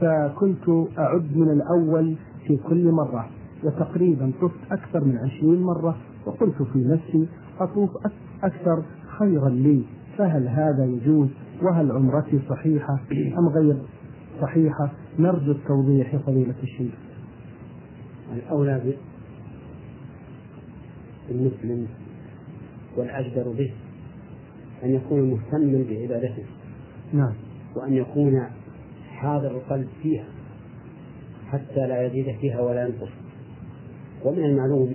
[0.00, 0.68] فكنت
[0.98, 3.28] أعد من الأول في كل مرة
[3.64, 5.96] وتقريبا طفت أكثر من عشرين مرة
[6.26, 7.28] وقلت في نفسي
[7.60, 7.90] أطوف
[8.42, 8.82] أكثر
[9.18, 9.82] خيرا لي
[10.18, 11.28] فهل هذا يجوز؟
[11.62, 13.76] وهل عمرتي صحيحة أم غير
[14.40, 16.94] صحيحة؟ نرجو التوضيح يا فضيلة الشيخ.
[18.32, 18.94] الأولى
[21.28, 21.86] بالمسلم
[22.96, 23.72] والأجدر به
[24.84, 26.44] أن يكون مهتما بعبادته.
[27.12, 27.34] نعم.
[27.76, 28.46] وأن يكون
[29.10, 30.24] حاضر القلب فيها
[31.48, 33.12] حتى لا يزيد فيها ولا ينقص.
[34.24, 34.94] ومن المعلوم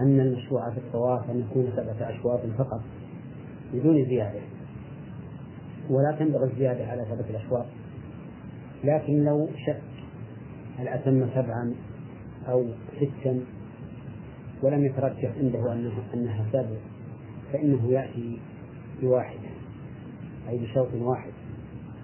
[0.00, 2.80] أن المشروع في الطواف أن يكون سبعة أشواط فقط
[3.74, 4.53] بدون زيادة.
[5.90, 7.66] ولا تنبغي الزيادة على سبعة الأشواط
[8.84, 9.82] لكن لو شك
[10.78, 11.74] هل أتم سبعا
[12.48, 12.66] أو
[12.96, 13.40] ستا
[14.62, 16.76] ولم يترجح عنده أنها أنها سبع
[17.52, 18.38] فإنه يأتي
[19.02, 19.48] بواحدة
[20.48, 21.32] أي بشوط واحد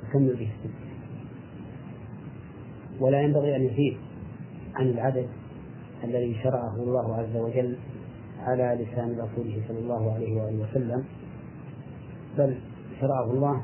[0.09, 0.75] يكمل به الست
[3.01, 3.97] ولا ينبغي أن يزيد
[4.75, 5.29] عن العدد
[6.05, 7.77] الذي شرعه الله عز وجل
[8.41, 11.05] على لسان رسوله صلى الله عليه وآله وسلم
[12.39, 12.57] بل
[13.01, 13.63] شرعه الله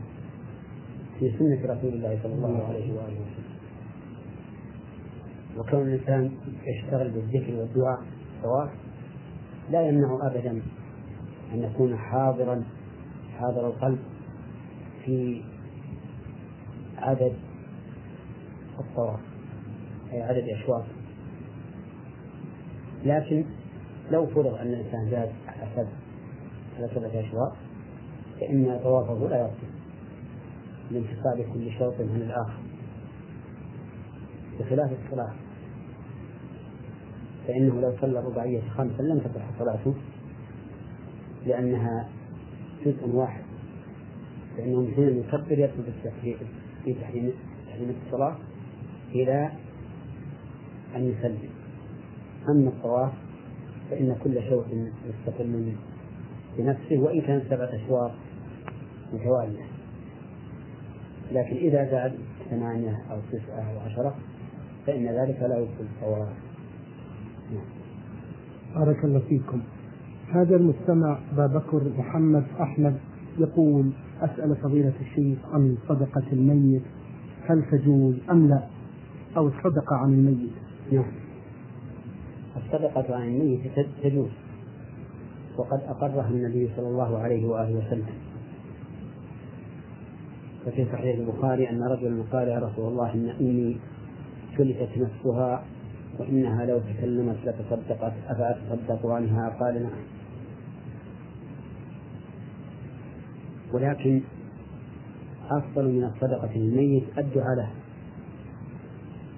[1.18, 3.56] في سنة رسول الله صلى الله عليه وآله وسلم.
[5.58, 6.30] وكون الإنسان
[6.66, 7.98] يشتغل بالذكر والدعاء
[8.42, 8.70] سواء
[9.70, 10.62] لا يمنع أبدا
[11.52, 12.64] أن يكون حاضرا
[13.38, 13.98] حاضر القلب
[15.04, 15.42] في
[16.98, 17.32] عدد
[18.78, 19.20] الطواف
[20.12, 20.84] أي عدد أشواط
[23.04, 23.44] لكن
[24.10, 25.88] لو فرض أن الإنسان زاد على سبع
[26.76, 27.52] على سبعة أشواط
[28.40, 29.76] فإن طوافه لا يصح
[30.90, 32.60] لانفصال كل شوط عن الآخر.
[34.60, 35.34] بخلاف الصلاة.
[37.46, 39.94] فإنه لو صلى الرباعية خمسا لم تصح صلاته
[41.46, 42.08] لأنها
[42.86, 43.42] جزء واحد.
[44.56, 45.84] فإنه من حين يكبر يدخل
[46.84, 48.36] في تحريم الصلاة
[49.14, 49.50] إلى
[50.96, 51.48] أن يسلم
[52.48, 53.12] أما الطواف
[53.90, 54.64] فإن كل شوط
[55.08, 55.72] يستقل
[56.58, 58.10] بنفسه وإن كان سبعة أشواط
[59.12, 59.64] متوالية
[61.32, 62.12] لكن إذا زاد
[62.50, 64.14] ثمانية أو تسعة أو عشرة
[64.86, 66.28] فإن ذلك لا يبطل الطواف
[68.76, 69.60] بارك الله فيكم.
[70.32, 72.96] هذا المستمع أبا بكر محمد أحمد
[73.38, 76.82] يقول أسأل فضيلة الشيخ عن صدقة الميت.
[77.46, 78.62] هل تجوز أم لا؟
[79.36, 80.52] أو الصدقة عن الميت.
[80.92, 81.12] نعم.
[82.56, 83.60] الصدقة عن الميت
[84.02, 84.30] تجوز.
[85.58, 88.25] وقد أقرها النبي صلى الله عليه وآله وسلم.
[90.66, 93.80] ففي صحيح البخاري أن رجلا قال يا رسول الله إن أمي
[94.58, 95.64] تلفت نفسها
[96.18, 99.92] وإنها لو تكلمت لتصدقت أفأتصدق عنها قال نعم.
[103.72, 104.22] ولكن
[105.50, 107.70] أفضل من الصدقة للميت الدعاء له.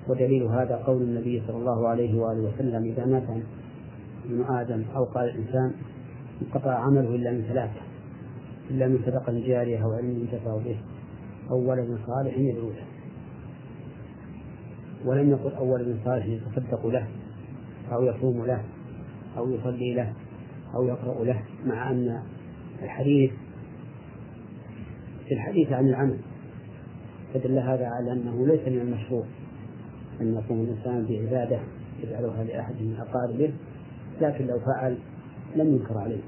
[0.08, 3.28] ودليل هذا قول النبي صلى الله عليه وآله وسلم إذا مات
[4.24, 5.72] ابن آدم أو قال الإنسان
[6.42, 7.80] انقطع عمله إلا من ثلاثة
[8.70, 10.78] إلا من صدقة جارية أو علم ينتفع به.
[11.50, 12.84] أو ولد صالح يدعو له
[15.04, 17.06] ولم يقل أو ولد صالح يتصدق له
[17.92, 18.62] أو يصوم له
[19.36, 20.12] أو يصلي له
[20.74, 22.22] أو يقرأ له مع أن
[22.82, 23.30] الحديث
[25.28, 26.18] في الحديث عن العمل
[27.34, 29.24] فدل هذا على أنه ليس من المشروع
[30.20, 31.60] أن يقوم الإنسان بعبادة
[32.02, 33.52] يجعلها لأحد من أقاربه
[34.20, 34.98] لكن لو فعل
[35.56, 36.20] لم ينكر عليه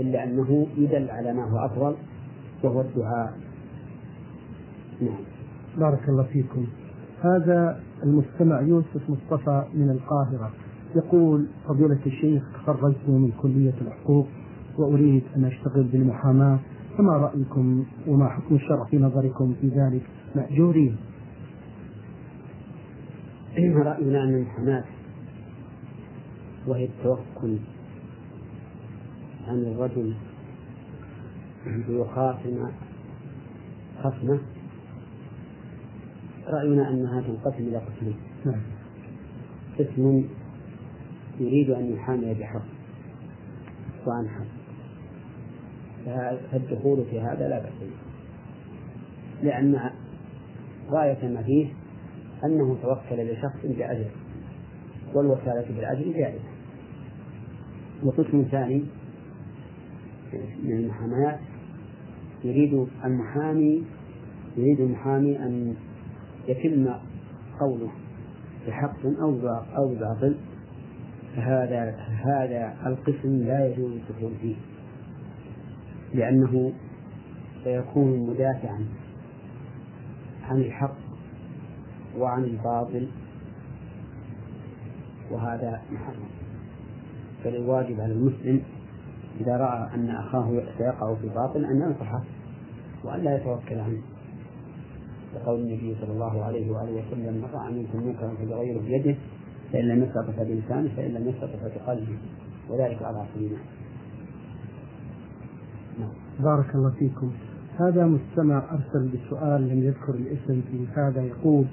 [0.00, 1.96] إلا أنه يدل على ما هو أفضل
[2.64, 3.45] وهو الدعاء.
[5.00, 5.18] نعم.
[5.78, 6.66] بارك الله فيكم.
[7.22, 10.50] هذا المستمع يوسف مصطفى من القاهرة.
[10.96, 14.26] يقول فضيلة الشيخ تخرجت من كلية الحقوق
[14.78, 16.58] وأريد أن أشتغل بالمحاماة.
[16.98, 20.02] فما رأيكم وما حكم الشرع في نظركم في ذلك؟
[20.36, 20.96] مأجورين.
[23.58, 24.84] رأينا أن المحاماة
[26.66, 27.58] وهي التوكل
[29.48, 30.14] عن الرجل
[31.66, 32.70] ليخاصم
[34.02, 34.38] خصمه
[36.48, 38.60] رأينا أنها تنقسم إلى قسمين نعم.
[39.78, 40.24] قسم
[41.40, 42.62] يريد أن يحامي بحق.
[44.06, 44.46] وعن حق.
[46.50, 47.96] فالدخول في هذا لا بأس به.
[49.42, 49.90] لأن
[50.90, 51.68] غاية ما فيه
[52.44, 54.10] أنه توكل لشخص بأجر
[55.14, 56.44] والوكالة بالأجر جائزة.
[58.02, 58.84] وقسم ثاني
[60.62, 61.38] من المحاماة
[62.44, 63.84] يريد المحامي
[64.56, 65.74] يريد المحامي أن
[66.48, 66.94] يتم
[67.60, 67.90] قوله
[68.66, 70.36] بحق أو أو باطل
[71.36, 74.56] فهذا هذا القسم لا يجوز الدخول فيه
[76.14, 76.72] لأنه
[77.64, 78.86] سيكون مدافعا
[80.42, 80.96] عن الحق
[82.18, 83.08] وعن الباطل
[85.30, 86.28] وهذا محرم.
[87.44, 88.62] فالواجب على المسلم
[89.40, 92.22] إذا رأى أن أخاه سيقع في باطل أن ينصحه
[93.04, 94.00] وأن لا يتوكل عنه
[95.36, 99.16] لقول النبي صلى الله عليه وآله وسلم من رأى منكم منكرا فليغيره بيده
[99.72, 102.18] فإن لم يستطع بلسانه فإن لم يستطع بقلبه.
[102.70, 103.58] وذلك على عقلنا
[106.40, 107.30] بارك الله فيكم.
[107.78, 111.64] هذا مستمع أرسل بسؤال لم يذكر الاسم في هذا يقول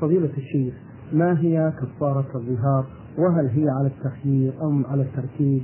[0.00, 0.74] فضيلة الشيخ
[1.12, 2.86] ما هي كفارة الظهار؟
[3.18, 5.62] وهل هي على التخيير أو على الترتيب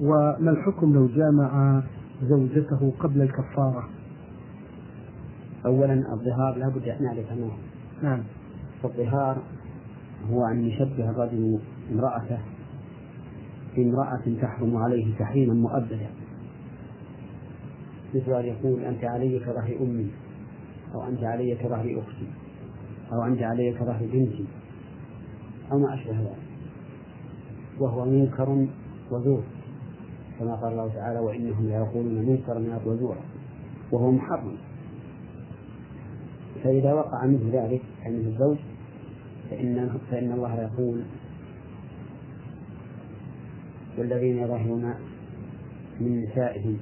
[0.00, 1.82] وما الحكم لو جامع
[2.22, 3.88] زوجته قبل الكفارة؟
[5.66, 7.50] أولا الظهار لابد أن نعرف أنه
[8.02, 8.22] نعم.
[8.84, 9.42] الظهار
[10.30, 11.60] هو أن يشبه الرجل
[11.92, 12.38] امرأته
[13.76, 16.10] بامرأة تحرم عليه تحريما مؤبدا.
[18.14, 20.10] مثل أن يقول أنت علي كظهر أمي
[20.94, 22.28] أو أنت علي كظهر أختي
[23.12, 24.46] أو أنت علي كظهر بنتي.
[25.72, 26.36] أو ما أشبه ذلك.
[27.80, 28.66] وهو منكر
[29.10, 29.42] وزور
[30.38, 33.20] كما قال الله تعالى وإنهم ليقولون منكر من وزورا
[33.92, 34.56] وهو محرم.
[36.64, 38.56] فإذا وقع منه ذلك أي من الزوج
[39.50, 41.02] فإن فإن الله يقول
[43.98, 44.94] والذين يظهرون
[46.00, 46.76] من نسائهم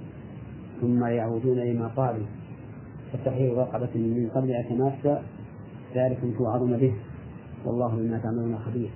[0.81, 2.27] ثم يعودون لما قالوا
[3.13, 5.23] فتحرير رقبة من قبل أن يتماسى
[5.95, 6.95] ذلكم توعظون به
[7.65, 8.91] والله بما تعملون خبير.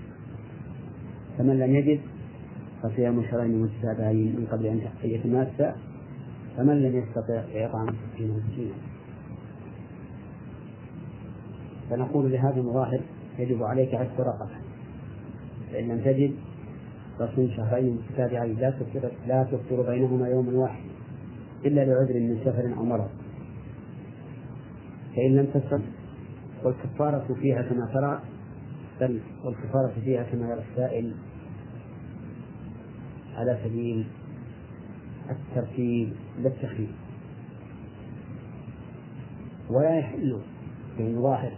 [1.39, 2.01] فمن لم يجد
[2.83, 5.75] فصيام شهرين متتابعين من قبل أن يتماسى
[6.57, 8.86] فمن لم يستطع فيطعم ستين مسكينا
[11.91, 13.01] فنقول لهذا المظاهر
[13.39, 14.51] يجب عليك عتق رقبة
[15.73, 16.35] فإن لم تجد
[17.19, 20.85] تصوم شهرين متتابعين لا تفطر لا تفطر بينهما يوما واحد
[21.65, 23.09] إلا لعذر من سفر أو مرض.
[25.17, 25.79] فإن لم تستطع
[26.65, 28.21] والكفارة فيها كما ترى
[29.01, 31.15] بل والكفارة فيها كما يرى السائل
[33.35, 34.07] على سبيل
[35.31, 36.93] الترتيب لا التخييم
[39.71, 40.41] ولا يحل
[40.99, 41.53] بين ظاهر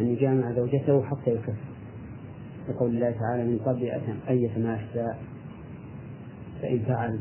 [0.00, 1.54] أن يجامع زوجته حتى يكفر.
[2.68, 3.84] يقول الله تعالى من قبل
[4.30, 5.14] أن يتماسى
[6.62, 7.20] فإن فعل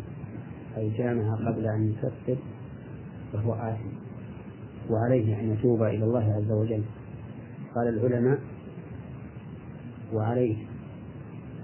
[0.78, 2.38] أي جامع قبل أن يكفر
[3.34, 3.90] فهو آثم.
[4.90, 6.84] وعليه أن يتوب إلى الله عز وجل.
[7.76, 8.40] قال العلماء
[10.14, 10.56] وعليه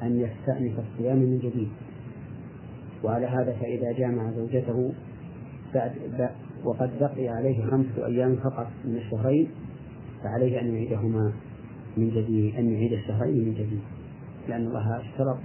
[0.01, 1.69] أن يستأنف الصيام من جديد.
[3.03, 4.93] وعلى هذا فإذا جامع زوجته
[5.73, 5.91] بعد
[6.63, 9.47] وقد بقي عليه خمسة أيام فقط من الشهرين
[10.23, 11.33] فعليه أن يعيدهما
[11.97, 13.81] من جديد أن يعيد الشهرين من جديد
[14.49, 15.37] لأن الله اشترط.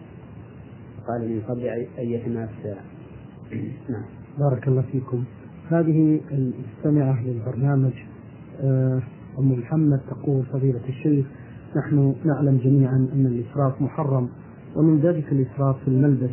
[1.09, 1.65] قال من قبل
[1.99, 2.75] أن يتماسى
[3.93, 4.05] نعم.
[4.39, 5.25] بارك الله فيكم.
[5.71, 7.93] هذه المستمعة للبرنامج
[8.61, 9.03] آه،
[9.39, 11.27] أم محمد تقول فضيلة الشيخ
[11.77, 14.29] نحن نعلم جميعا أن الإسراف محرم
[14.77, 16.31] ومن ذلك الإسراف في الملبس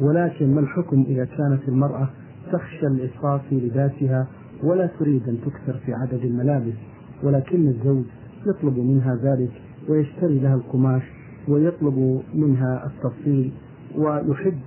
[0.00, 2.08] ولكن ما الحكم إذا كانت المرأة
[2.52, 4.26] تخشى الإسراف في لباسها
[4.62, 6.74] ولا تريد أن تكثر في عدد الملابس؟
[7.22, 8.04] ولكن الزوج
[8.46, 9.50] يطلب منها ذلك
[9.88, 11.02] ويشتري لها القماش
[11.48, 13.52] ويطلب منها التفصيل
[13.96, 14.58] ويحب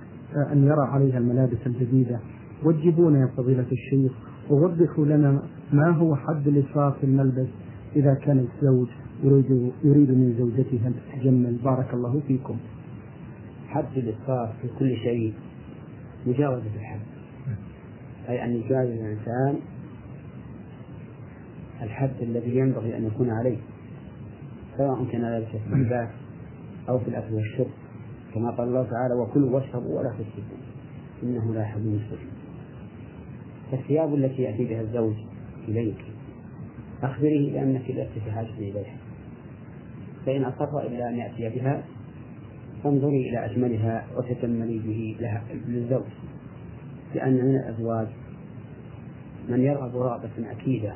[0.52, 2.20] أن يرى عليها الملابس الجديدة.
[2.64, 4.12] وجبونا يا فضيلة الشيخ
[4.50, 7.48] ووضحوا لنا ما هو حد الإسراف في الملبس
[7.96, 8.88] إذا كان الزوج
[9.24, 11.56] يريد يريد من زوجته أن تتجمل.
[11.64, 12.56] بارك الله فيكم.
[13.68, 15.34] حد الإسراف في كل شيء
[16.26, 17.00] مجاوزة الحد.
[18.28, 19.54] أي أن يجاوز الإنسان
[21.82, 23.58] الحد الذي ينبغي أن يكون عليه
[24.76, 26.08] سواء كان ذلك في اللباس
[26.88, 27.70] أو في الأكل والشرب
[28.34, 30.56] كما قال الله تعالى وكلوا واشربوا ولا تسرفوا
[31.22, 32.30] إنه لا يحب المسرفين
[33.70, 35.14] فالثياب التي يأتي بها الزوج
[35.68, 36.04] إليك
[37.02, 38.96] أخبريه بأنك لست في حاجة إليها.
[40.26, 41.82] فإن أصر إلا أن يأتي بها
[42.84, 46.04] فانظري إلى أجملها وتجملي به لها للزوج
[47.14, 48.08] لأن من الأزواج
[49.48, 50.92] من يرغب رغبة أكيدة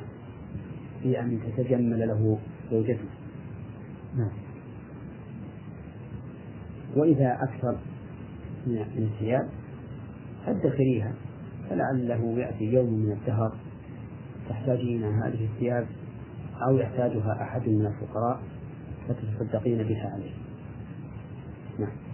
[1.05, 2.39] في أن تتجمل له
[2.71, 3.05] زوجته.
[4.17, 4.31] نعم.
[6.95, 7.77] وإذا أكثر
[8.67, 9.49] من الثياب
[10.45, 11.13] فادخريها
[11.69, 13.55] فلعله يأتي يوم من الدهر.
[14.49, 15.87] تحتاجين هذه الثياب
[16.67, 18.41] أو يحتاجها أحد من الفقراء
[19.07, 20.33] فتصدقين بها عليه.
[21.79, 22.04] نعم.